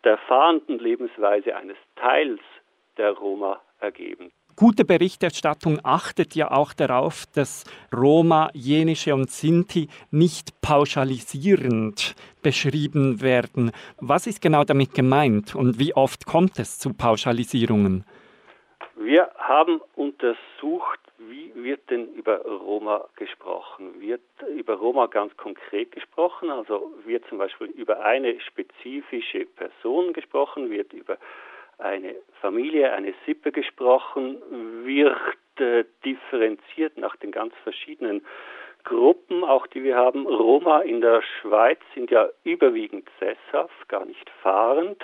der 0.06 0.18
fahrenden 0.18 0.80
Lebensweise 0.80 1.56
eines 1.56 1.78
Teils 1.98 2.40
der 2.98 3.12
Roma 3.12 3.62
ergeben. 3.82 4.32
Gute 4.62 4.86
Berichterstattung 4.86 5.80
achtet 5.82 6.36
ja 6.36 6.52
auch 6.52 6.74
darauf, 6.74 7.26
dass 7.34 7.64
Roma, 7.92 8.52
Jenische 8.54 9.16
und 9.16 9.32
Sinti 9.32 9.88
nicht 10.12 10.62
pauschalisierend 10.62 12.14
beschrieben 12.44 13.24
werden. 13.24 13.72
Was 14.00 14.28
ist 14.28 14.40
genau 14.40 14.64
damit 14.64 14.94
gemeint 14.94 15.56
und 15.56 15.80
wie 15.80 15.96
oft 15.96 16.28
kommt 16.28 16.60
es 16.60 16.78
zu 16.78 16.94
Pauschalisierungen? 16.94 18.06
Wir 18.98 19.32
haben 19.40 19.82
untersucht, 19.96 21.00
wie 21.18 21.52
wird 21.56 21.90
denn 21.90 22.14
über 22.14 22.38
Roma 22.46 23.06
gesprochen? 23.16 24.00
Wird 24.00 24.22
über 24.56 24.76
Roma 24.76 25.08
ganz 25.08 25.36
konkret 25.38 25.92
gesprochen? 25.92 26.52
Also 26.52 26.94
wird 27.04 27.26
zum 27.30 27.40
Beispiel 27.40 27.66
über 27.66 28.04
eine 28.04 28.40
spezifische 28.42 29.48
Person 29.56 30.14
gesprochen? 30.14 30.70
Wird 30.70 30.94
über 30.94 31.18
eine 31.82 32.16
Familie, 32.42 32.94
eine 32.94 33.14
Sippe 33.26 33.52
gesprochen? 33.52 34.42
Wird 34.84 35.16
äh, 35.60 35.86
differenziert 36.06 36.98
nach 36.98 37.16
den 37.18 37.32
ganz 37.32 37.54
verschiedenen 37.64 38.26
Gruppen, 38.84 39.44
auch 39.44 39.68
die 39.68 39.84
wir 39.84 39.96
haben? 39.96 40.26
Roma 40.26 40.82
in 40.82 41.02
der 41.02 41.22
Schweiz 41.22 41.80
sind 41.94 42.12
ja 42.12 42.30
überwiegend 42.44 43.08
sesshaft, 43.20 43.88
gar 43.90 44.06
nicht 44.06 44.30
fahrend. 44.42 45.04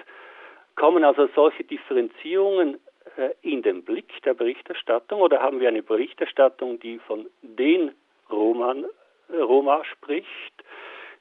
Kommen 0.76 1.04
also 1.04 1.28
solche 1.36 1.64
Differenzierungen 1.64 2.80
äh, 3.18 3.30
in 3.42 3.62
den 3.62 3.84
Blick 3.84 4.22
der 4.24 4.34
Berichterstattung 4.34 5.22
oder 5.22 5.42
haben 5.42 5.60
wir 5.60 5.68
eine 5.68 5.84
Berichterstattung, 5.84 6.80
die 6.80 7.00
von 7.00 7.28
den 7.42 7.92
Roman, 8.30 8.86
Roma 9.30 9.84
spricht, 9.86 10.64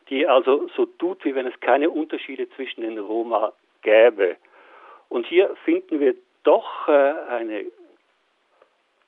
die 0.08 0.26
also 0.26 0.68
so 0.76 0.86
tut, 0.86 1.24
wie 1.24 1.34
wenn 1.34 1.46
es 1.46 1.58
keine 1.60 1.90
Unterschiede 1.90 2.48
zwischen 2.50 2.82
den 2.82 2.98
Roma 2.98 3.52
gäbe? 3.82 4.36
Und 5.08 5.26
hier 5.26 5.54
finden 5.64 6.00
wir 6.00 6.14
doch 6.42 6.88
äh, 6.88 6.92
eine 6.92 7.66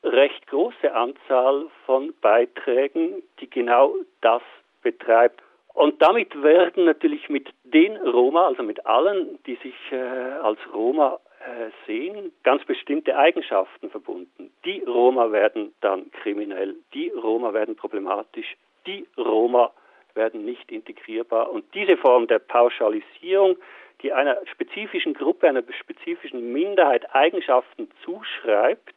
recht 0.02 0.46
große 0.46 0.92
Anzahl 0.92 1.66
von 1.86 2.14
Beiträgen, 2.20 3.22
die 3.40 3.50
genau 3.50 3.94
das 4.20 4.42
betreibt. 4.82 5.42
Und 5.74 6.00
damit 6.02 6.42
werden 6.42 6.86
natürlich 6.86 7.28
mit 7.28 7.48
den 7.62 7.96
Roma, 7.98 8.48
also 8.48 8.62
mit 8.62 8.84
allen, 8.86 9.38
die 9.46 9.56
sich 9.56 9.74
äh, 9.92 9.96
als 9.96 10.58
Roma 10.72 11.20
äh, 11.40 11.70
sehen, 11.86 12.32
ganz 12.42 12.64
bestimmte 12.64 13.16
Eigenschaften 13.16 13.90
verbunden. 13.90 14.52
Die 14.64 14.82
Roma 14.84 15.30
werden 15.30 15.72
dann 15.80 16.10
kriminell, 16.10 16.74
die 16.94 17.10
Roma 17.10 17.52
werden 17.52 17.76
problematisch, 17.76 18.56
die 18.86 19.06
Roma 19.16 19.72
werden 20.14 20.44
nicht 20.44 20.72
integrierbar. 20.72 21.50
Und 21.52 21.64
diese 21.74 21.96
Form 21.96 22.26
der 22.26 22.40
Pauschalisierung, 22.40 23.56
die 24.02 24.12
einer 24.12 24.36
spezifischen 24.52 25.14
Gruppe, 25.14 25.48
einer 25.48 25.62
spezifischen 25.78 26.52
Minderheit 26.52 27.14
Eigenschaften 27.14 27.88
zuschreibt 28.04 28.94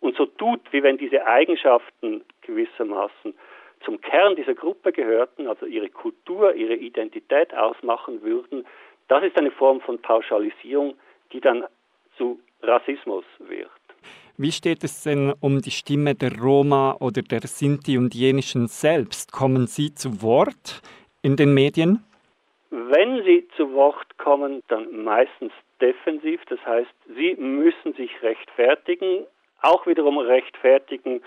und 0.00 0.16
so 0.16 0.26
tut, 0.26 0.60
wie 0.70 0.82
wenn 0.82 0.98
diese 0.98 1.26
Eigenschaften 1.26 2.24
gewissermaßen 2.42 3.34
zum 3.84 4.00
Kern 4.00 4.36
dieser 4.36 4.54
Gruppe 4.54 4.92
gehörten, 4.92 5.46
also 5.46 5.66
ihre 5.66 5.88
Kultur, 5.88 6.54
ihre 6.54 6.74
Identität 6.74 7.54
ausmachen 7.54 8.22
würden, 8.22 8.66
das 9.08 9.24
ist 9.24 9.38
eine 9.38 9.50
Form 9.50 9.80
von 9.80 10.00
Pauschalisierung, 10.00 10.94
die 11.32 11.40
dann 11.40 11.64
zu 12.16 12.40
Rassismus 12.62 13.24
wird. 13.38 13.70
Wie 14.36 14.52
steht 14.52 14.84
es 14.84 15.02
denn 15.02 15.32
um 15.40 15.60
die 15.60 15.70
Stimme 15.70 16.14
der 16.14 16.38
Roma 16.38 16.96
oder 17.00 17.22
der 17.22 17.40
Sinti 17.42 17.98
und 17.98 18.14
Jenischen 18.14 18.68
selbst? 18.68 19.32
Kommen 19.32 19.66
sie 19.66 19.94
zu 19.94 20.22
Wort 20.22 20.82
in 21.22 21.36
den 21.36 21.54
Medien? 21.54 22.04
Wenn 22.70 23.24
sie 23.24 23.48
zu 23.56 23.72
Wort 23.72 24.18
kommen, 24.18 24.62
dann 24.68 25.04
meistens 25.04 25.52
defensiv. 25.80 26.44
Das 26.46 26.64
heißt, 26.66 26.90
sie 27.16 27.34
müssen 27.36 27.94
sich 27.94 28.22
rechtfertigen, 28.22 29.26
auch 29.62 29.86
wiederum 29.86 30.18
rechtfertigen 30.18 31.22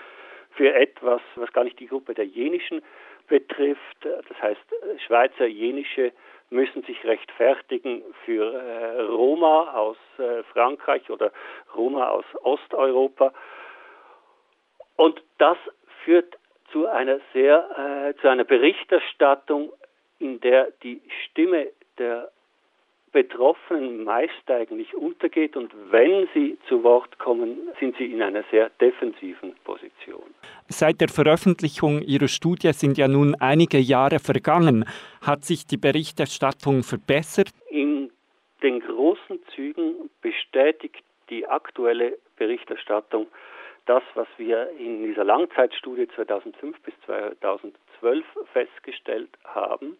für 0.52 0.72
etwas, 0.74 1.20
was 1.34 1.52
gar 1.52 1.64
nicht 1.64 1.80
die 1.80 1.88
Gruppe 1.88 2.14
der 2.14 2.26
Jenischen 2.26 2.82
betrifft. 3.26 3.96
Das 4.02 4.42
heißt, 4.42 4.60
Schweizer 5.06 5.46
Jenische 5.46 6.12
müssen 6.50 6.82
sich 6.82 7.02
rechtfertigen 7.04 8.02
für 8.24 8.52
äh, 8.52 9.00
Roma 9.00 9.72
aus 9.72 9.96
äh, 10.18 10.42
Frankreich 10.52 11.08
oder 11.10 11.32
Roma 11.74 12.10
aus 12.10 12.26
Osteuropa. 12.42 13.32
Und 14.96 15.22
das 15.38 15.56
führt 16.04 16.36
zu 16.70 16.86
einer 16.86 17.20
sehr, 17.32 18.12
äh, 18.14 18.20
zu 18.20 18.28
einer 18.28 18.44
Berichterstattung, 18.44 19.72
in 20.22 20.40
der 20.40 20.72
die 20.82 21.00
Stimme 21.24 21.68
der 21.98 22.30
Betroffenen 23.12 24.04
meist 24.04 24.46
eigentlich 24.46 24.94
untergeht 24.94 25.54
und 25.54 25.70
wenn 25.90 26.28
sie 26.32 26.56
zu 26.66 26.82
Wort 26.82 27.18
kommen, 27.18 27.58
sind 27.78 27.94
sie 27.98 28.06
in 28.06 28.22
einer 28.22 28.42
sehr 28.50 28.70
defensiven 28.80 29.54
Position. 29.64 30.22
Seit 30.68 31.02
der 31.02 31.08
Veröffentlichung 31.08 32.00
Ihrer 32.00 32.28
Studie 32.28 32.72
sind 32.72 32.96
ja 32.96 33.08
nun 33.08 33.34
einige 33.38 33.78
Jahre 33.78 34.18
vergangen. 34.18 34.86
Hat 35.20 35.44
sich 35.44 35.66
die 35.66 35.76
Berichterstattung 35.76 36.82
verbessert? 36.82 37.50
In 37.68 38.10
den 38.62 38.80
großen 38.80 39.40
Zügen 39.54 40.08
bestätigt 40.22 41.04
die 41.28 41.46
aktuelle 41.46 42.16
Berichterstattung 42.36 43.26
das, 43.84 44.02
was 44.14 44.28
wir 44.38 44.70
in 44.78 45.02
dieser 45.02 45.24
Langzeitstudie 45.24 46.08
2005 46.14 46.80
bis 46.80 46.94
2012 48.02 48.24
festgestellt 48.52 49.30
haben. 49.44 49.96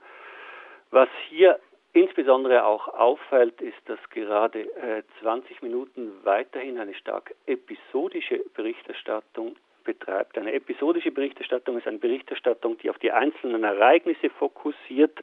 Was 0.91 1.09
hier 1.29 1.59
insbesondere 1.93 2.65
auch 2.65 2.89
auffällt, 2.89 3.61
ist, 3.61 3.79
dass 3.87 3.99
gerade 4.11 4.61
äh, 4.77 5.03
20 5.21 5.63
Minuten 5.63 6.13
weiterhin 6.25 6.79
eine 6.79 6.95
stark 6.95 7.35
episodische 7.47 8.41
Berichterstattung 8.55 9.57
betreibt. 9.85 10.37
Eine 10.37 10.53
episodische 10.53 11.11
Berichterstattung 11.11 11.79
ist 11.79 11.87
eine 11.87 11.99
Berichterstattung, 11.99 12.79
die 12.79 12.91
auf 12.91 12.99
die 12.99 13.13
einzelnen 13.13 13.65
Ereignisse 13.65 14.31
fokussiert, 14.31 15.19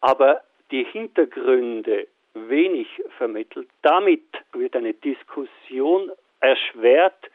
aber 0.00 0.42
die 0.70 0.84
Hintergründe 0.84 2.06
wenig 2.34 2.88
vermittelt. 3.16 3.68
Damit 3.82 4.24
wird 4.52 4.76
eine 4.76 4.94
Diskussion 4.94 6.10
erschwert, 6.40 7.30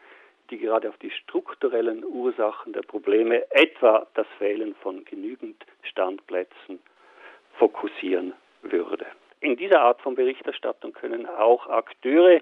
die 0.52 0.58
gerade 0.58 0.90
auf 0.90 0.98
die 0.98 1.12
strukturellen 1.12 2.04
Ursachen 2.04 2.74
der 2.74 2.82
Probleme, 2.82 3.44
etwa 3.52 4.06
das 4.14 4.28
Fehlen 4.38 4.76
von 4.76 5.04
genügend 5.06 5.66
Standplätzen, 5.84 6.80
fokussieren 7.58 8.34
würde. 8.62 9.06
In 9.40 9.56
dieser 9.56 9.82
Art 9.82 10.02
von 10.02 10.16
Berichterstattung 10.16 10.94
können 10.94 11.26
auch 11.26 11.68
Akteure 11.68 12.42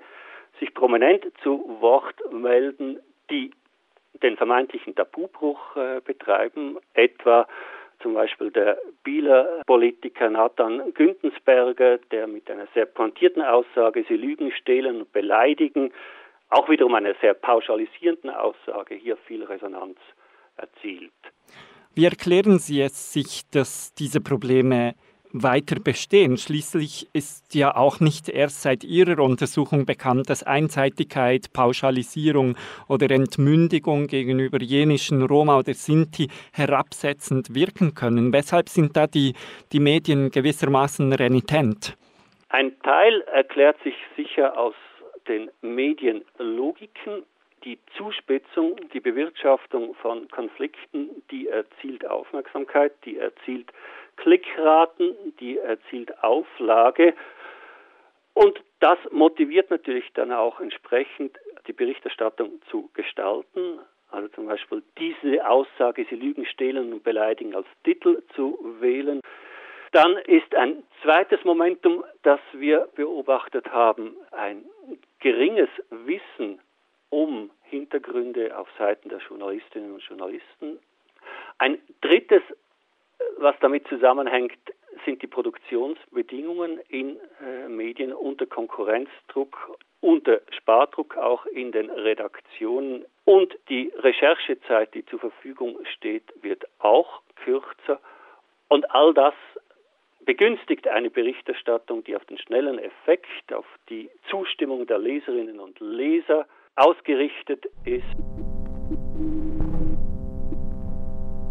sich 0.59 0.73
prominent 0.73 1.25
zu 1.43 1.77
Wort 1.79 2.15
melden, 2.31 2.99
die 3.29 3.51
den 4.21 4.35
vermeintlichen 4.35 4.95
Tabubruch 4.95 5.75
äh, 5.77 6.01
betreiben, 6.03 6.77
etwa 6.93 7.47
zum 8.01 8.13
Beispiel 8.13 8.49
der 8.51 8.77
Bieler 9.03 9.61
Politiker 9.65 10.29
Nathan 10.29 10.93
Güntensberger, 10.93 11.97
der 12.11 12.27
mit 12.27 12.49
einer 12.49 12.67
sehr 12.73 12.85
pointierten 12.85 13.41
Aussage, 13.41 14.05
sie 14.07 14.15
lügen, 14.15 14.51
stehlen 14.51 15.01
und 15.01 15.11
beleidigen, 15.11 15.91
auch 16.49 16.69
wiederum 16.69 16.95
einer 16.95 17.13
sehr 17.21 17.33
pauschalisierenden 17.33 18.31
Aussage 18.31 18.95
hier 18.95 19.17
viel 19.17 19.43
Resonanz 19.43 19.97
erzielt. 20.57 21.11
Wie 21.95 22.05
erklären 22.05 22.59
Sie 22.59 22.81
es 22.81 23.13
sich, 23.13 23.43
dass 23.51 23.93
diese 23.93 24.21
Probleme 24.21 24.95
weiter 25.31 25.79
bestehen. 25.79 26.37
Schließlich 26.37 27.07
ist 27.13 27.53
ja 27.53 27.75
auch 27.75 27.99
nicht 27.99 28.29
erst 28.29 28.63
seit 28.63 28.83
Ihrer 28.83 29.21
Untersuchung 29.23 29.85
bekannt, 29.85 30.29
dass 30.29 30.43
Einseitigkeit, 30.43 31.53
Pauschalisierung 31.53 32.55
oder 32.87 33.11
Entmündigung 33.11 34.07
gegenüber 34.07 34.59
jenischen 34.59 35.23
Roma 35.23 35.59
oder 35.59 35.73
Sinti 35.73 36.29
herabsetzend 36.53 37.53
wirken 37.53 37.93
können. 37.93 38.33
Weshalb 38.33 38.69
sind 38.69 38.97
da 38.97 39.07
die, 39.07 39.33
die 39.71 39.79
Medien 39.79 40.31
gewissermaßen 40.31 41.13
renitent? 41.13 41.95
Ein 42.49 42.79
Teil 42.81 43.21
erklärt 43.31 43.77
sich 43.83 43.93
sicher 44.15 44.57
aus 44.57 44.73
den 45.29 45.49
Medienlogiken. 45.61 47.23
Die 47.63 47.77
Zuspitzung, 47.97 48.77
die 48.93 48.99
Bewirtschaftung 48.99 49.93
von 49.95 50.27
Konflikten, 50.29 51.23
die 51.29 51.47
erzielt 51.47 52.05
Aufmerksamkeit, 52.05 52.93
die 53.05 53.17
erzielt 53.17 53.71
Klickraten, 54.15 55.13
die 55.39 55.57
erzielt 55.57 56.23
Auflage. 56.23 57.13
Und 58.33 58.61
das 58.79 58.97
motiviert 59.11 59.69
natürlich 59.69 60.05
dann 60.13 60.31
auch 60.31 60.61
entsprechend 60.61 61.37
die 61.67 61.73
Berichterstattung 61.73 62.61
zu 62.69 62.89
gestalten. 62.93 63.79
Also 64.11 64.29
zum 64.29 64.47
Beispiel 64.47 64.81
diese 64.97 65.47
Aussage, 65.47 66.05
sie 66.09 66.15
lügen, 66.15 66.45
stehlen 66.45 66.93
und 66.93 67.03
beleidigen 67.03 67.53
als 67.55 67.67
Titel 67.83 68.23
zu 68.35 68.57
wählen. 68.79 69.21
Dann 69.91 70.17
ist 70.17 70.53
ein 70.55 70.83
zweites 71.03 71.43
Momentum, 71.43 72.03
das 72.23 72.39
wir 72.53 72.87
beobachtet 72.95 73.71
haben, 73.71 74.15
ein 74.31 74.63
geringes 75.19 75.69
Wissen 75.89 76.59
um 77.09 77.51
Hintergründe 77.63 78.57
auf 78.57 78.67
Seiten 78.77 79.09
der 79.09 79.19
Journalistinnen 79.19 79.93
und 79.93 80.03
Journalisten. 80.03 80.79
Ein 81.57 81.79
drittes, 82.01 82.41
was 83.37 83.55
damit 83.59 83.87
zusammenhängt, 83.87 84.57
sind 85.05 85.21
die 85.21 85.27
Produktionsbedingungen 85.27 86.79
in 86.89 87.17
äh, 87.41 87.67
Medien 87.67 88.13
unter 88.13 88.45
Konkurrenzdruck, 88.45 89.77
unter 90.01 90.41
Spardruck 90.51 91.17
auch 91.17 91.45
in 91.47 91.71
den 91.71 91.89
Redaktionen 91.89 93.05
und 93.25 93.55
die 93.69 93.91
Recherchezeit, 93.97 94.93
die 94.93 95.05
zur 95.05 95.19
Verfügung 95.19 95.77
steht, 95.95 96.23
wird 96.41 96.65
auch 96.79 97.21
kürzer. 97.43 97.99
Und 98.67 98.89
all 98.91 99.13
das 99.13 99.33
begünstigt 100.25 100.87
eine 100.87 101.09
Berichterstattung, 101.09 102.03
die 102.03 102.15
auf 102.15 102.25
den 102.25 102.37
schnellen 102.37 102.79
Effekt, 102.79 103.53
auf 103.53 103.65
die 103.89 104.09
Zustimmung 104.29 104.85
der 104.87 104.99
Leserinnen 104.99 105.59
und 105.59 105.79
Leser 105.79 106.45
ausgerichtet 106.75 107.65
ist. 107.85 108.05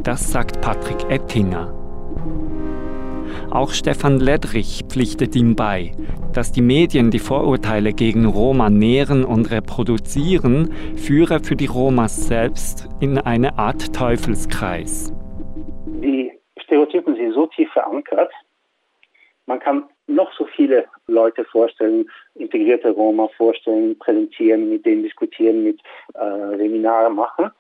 Das 0.03 0.33
sagt 0.33 0.61
Patrick 0.61 1.11
Ettinger. 1.11 1.75
Auch 3.51 3.71
Stefan 3.71 4.21
Ledrich 4.21 4.85
pflichtet 4.89 5.35
ihm 5.35 5.57
bei, 5.57 5.93
dass 6.35 6.53
die 6.53 6.63
Medien 6.63 7.11
die 7.11 7.19
Vorurteile 7.19 7.93
gegen 7.93 8.27
Roma 8.27 8.71
nähren 8.71 9.25
und 9.25 9.51
reproduzieren, 9.51 10.73
führe 10.97 11.41
für 11.41 11.57
die 11.57 11.67
Romas 11.67 12.29
selbst 12.29 12.89
in 13.01 13.19
eine 13.19 13.59
Art 13.59 13.95
Teufelskreis. 13.95 15.13
Die 16.03 16.33
Stereotypen 16.63 17.17
sind 17.17 17.33
so 17.33 17.47
tief 17.47 17.71
verankert, 17.73 18.33
man 19.49 19.59
kann 19.61 19.85
noch 20.07 20.31
so 20.35 20.45
viele 20.45 20.85
Leute 21.07 21.45
vorstellen, 21.47 22.09
integrierte 22.35 22.91
Roma 22.91 23.29
vorstellen, 23.37 23.99
präsentieren, 23.99 24.69
mit 24.69 24.85
denen 24.85 25.03
diskutieren, 25.03 25.65
mit 25.65 25.81
äh, 26.15 26.57
Seminare 26.59 27.11
machen. 27.11 27.51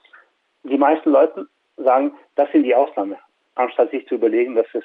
Die 0.64 0.76
meisten 0.76 1.11
Leute 1.11 1.49
sagen, 1.78 2.12
das 2.36 2.53
sind 2.53 2.64
die 2.64 2.74
Ausnahme, 2.74 3.16
anstatt 3.55 3.91
sich 3.91 4.07
zu 4.07 4.16
überlegen, 4.16 4.55
dass 4.55 4.66
es 4.74 4.84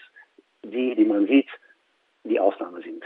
die, 0.63 0.95
die 0.95 1.03
man 1.03 1.27
sieht, 1.27 1.49
die 2.23 2.39
Ausnahme 2.39 2.81
sind. 2.81 3.03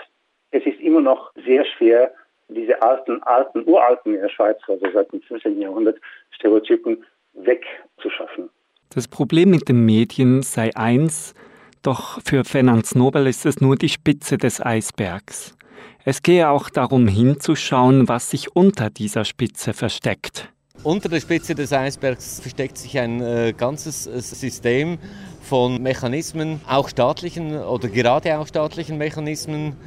Es 0.51 0.63
ist 0.65 0.79
immer 0.79 1.01
noch 1.01 1.31
sehr 1.45 1.65
schwer, 1.65 2.13
diese 2.49 2.79
alten, 2.81 3.21
alten, 3.23 3.67
uralten 3.67 4.13
in 4.13 4.21
der 4.21 4.29
Schweiz, 4.29 4.57
also 4.67 4.85
seit 4.93 5.11
dem 5.11 5.21
15. 5.21 5.59
Jahrhundert, 5.59 5.99
Stereotypen 6.31 7.03
wegzuschaffen. 7.33 8.49
Das 8.93 9.07
Problem 9.07 9.49
mit 9.49 9.67
den 9.67 9.85
Medien 9.85 10.43
sei 10.43 10.69
eins, 10.75 11.33
doch 11.87 12.19
für 12.25 12.43
Fernands 12.43 12.95
Nobel 12.95 13.27
ist 13.27 13.45
es 13.45 13.61
nur 13.61 13.77
die 13.77 13.87
Spitze 13.87 14.37
des 14.37 14.59
Eisbergs. 14.59 15.55
Es 16.03 16.21
gehe 16.21 16.49
auch 16.49 16.69
darum 16.69 17.07
hinzuschauen, 17.07 18.09
was 18.09 18.29
sich 18.29 18.53
unter 18.55 18.89
dieser 18.89 19.23
Spitze 19.23 19.73
versteckt. 19.73 20.49
Unter 20.83 21.07
der 21.07 21.21
Spitze 21.21 21.55
des 21.55 21.71
Eisbergs 21.71 22.41
versteckt 22.41 22.77
sich 22.77 22.99
ein 22.99 23.21
äh, 23.21 23.53
ganzes 23.57 24.05
äh, 24.05 24.19
System 24.19 24.97
von 25.41 25.81
Mechanismen, 25.81 26.59
auch 26.67 26.89
staatlichen 26.89 27.57
oder 27.57 27.87
gerade 27.87 28.37
auch 28.37 28.47
staatlichen 28.47 28.97
Mechanismen 28.97 29.77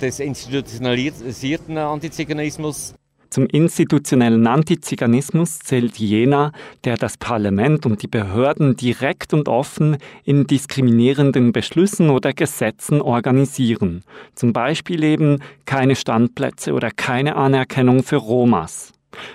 des 0.00 0.18
institutionalisierten 0.18 1.76
Antiziganismus, 1.76 2.94
zum 3.30 3.46
institutionellen 3.46 4.44
Antiziganismus 4.48 5.60
zählt 5.60 5.96
jener, 5.98 6.50
der 6.82 6.96
das 6.96 7.16
Parlament 7.16 7.86
und 7.86 8.02
die 8.02 8.08
Behörden 8.08 8.74
direkt 8.76 9.32
und 9.32 9.48
offen 9.48 9.98
in 10.24 10.48
diskriminierenden 10.48 11.52
Beschlüssen 11.52 12.10
oder 12.10 12.32
Gesetzen 12.32 13.00
organisieren. 13.00 14.02
Zum 14.34 14.52
Beispiel 14.52 15.04
eben 15.04 15.38
keine 15.64 15.94
Standplätze 15.94 16.72
oder 16.72 16.90
keine 16.90 17.36
Anerkennung 17.36 18.02
für 18.02 18.16
Romas. 18.16 18.92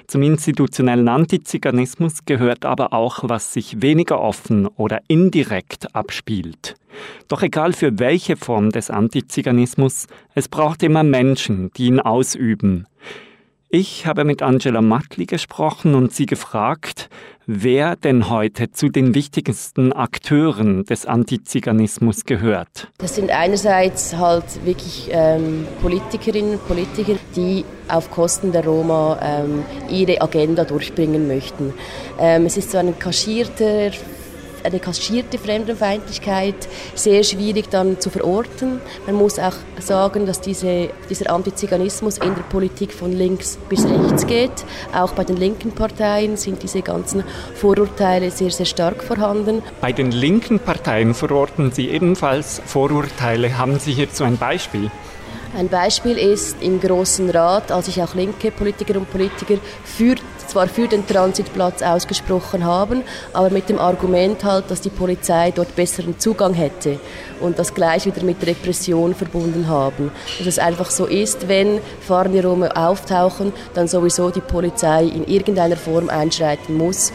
Zum 0.07 0.21
institutionellen 0.23 1.07
Antiziganismus 1.07 2.25
gehört 2.25 2.65
aber 2.65 2.93
auch, 2.93 3.19
was 3.23 3.53
sich 3.53 3.81
weniger 3.81 4.19
offen 4.19 4.67
oder 4.67 4.99
indirekt 5.07 5.95
abspielt. 5.95 6.75
Doch 7.27 7.41
egal 7.41 7.73
für 7.73 7.99
welche 7.99 8.35
Form 8.37 8.71
des 8.71 8.89
Antiziganismus, 8.89 10.07
es 10.33 10.47
braucht 10.47 10.83
immer 10.83 11.03
Menschen, 11.03 11.71
die 11.77 11.87
ihn 11.87 11.99
ausüben. 11.99 12.87
Ich 13.77 14.05
habe 14.05 14.23
mit 14.23 14.41
Angela 14.41 14.79
Matli 14.79 15.25
gesprochen 15.25 15.95
und 15.95 16.13
sie 16.13 16.25
gefragt, 16.25 17.09
wer 17.45 17.97
denn 17.97 18.29
heute 18.29 18.71
zu 18.71 18.87
den 18.87 19.13
wichtigsten 19.13 19.91
Akteuren 19.91 20.85
des 20.85 21.05
Antiziganismus 21.05 22.23
gehört. 22.23 22.87
Das 22.99 23.15
sind 23.15 23.31
einerseits 23.31 24.15
halt 24.15 24.45
wirklich 24.63 25.09
ähm, 25.11 25.67
Politikerinnen 25.81 26.53
und 26.53 26.65
Politiker, 26.65 27.15
die 27.35 27.65
auf 27.89 28.09
Kosten 28.11 28.53
der 28.53 28.63
Roma 28.63 29.19
ähm, 29.21 29.65
ihre 29.89 30.21
Agenda 30.21 30.63
durchbringen 30.63 31.27
möchten. 31.27 31.73
Ähm, 32.17 32.45
es 32.45 32.55
ist 32.55 32.71
so 32.71 32.77
ein 32.77 32.97
kaschierter 32.97 33.91
eine 34.65 34.79
kaschierte 34.79 35.37
Fremdenfeindlichkeit 35.37 36.55
sehr 36.95 37.23
schwierig 37.23 37.69
dann 37.69 37.99
zu 37.99 38.09
verorten. 38.09 38.81
Man 39.05 39.15
muss 39.15 39.39
auch 39.39 39.55
sagen, 39.79 40.25
dass 40.25 40.41
diese, 40.41 40.89
dieser 41.09 41.31
Antiziganismus 41.31 42.17
in 42.17 42.35
der 42.35 42.43
Politik 42.43 42.93
von 42.93 43.11
links 43.11 43.57
bis 43.69 43.85
rechts 43.85 44.27
geht. 44.27 44.65
Auch 44.93 45.13
bei 45.13 45.23
den 45.23 45.37
linken 45.37 45.71
Parteien 45.71 46.37
sind 46.37 46.63
diese 46.63 46.81
ganzen 46.81 47.23
Vorurteile 47.55 48.31
sehr, 48.31 48.51
sehr 48.51 48.65
stark 48.65 49.03
vorhanden. 49.03 49.61
Bei 49.81 49.91
den 49.91 50.11
linken 50.11 50.59
Parteien 50.59 51.13
verorten 51.13 51.71
Sie 51.71 51.89
ebenfalls 51.89 52.61
Vorurteile. 52.65 53.57
Haben 53.57 53.79
Sie 53.79 53.93
hierzu 53.93 54.23
ein 54.23 54.37
Beispiel? 54.37 54.91
Ein 55.55 55.69
Beispiel 55.69 56.17
ist 56.17 56.61
im 56.61 56.81
Großen 56.81 57.29
Rat, 57.29 57.71
als 57.71 57.85
sich 57.85 58.01
auch 58.03 58.13
linke 58.13 58.51
Politiker 58.51 58.97
und 58.97 59.09
Politiker 59.09 59.55
für 59.85 60.15
zwar 60.47 60.67
für 60.67 60.87
den 60.87 61.07
Transitplatz 61.07 61.81
ausgesprochen 61.81 62.65
haben, 62.65 63.03
aber 63.33 63.49
mit 63.49 63.69
dem 63.69 63.79
Argument 63.79 64.43
halt, 64.43 64.69
dass 64.69 64.81
die 64.81 64.89
Polizei 64.89 65.51
dort 65.51 65.75
besseren 65.75 66.19
Zugang 66.19 66.53
hätte 66.53 66.99
und 67.39 67.57
das 67.57 67.73
gleich 67.73 68.05
wieder 68.05 68.23
mit 68.23 68.45
Repression 68.45 69.15
verbunden 69.15 69.67
haben. 69.67 70.11
Dass 70.37 70.47
es 70.47 70.59
einfach 70.59 70.91
so 70.91 71.05
ist, 71.05 71.47
wenn 71.47 71.79
fahrende 71.99 72.45
Roma 72.45 72.67
auftauchen, 72.67 73.53
dann 73.73 73.87
sowieso 73.87 74.29
die 74.29 74.41
Polizei 74.41 75.05
in 75.05 75.25
irgendeiner 75.25 75.77
Form 75.77 76.09
einschreiten 76.09 76.77
muss. 76.77 77.11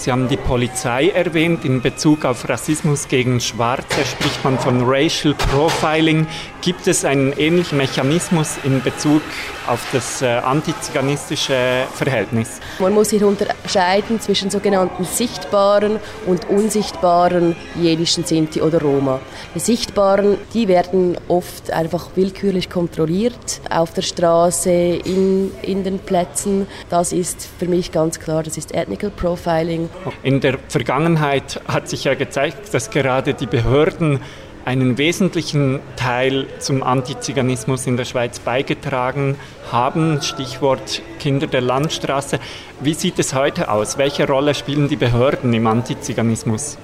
Sie 0.00 0.10
haben 0.10 0.28
die 0.28 0.38
Polizei 0.38 1.10
erwähnt. 1.10 1.66
In 1.66 1.82
Bezug 1.82 2.24
auf 2.24 2.48
Rassismus 2.48 3.06
gegen 3.06 3.38
Schwarze 3.38 4.02
spricht 4.06 4.42
man 4.42 4.58
von 4.58 4.82
Racial 4.86 5.34
Profiling. 5.34 6.26
Gibt 6.62 6.86
es 6.86 7.04
einen 7.04 7.34
ähnlichen 7.34 7.76
Mechanismus 7.76 8.56
in 8.64 8.80
Bezug 8.80 9.20
auf 9.66 9.86
das 9.92 10.22
äh, 10.22 10.26
antiziganistische 10.26 11.84
Verhältnis? 11.92 12.60
Man 12.78 12.94
muss 12.94 13.10
hier 13.10 13.26
unterscheiden 13.26 14.20
zwischen 14.20 14.48
sogenannten 14.48 15.04
sichtbaren 15.04 15.98
und 16.26 16.48
unsichtbaren 16.48 17.54
jenischen 17.78 18.24
Sinti 18.24 18.62
oder 18.62 18.80
Roma. 18.80 19.20
Die 19.54 19.60
sichtbaren, 19.60 20.38
die 20.54 20.66
werden 20.66 21.18
oft 21.28 21.70
einfach 21.72 22.08
willkürlich 22.14 22.70
kontrolliert 22.70 23.60
auf 23.68 23.92
der 23.92 24.02
Straße, 24.02 24.70
in, 24.70 25.50
in 25.60 25.84
den 25.84 25.98
Plätzen. 25.98 26.66
Das 26.88 27.12
ist 27.12 27.46
für 27.58 27.66
mich 27.66 27.92
ganz 27.92 28.18
klar, 28.18 28.42
das 28.42 28.56
ist 28.56 28.74
Ethnical 28.74 29.10
Profiling. 29.10 29.89
In 30.22 30.40
der 30.40 30.58
Vergangenheit 30.68 31.60
hat 31.68 31.88
sich 31.88 32.04
ja 32.04 32.14
gezeigt, 32.14 32.72
dass 32.72 32.90
gerade 32.90 33.34
die 33.34 33.46
Behörden 33.46 34.20
einen 34.64 34.98
wesentlichen 34.98 35.80
Teil 35.96 36.46
zum 36.58 36.82
Antiziganismus 36.82 37.86
in 37.86 37.96
der 37.96 38.04
Schweiz 38.04 38.38
beigetragen 38.40 39.36
haben. 39.72 40.20
Stichwort 40.22 41.02
Kinder 41.18 41.46
der 41.46 41.60
Landstraße. 41.60 42.38
Wie 42.80 42.94
sieht 42.94 43.18
es 43.18 43.34
heute 43.34 43.70
aus? 43.70 43.98
Welche 43.98 44.26
Rolle 44.26 44.54
spielen 44.54 44.88
die 44.88 44.96
Behörden 44.96 45.52
im 45.54 45.66
Antiziganismus? 45.66 46.76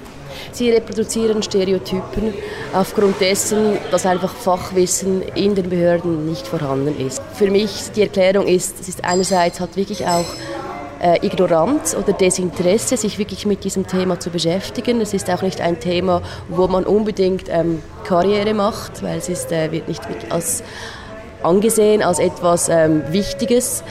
Sie 0.53 0.71
reproduzieren 0.71 1.43
Stereotypen 1.43 2.35
aufgrund 2.73 3.21
dessen, 3.21 3.79
dass 3.91 4.07
einfach 4.07 4.35
Fachwissen 4.35 5.23
in 5.35 5.55
den 5.55 5.69
Behörden 5.69 6.27
nicht 6.27 6.47
vorhanden 6.47 6.99
ist. 7.07 7.21
Für 7.35 7.51
mich 7.51 7.91
die 7.95 8.03
Erklärung 8.03 8.47
ist, 8.47 8.81
es 8.81 8.89
ist 8.89 9.05
einerseits 9.05 9.61
halt 9.61 9.77
wirklich 9.77 10.07
auch 10.07 10.27
Ignoranz 11.23 11.95
oder 11.95 12.13
Desinteresse, 12.13 12.97
sich 12.97 13.19
wirklich 13.19 13.47
mit 13.47 13.65
diesem 13.65 13.87
Thema 13.87 14.19
zu 14.19 14.31
beschäftigen. 14.31 15.01
Es 15.01 15.13
ist 15.15 15.31
auch 15.31 15.43
nicht 15.43 15.61
ein 15.61 15.79
Thema, 15.81 16.23
wo 16.49 16.69
man 16.69 16.85
unbedingt 16.85 17.49
ähm, 17.49 17.83
Karriere 18.05 18.55
macht, 18.55 19.03
weil 19.03 19.19
es 19.19 19.29
ist, 19.29 19.53
äh, 19.53 19.71
wird 19.73 19.89
nicht 19.89 20.03
als 20.31 20.63
angesehen 21.43 22.03
als 22.03 22.19
etwas 22.19 22.69
ähm, 22.69 23.03
Wichtiges. 23.11 23.83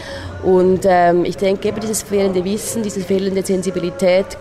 Und 0.43 0.81
ähm, 0.85 1.25
ich 1.25 1.37
denke, 1.37 1.69
eben 1.69 1.79
dieses 1.79 2.03
fehlende 2.03 2.43
Wissen, 2.43 2.83
diese 2.83 3.01
fehlende 3.01 3.43
Sensibilität 3.43 4.37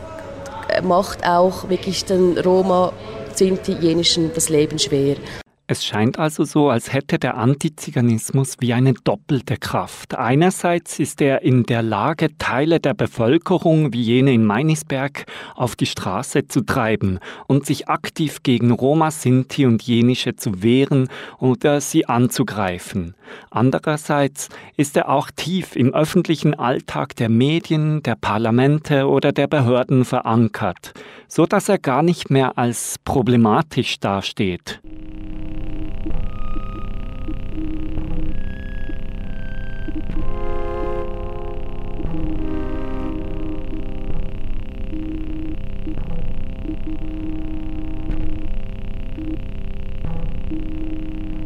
äh, 0.68 0.82
macht 0.82 1.26
auch 1.26 1.68
wirklich 1.68 2.04
den 2.04 2.38
Roma, 2.38 2.92
Sinti, 3.34 3.72
Jenischen 3.72 4.32
das 4.34 4.48
Leben 4.48 4.78
schwer. 4.78 5.16
Es 5.66 5.82
scheint 5.82 6.18
also 6.18 6.44
so, 6.44 6.68
als 6.68 6.92
hätte 6.92 7.18
der 7.18 7.38
Antiziganismus 7.38 8.56
wie 8.60 8.74
eine 8.74 8.92
doppelte 8.92 9.56
Kraft. 9.56 10.14
Einerseits 10.14 10.98
ist 10.98 11.22
er 11.22 11.40
in 11.40 11.62
der 11.62 11.82
Lage, 11.82 12.36
Teile 12.36 12.80
der 12.80 12.92
Bevölkerung 12.92 13.94
wie 13.94 14.02
jene 14.02 14.34
in 14.34 14.44
Meinisberg 14.44 15.24
auf 15.54 15.74
die 15.74 15.86
Straße 15.86 16.48
zu 16.48 16.60
treiben 16.66 17.18
und 17.46 17.64
sich 17.64 17.88
aktiv 17.88 18.42
gegen 18.42 18.72
Roma, 18.72 19.10
Sinti 19.10 19.64
und 19.64 19.82
Jenische 19.82 20.36
zu 20.36 20.62
wehren 20.62 21.08
oder 21.38 21.80
sie 21.80 22.04
anzugreifen. 22.04 23.14
Andererseits 23.50 24.50
ist 24.76 24.98
er 24.98 25.08
auch 25.08 25.30
tief 25.30 25.76
im 25.76 25.94
öffentlichen 25.94 26.52
Alltag 26.52 27.16
der 27.16 27.30
Medien, 27.30 28.02
der 28.02 28.16
Parlamente 28.16 29.08
oder 29.08 29.32
der 29.32 29.46
Behörden 29.46 30.04
verankert, 30.04 30.92
so 31.26 31.46
dass 31.46 31.70
er 31.70 31.78
gar 31.78 32.02
nicht 32.02 32.28
mehr 32.28 32.58
als 32.58 32.96
problematisch 33.02 33.98
dasteht. 33.98 34.82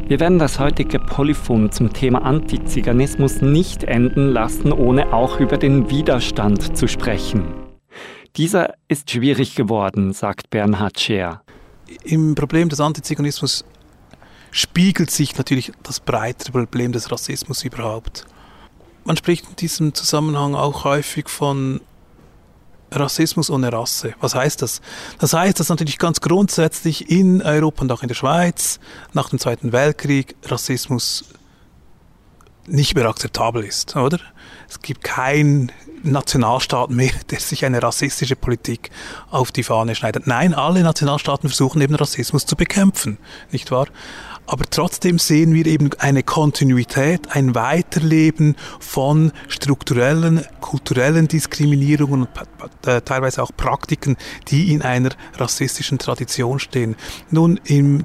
Wir 0.09 0.19
werden 0.19 0.39
das 0.39 0.57
heutige 0.57 0.97
Polyphon 0.97 1.71
zum 1.71 1.93
Thema 1.93 2.23
Antiziganismus 2.23 3.43
nicht 3.43 3.83
enden 3.83 4.29
lassen, 4.29 4.71
ohne 4.71 5.13
auch 5.13 5.39
über 5.39 5.55
den 5.55 5.91
Widerstand 5.91 6.75
zu 6.75 6.87
sprechen. 6.87 7.53
Dieser 8.35 8.73
ist 8.87 9.11
schwierig 9.11 9.53
geworden, 9.53 10.11
sagt 10.13 10.49
Bernhard 10.49 10.99
Scher. 10.99 11.43
Im 12.03 12.33
Problem 12.33 12.69
des 12.69 12.79
Antiziganismus 12.79 13.63
spiegelt 14.49 15.11
sich 15.11 15.37
natürlich 15.37 15.73
das 15.83 15.99
breitere 15.99 16.53
Problem 16.53 16.91
des 16.91 17.11
Rassismus 17.11 17.63
überhaupt. 17.63 18.25
Man 19.03 19.15
spricht 19.15 19.47
in 19.47 19.57
diesem 19.57 19.93
Zusammenhang 19.93 20.55
auch 20.55 20.85
häufig 20.85 21.29
von 21.29 21.81
Rassismus 22.91 23.49
ohne 23.49 23.71
Rasse. 23.71 24.13
Was 24.19 24.35
heißt 24.35 24.61
das? 24.61 24.81
Das 25.19 25.33
heißt, 25.33 25.59
dass 25.59 25.69
natürlich 25.69 25.97
ganz 25.97 26.21
grundsätzlich 26.21 27.09
in 27.09 27.41
Europa 27.41 27.81
und 27.81 27.91
auch 27.91 28.01
in 28.01 28.07
der 28.07 28.15
Schweiz 28.15 28.79
nach 29.13 29.29
dem 29.29 29.39
Zweiten 29.39 29.71
Weltkrieg 29.71 30.35
Rassismus 30.45 31.25
nicht 32.67 32.95
mehr 32.95 33.07
akzeptabel 33.07 33.63
ist, 33.63 33.95
oder? 33.95 34.19
Es 34.67 34.81
gibt 34.81 35.03
keinen 35.03 35.71
Nationalstaat 36.03 36.89
mehr, 36.89 37.11
der 37.31 37.39
sich 37.39 37.65
eine 37.65 37.81
rassistische 37.81 38.35
Politik 38.35 38.89
auf 39.29 39.51
die 39.51 39.63
Fahne 39.63 39.95
schneidet. 39.95 40.27
Nein, 40.27 40.53
alle 40.53 40.81
Nationalstaaten 40.81 41.49
versuchen 41.49 41.81
eben 41.81 41.95
Rassismus 41.95 42.45
zu 42.45 42.55
bekämpfen, 42.55 43.17
nicht 43.51 43.71
wahr? 43.71 43.87
aber 44.49 44.65
trotzdem 44.69 45.19
sehen 45.19 45.53
wir 45.53 45.67
eben 45.67 45.91
eine 45.99 46.23
Kontinuität, 46.23 47.35
ein 47.35 47.53
Weiterleben 47.53 48.55
von 48.79 49.31
strukturellen, 49.47 50.43
kulturellen 50.59 51.27
Diskriminierungen 51.27 52.27
und 52.27 52.87
äh, 52.87 53.01
teilweise 53.01 53.43
auch 53.43 53.51
Praktiken, 53.55 54.17
die 54.47 54.73
in 54.73 54.81
einer 54.81 55.11
rassistischen 55.35 55.99
Tradition 55.99 56.57
stehen. 56.57 56.95
Nun, 57.29 57.59
im 57.65 57.99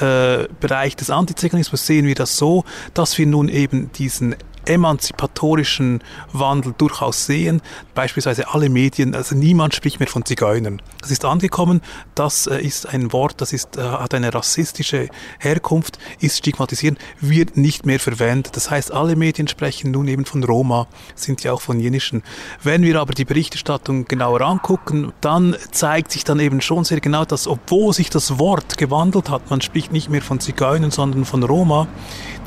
äh, 0.00 0.48
Bereich 0.58 0.96
des 0.96 1.10
Antiziganismus 1.10 1.86
sehen 1.86 2.06
wir 2.06 2.14
das 2.14 2.36
so, 2.36 2.64
dass 2.94 3.18
wir 3.18 3.26
nun 3.26 3.48
eben 3.48 3.92
diesen 3.92 4.36
emanzipatorischen 4.66 6.02
Wandel 6.32 6.74
durchaus 6.76 7.26
sehen. 7.26 7.62
Beispielsweise 7.94 8.48
alle 8.48 8.68
Medien, 8.68 9.14
also 9.14 9.34
niemand 9.34 9.74
spricht 9.74 10.00
mehr 10.00 10.08
von 10.08 10.24
Zigeunern. 10.24 10.82
Das 11.00 11.10
ist 11.10 11.24
angekommen, 11.24 11.80
das 12.14 12.46
äh, 12.46 12.60
ist 12.60 12.88
ein 12.88 13.12
Wort, 13.12 13.40
das 13.40 13.52
ist, 13.52 13.76
äh, 13.76 13.82
hat 13.82 14.14
eine 14.14 14.32
rassistische 14.34 15.08
Herkunft, 15.38 15.98
ist 16.20 16.38
stigmatisierend, 16.38 16.98
wird 17.20 17.56
nicht 17.56 17.86
mehr 17.86 18.00
verwendet. 18.00 18.56
Das 18.56 18.70
heißt, 18.70 18.92
alle 18.92 19.16
Medien 19.16 19.48
sprechen 19.48 19.90
nun 19.90 20.08
eben 20.08 20.24
von 20.24 20.44
Roma, 20.44 20.86
sind 21.14 21.42
ja 21.42 21.52
auch 21.52 21.60
von 21.60 21.80
jenischen. 21.80 22.22
Wenn 22.62 22.82
wir 22.82 23.00
aber 23.00 23.14
die 23.14 23.24
Berichterstattung 23.24 24.06
genauer 24.06 24.40
angucken, 24.42 25.12
dann 25.20 25.56
zeigt 25.70 26.12
sich 26.12 26.24
dann 26.24 26.40
eben 26.40 26.60
schon 26.60 26.84
sehr 26.84 27.00
genau, 27.00 27.24
dass 27.24 27.46
obwohl 27.46 27.92
sich 27.92 28.10
das 28.10 28.38
Wort 28.38 28.78
gewandelt 28.78 29.30
hat, 29.30 29.50
man 29.50 29.60
spricht 29.60 29.92
nicht 29.92 30.10
mehr 30.10 30.22
von 30.22 30.40
Zigeunern, 30.40 30.90
sondern 30.90 31.24
von 31.24 31.42
Roma, 31.42 31.88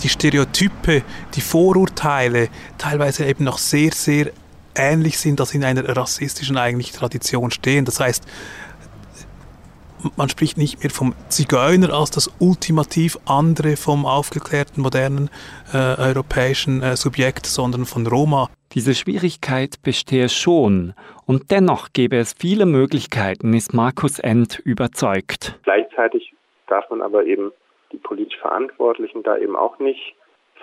die 0.03 0.09
Stereotype, 0.09 1.01
die 1.35 1.41
Vorurteile 1.41 2.49
teilweise 2.77 3.25
eben 3.25 3.43
noch 3.43 3.57
sehr, 3.57 3.91
sehr 3.91 4.31
ähnlich 4.75 5.17
sind, 5.17 5.39
als 5.39 5.53
in 5.53 5.63
einer 5.63 5.95
rassistischen 5.95 6.57
eigentlich 6.57 6.91
Tradition 6.91 7.51
stehen. 7.51 7.85
Das 7.85 7.99
heißt, 7.99 8.25
man 10.17 10.29
spricht 10.29 10.57
nicht 10.57 10.83
mehr 10.83 10.89
vom 10.89 11.13
Zigeuner 11.29 11.93
als 11.93 12.11
das 12.11 12.29
ultimativ 12.39 13.17
andere 13.25 13.77
vom 13.77 14.05
aufgeklärten, 14.05 14.81
modernen 14.81 15.29
äh, 15.73 15.77
europäischen 15.77 16.81
äh, 16.81 16.97
Subjekt, 16.97 17.45
sondern 17.45 17.85
von 17.85 18.05
Roma. 18.05 18.49
Diese 18.73 18.95
Schwierigkeit 18.95 19.81
bestehe 19.81 20.29
schon 20.29 20.93
und 21.25 21.51
dennoch 21.51 21.93
gäbe 21.93 22.17
es 22.17 22.33
viele 22.37 22.65
Möglichkeiten, 22.65 23.53
ist 23.53 23.73
Markus 23.73 24.19
End 24.19 24.59
überzeugt. 24.59 25.57
Gleichzeitig 25.63 26.33
darf 26.67 26.89
man 26.89 27.01
aber 27.01 27.23
eben 27.25 27.51
die 27.93 27.97
politisch 27.97 28.39
Verantwortlichen 28.39 29.23
da 29.23 29.37
eben 29.37 29.55
auch 29.55 29.79
nicht 29.79 30.15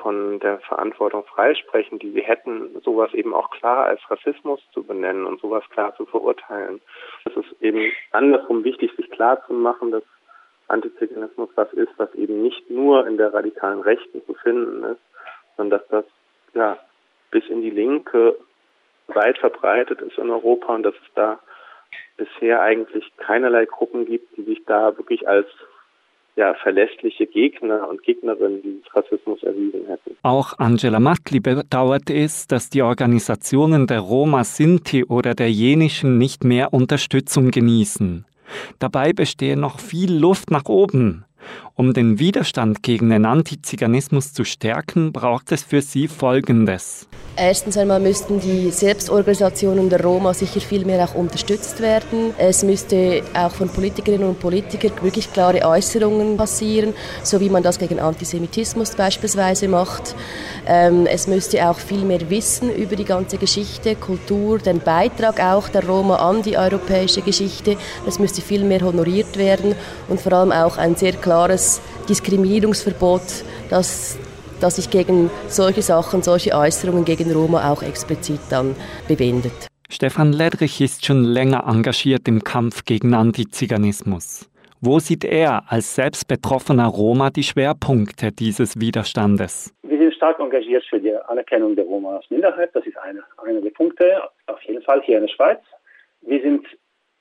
von 0.03 0.41
der 0.41 0.59
Verantwortung 0.61 1.24
freisprechen, 1.24 1.99
die 1.99 2.11
sie 2.12 2.22
hätten, 2.22 2.81
sowas 2.83 3.12
eben 3.14 3.35
auch 3.35 3.51
klar 3.51 3.85
als 3.87 4.01
Rassismus 4.11 4.61
zu 4.72 4.83
benennen 4.83 5.26
und 5.26 5.41
sowas 5.41 5.64
klar 5.70 5.95
zu 5.97 6.07
verurteilen. 6.07 6.81
Es 7.24 7.37
ist 7.37 7.62
eben 7.62 7.93
andersrum 8.12 8.64
wichtig, 8.64 8.93
sich 8.97 9.11
klar 9.11 9.45
zu 9.47 9.53
machen, 9.53 9.91
dass 9.91 10.03
Antiziganismus 10.68 11.51
was 11.55 11.72
ist, 11.72 11.93
was 11.97 12.14
eben 12.14 12.43
nicht 12.43 12.70
nur 12.70 13.07
in 13.07 13.16
der 13.16 13.35
radikalen 13.35 13.81
Rechten 13.81 14.24
zu 14.24 14.35
finden 14.35 14.85
ist, 14.85 15.01
sondern 15.57 15.81
dass 15.81 15.89
das 15.89 16.05
ja 16.55 16.78
bis 17.31 17.47
in 17.49 17.62
die 17.62 17.70
Linke 17.70 18.37
weit 19.09 19.39
verbreitet 19.39 20.01
ist 20.01 20.18
in 20.18 20.31
Europa 20.31 20.74
und 20.74 20.85
dass 20.85 20.95
es 20.95 21.14
da 21.14 21.41
bisher 22.16 22.61
eigentlich 22.61 23.11
keinerlei 23.16 23.64
Gruppen 23.64 24.07
gibt, 24.07 24.37
die 24.37 24.43
sich 24.43 24.64
da 24.66 24.97
wirklich 24.97 25.26
als 25.28 25.49
ja, 26.37 26.55
verlässliche 26.55 27.26
Gegner 27.26 27.89
und 27.89 28.03
Gegnerinnen 28.03 28.62
dieses 28.62 28.95
Rassismus 28.95 29.43
erwiesen 29.43 29.87
hätten. 29.87 30.16
Auch 30.22 30.59
Angela 30.59 31.01
Matli 31.01 31.41
bedauert 31.41 32.11
es, 32.11 32.47
dass 32.47 32.70
die 32.70 32.83
Organisationen 32.83 33.87
der 33.87 34.01
Roma 34.01 34.45
Sinti 34.45 35.05
oder 35.05 35.35
der 35.35 35.51
Jenischen 35.51 36.18
nicht 36.18 36.45
mehr 36.45 36.72
Unterstützung 36.72 37.51
genießen. 37.51 38.24
Dabei 38.78 39.12
bestehe 39.12 39.57
noch 39.57 39.78
viel 39.78 40.12
Luft 40.12 40.51
nach 40.51 40.66
oben. 40.66 41.24
Um 41.81 41.95
den 41.95 42.18
Widerstand 42.18 42.83
gegen 42.83 43.09
den 43.09 43.24
Antiziganismus 43.24 44.35
zu 44.35 44.45
stärken, 44.45 45.14
braucht 45.14 45.51
es 45.51 45.62
für 45.62 45.81
sie 45.81 46.09
Folgendes. 46.09 47.09
Erstens 47.37 47.78
einmal 47.78 48.01
müssten 48.01 48.39
die 48.39 48.70
Selbstorganisationen 48.70 49.89
der 49.89 50.03
Roma 50.03 50.35
sicher 50.35 50.61
viel 50.61 50.85
mehr 50.85 51.03
auch 51.03 51.14
unterstützt 51.14 51.81
werden. 51.81 52.35
Es 52.37 52.62
müsste 52.62 53.22
auch 53.33 53.53
von 53.53 53.70
Politikerinnen 53.70 54.28
und 54.28 54.41
Politikern 54.41 54.93
wirklich 55.01 55.33
klare 55.33 55.64
Äußerungen 55.64 56.37
passieren, 56.37 56.93
so 57.22 57.41
wie 57.41 57.49
man 57.49 57.62
das 57.62 57.78
gegen 57.78 57.99
Antisemitismus 57.99 58.95
beispielsweise 58.95 59.68
macht. 59.68 60.14
Ähm, 60.66 61.07
es 61.07 61.28
müsste 61.28 61.66
auch 61.66 61.78
viel 61.78 62.05
mehr 62.05 62.28
Wissen 62.28 62.70
über 62.74 62.95
die 62.95 63.07
ganze 63.07 63.39
Geschichte, 63.39 63.95
Kultur, 63.95 64.59
den 64.59 64.81
Beitrag 64.81 65.41
auch 65.41 65.70
der 65.70 65.87
Roma 65.87 66.16
an 66.16 66.43
die 66.43 66.59
europäische 66.59 67.22
Geschichte. 67.22 67.78
Das 68.05 68.18
müsste 68.18 68.43
viel 68.43 68.64
mehr 68.64 68.83
honoriert 68.83 69.39
werden 69.39 69.74
und 70.09 70.20
vor 70.20 70.35
allem 70.35 70.53
auch 70.53 70.76
ein 70.76 70.95
sehr 70.95 71.12
klares 71.12 71.70
Diskriminierungsverbot, 72.09 73.45
das 73.68 74.18
das 74.61 74.77
sich 74.77 74.91
gegen 74.91 75.31
solche 75.49 75.83
Sachen, 75.83 76.23
solche 76.23 76.53
Äußerungen 76.53 77.05
gegen 77.05 77.33
Roma 77.33 77.71
auch 77.73 77.83
explizit 77.83 78.41
dann 78.51 78.77
bewendet. 79.09 79.68
Stefan 79.89 80.33
Ledrich 80.33 80.81
ist 80.81 81.05
schon 81.05 81.25
länger 81.25 81.64
engagiert 81.66 82.29
im 82.29 82.45
Kampf 82.45 82.85
gegen 82.85 83.14
Antiziganismus. 83.14 84.49
Wo 84.83 84.99
sieht 84.99 85.25
er 85.25 85.64
als 85.68 85.95
selbst 85.95 86.27
betroffener 86.29 86.87
Roma 86.87 87.31
die 87.31 87.43
Schwerpunkte 87.43 88.33
dieses 88.33 88.81
Widerstandes? 88.81 89.75
Wir 89.83 89.99
sind 89.99 90.14
stark 90.14 90.39
engagiert 90.39 90.85
für 90.89 91.01
die 91.01 91.14
Anerkennung 91.14 91.77
der 91.77 91.85
Roma 91.85 92.16
als 92.16 92.31
Minderheit. 92.31 92.71
Das 92.73 92.87
ist 92.87 92.97
einer 92.99 93.23
eine 93.45 93.61
der 93.61 93.71
Punkte, 93.71 94.23
auf 94.47 94.62
jeden 94.62 94.83
Fall 94.83 95.03
hier 95.03 95.18
in 95.18 95.27
der 95.27 95.33
Schweiz. 95.35 95.61
Wir, 96.23 96.41
sind, 96.41 96.66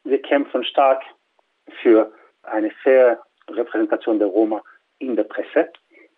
wir 0.04 0.22
kämpfen 0.22 0.64
stark 0.64 1.02
für 1.82 2.12
eine 2.44 2.72
faire 2.84 3.20
Repräsentation 3.56 4.20
der 4.20 4.28
Roma 4.28 4.62
in 5.00 5.16
der 5.16 5.24
Presse. 5.24 5.70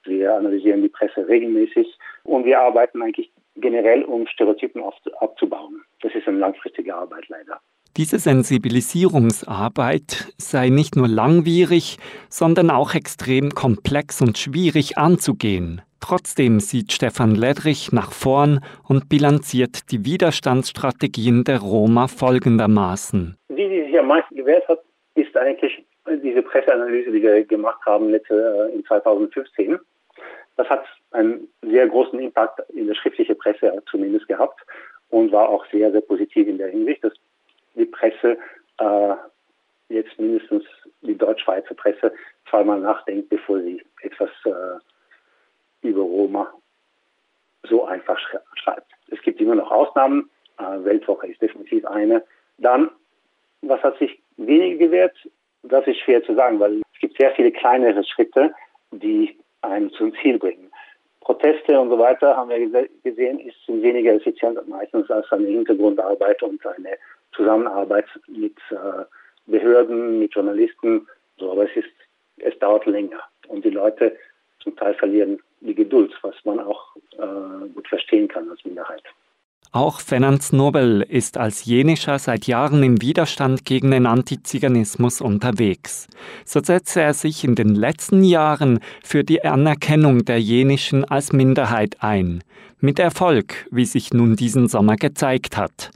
Wir 0.03 0.35
analysieren 0.35 0.81
die 0.81 0.89
Presse 0.89 1.25
regelmäßig 1.27 1.87
und 2.23 2.43
wir 2.45 2.59
arbeiten 2.59 3.01
eigentlich 3.01 3.31
generell, 3.55 4.03
um 4.03 4.27
Stereotypen 4.27 4.83
abzubauen. 5.19 5.83
Das 6.01 6.13
ist 6.15 6.27
eine 6.27 6.39
langfristige 6.39 6.95
Arbeit 6.95 7.29
leider. 7.29 7.61
Diese 7.97 8.19
Sensibilisierungsarbeit 8.19 10.33
sei 10.37 10.69
nicht 10.69 10.95
nur 10.95 11.09
langwierig, 11.09 11.97
sondern 12.29 12.69
auch 12.69 12.95
extrem 12.95 13.49
komplex 13.49 14.21
und 14.21 14.37
schwierig 14.37 14.97
anzugehen. 14.97 15.81
Trotzdem 15.99 16.61
sieht 16.61 16.93
Stefan 16.93 17.35
Ledrich 17.35 17.91
nach 17.91 18.13
vorn 18.13 18.61
und 18.87 19.09
bilanziert 19.09 19.91
die 19.91 20.05
Widerstandsstrategien 20.05 21.43
der 21.43 21.59
Roma 21.59 22.07
folgendermaßen. 22.07 23.35
Die, 23.49 23.55
die 23.55 23.83
sich 23.83 23.99
am 23.99 24.07
meisten 24.07 24.35
gewährt 24.35 24.65
hat, 24.69 24.79
ist 25.15 25.35
eigentlich 25.35 25.83
diese 26.17 26.41
Presseanalyse, 26.41 27.11
die 27.11 27.21
wir 27.21 27.43
gemacht 27.45 27.81
haben 27.85 28.09
letzte, 28.09 28.69
äh, 28.71 28.75
in 28.75 28.85
2015. 28.85 29.79
Das 30.57 30.69
hat 30.69 30.85
einen 31.11 31.47
sehr 31.61 31.87
großen 31.87 32.19
Impact 32.19 32.59
in 32.69 32.87
der 32.87 32.95
schriftlichen 32.95 33.37
Presse 33.37 33.81
zumindest 33.89 34.27
gehabt 34.27 34.59
und 35.09 35.31
war 35.31 35.49
auch 35.49 35.65
sehr, 35.71 35.91
sehr 35.91 36.01
positiv 36.01 36.47
in 36.47 36.57
der 36.57 36.69
Hinsicht, 36.69 37.03
dass 37.03 37.13
die 37.75 37.85
Presse 37.85 38.37
äh, 38.77 39.15
jetzt 39.89 40.17
mindestens 40.19 40.63
die 41.01 41.17
deutsch-schweizer 41.17 41.75
Presse 41.75 42.13
zweimal 42.49 42.79
nachdenkt, 42.79 43.29
bevor 43.29 43.59
sie 43.59 43.83
etwas 44.01 44.29
äh, 44.45 45.87
über 45.87 46.01
Roma 46.01 46.53
so 47.63 47.85
einfach 47.85 48.19
schreibt. 48.55 48.91
Es 49.09 49.21
gibt 49.21 49.39
immer 49.41 49.55
noch 49.55 49.71
Ausnahmen. 49.71 50.29
Äh, 50.57 50.83
Weltwoche 50.83 51.27
ist 51.27 51.41
definitiv 51.41 51.85
eine. 51.85 52.23
Dann, 52.57 52.89
was 53.61 53.81
hat 53.83 53.97
sich 53.99 54.21
weniger 54.37 54.77
gewährt? 54.77 55.15
Das 55.63 55.85
ist 55.87 55.99
schwer 55.99 56.23
zu 56.23 56.35
sagen, 56.35 56.59
weil 56.59 56.81
es 56.93 56.99
gibt 56.99 57.17
sehr 57.17 57.31
viele 57.31 57.51
kleinere 57.51 58.03
Schritte, 58.03 58.53
die 58.91 59.37
einen 59.61 59.91
zum 59.91 60.13
Ziel 60.21 60.39
bringen. 60.39 60.71
Proteste 61.21 61.79
und 61.79 61.89
so 61.89 61.99
weiter 61.99 62.35
haben 62.35 62.49
wir 62.49 62.87
gesehen, 63.03 63.39
ist, 63.39 63.55
weniger 63.67 64.13
effizient 64.13 64.67
meistens 64.67 65.09
als 65.11 65.31
eine 65.31 65.47
Hintergrundarbeit 65.47 66.41
und 66.41 66.65
eine 66.65 66.97
Zusammenarbeit 67.35 68.05
mit 68.27 68.57
äh, 68.71 69.05
Behörden, 69.45 70.19
mit 70.19 70.33
Journalisten. 70.33 71.07
So, 71.37 71.51
aber 71.51 71.69
es 71.69 71.75
ist, 71.75 71.89
es 72.37 72.57
dauert 72.59 72.85
länger 72.87 73.21
und 73.47 73.63
die 73.63 73.69
Leute 73.69 74.17
zum 74.59 74.75
Teil 74.75 74.95
verlieren 74.95 75.39
die 75.61 75.75
Geduld, 75.75 76.11
was 76.23 76.35
man 76.43 76.59
auch 76.59 76.95
äh, 77.17 77.67
gut 77.73 77.87
verstehen 77.87 78.27
kann 78.27 78.49
als 78.49 78.63
Minderheit. 78.65 79.03
Auch 79.73 80.01
Fernanz 80.01 80.51
Nobel 80.51 81.05
ist 81.07 81.37
als 81.37 81.63
Jenischer 81.63 82.19
seit 82.19 82.45
Jahren 82.45 82.83
im 82.83 83.01
Widerstand 83.01 83.63
gegen 83.63 83.91
den 83.91 84.05
Antiziganismus 84.05 85.21
unterwegs. 85.21 86.07
So 86.43 86.59
setze 86.61 87.01
er 87.01 87.13
sich 87.13 87.45
in 87.45 87.55
den 87.55 87.73
letzten 87.73 88.25
Jahren 88.25 88.79
für 89.01 89.23
die 89.23 89.45
Anerkennung 89.45 90.25
der 90.25 90.41
Jenischen 90.41 91.05
als 91.05 91.31
Minderheit 91.31 91.95
ein. 92.01 92.43
Mit 92.81 92.99
Erfolg, 92.99 93.65
wie 93.71 93.85
sich 93.85 94.11
nun 94.11 94.35
diesen 94.35 94.67
Sommer 94.67 94.97
gezeigt 94.97 95.55
hat. 95.55 95.91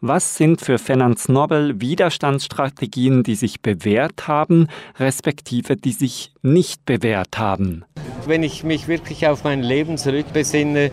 Was 0.00 0.36
sind 0.36 0.60
für 0.60 0.78
Fernanz 0.78 1.28
Nobel 1.28 1.80
Widerstandsstrategien, 1.80 3.24
die 3.24 3.34
sich 3.34 3.60
bewährt 3.60 4.28
haben, 4.28 4.68
respektive 5.00 5.74
die 5.74 5.92
sich 5.92 6.32
nicht 6.42 6.86
bewährt 6.86 7.38
haben? 7.38 7.84
Wenn 8.24 8.44
ich 8.44 8.62
mich 8.62 8.86
wirklich 8.86 9.26
auf 9.26 9.42
mein 9.42 9.64
Leben 9.64 9.98
zurückbesinne, 9.98 10.92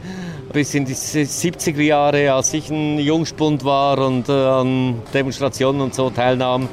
bis 0.54 0.76
in 0.76 0.86
die 0.86 0.94
70er 0.94 1.82
Jahre, 1.82 2.32
als 2.32 2.54
ich 2.54 2.70
ein 2.70 3.00
Jungspund 3.00 3.66
war 3.66 3.98
und 3.98 4.30
äh, 4.30 4.32
an 4.32 5.02
Demonstrationen 5.12 5.82
und 5.82 5.96
so 5.96 6.12
teilnahm. 6.12 6.70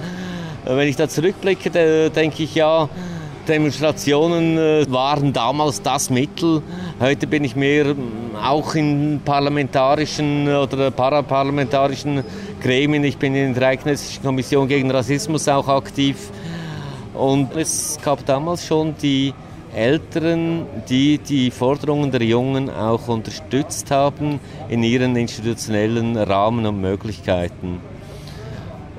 Äh, 0.67 0.77
wenn 0.77 0.87
ich 0.87 0.97
da 0.97 1.09
zurückblicke, 1.09 2.11
denke 2.11 2.43
ich 2.43 2.55
ja, 2.55 2.91
Demonstrationen 3.49 4.59
äh, 4.59 4.93
waren 4.93 5.33
damals 5.33 5.81
das 5.81 6.11
Mittel. 6.11 6.63
Heute 7.01 7.27
bin 7.27 7.43
ich 7.43 7.57
mehr 7.57 7.95
auch 8.45 8.75
in 8.75 9.23
parlamentarischen 9.25 10.55
oder 10.55 10.91
paraparlamentarischen 10.91 12.23
Gremien. 12.61 13.03
Ich 13.03 13.17
bin 13.17 13.35
in 13.35 13.55
der 13.55 13.69
Eidgenössischen 13.69 14.23
Kommission 14.23 14.69
gegen 14.69 14.91
Rassismus 14.91 15.49
auch 15.49 15.69
aktiv. 15.69 16.31
Und 17.15 17.57
es 17.57 17.99
gab 18.05 18.27
damals 18.27 18.67
schon 18.67 18.95
die 19.03 19.33
Älteren, 19.75 20.67
die 20.89 21.19
die 21.19 21.51
Forderungen 21.51 22.11
der 22.11 22.23
Jungen 22.23 22.71
auch 22.71 23.09
unterstützt 23.09 23.91
haben 23.91 24.41
in 24.69 24.83
ihren 24.83 25.17
institutionellen 25.17 26.17
Rahmen 26.17 26.67
und 26.67 26.81
Möglichkeiten. 26.81 27.81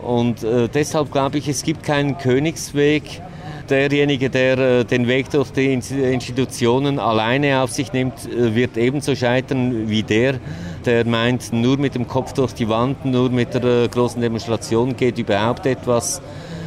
Und 0.01 0.43
äh, 0.43 0.67
deshalb 0.67 1.11
glaube 1.11 1.37
ich, 1.37 1.47
es 1.47 1.63
gibt 1.63 1.83
keinen 1.83 2.17
Königsweg. 2.17 3.21
Derjenige, 3.69 4.29
der 4.29 4.57
äh, 4.57 4.85
den 4.85 5.07
Weg 5.07 5.29
durch 5.29 5.51
die 5.51 5.73
Institutionen 5.73 6.99
alleine 6.99 7.61
auf 7.61 7.71
sich 7.71 7.93
nimmt, 7.93 8.27
äh, 8.27 8.55
wird 8.55 8.77
ebenso 8.77 9.15
scheitern 9.15 9.89
wie 9.89 10.03
der, 10.03 10.39
der 10.85 11.05
meint, 11.05 11.53
nur 11.53 11.77
mit 11.77 11.95
dem 11.95 12.07
Kopf 12.07 12.33
durch 12.33 12.53
die 12.53 12.67
Wand, 12.67 13.05
nur 13.05 13.29
mit 13.29 13.53
der 13.53 13.63
äh, 13.63 13.87
großen 13.87 14.19
Demonstration 14.21 14.97
geht 14.97 15.19
überhaupt 15.19 15.65
etwas 15.65 16.21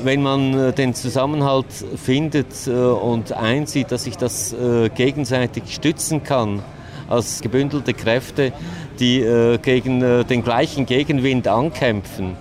wenn 0.05 0.23
man 0.23 0.55
äh, 0.55 0.73
den 0.73 0.95
Zusammenhalt 0.95 1.67
findet 1.97 2.67
äh, 2.67 2.71
und 2.71 3.33
einsieht, 3.33 3.91
dass 3.91 4.05
sich 4.05 4.17
das 4.17 4.53
äh, 4.53 4.89
gegenseitig 4.89 5.75
stützen 5.75 6.23
kann, 6.23 6.63
als 7.09 7.41
gebündelte 7.41 7.93
Kräfte, 7.93 8.53
die 8.99 9.21
gegen 9.61 10.01
den 10.01 10.43
gleichen 10.43 10.87
Gegenwind 10.87 11.47
ankämpfen, 11.47 12.35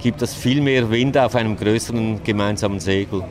gibt 0.00 0.22
das 0.22 0.34
viel 0.34 0.60
mehr 0.60 0.88
Wind 0.88 1.18
auf 1.18 1.34
einem 1.34 1.56
größeren 1.56 2.22
gemeinsamen 2.22 2.78
Segel. 2.78 3.24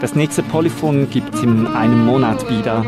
Das 0.00 0.14
nächste 0.14 0.42
Polyphon 0.42 1.10
gibt 1.10 1.34
es 1.34 1.42
in 1.42 1.66
einem 1.66 2.06
Monat 2.06 2.48
wieder. 2.48 2.82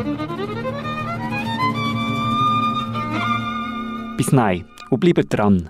Bis 4.16 4.32
nein 4.32 4.64
und 4.88 5.00
bleibt 5.00 5.26
dran. 5.36 5.68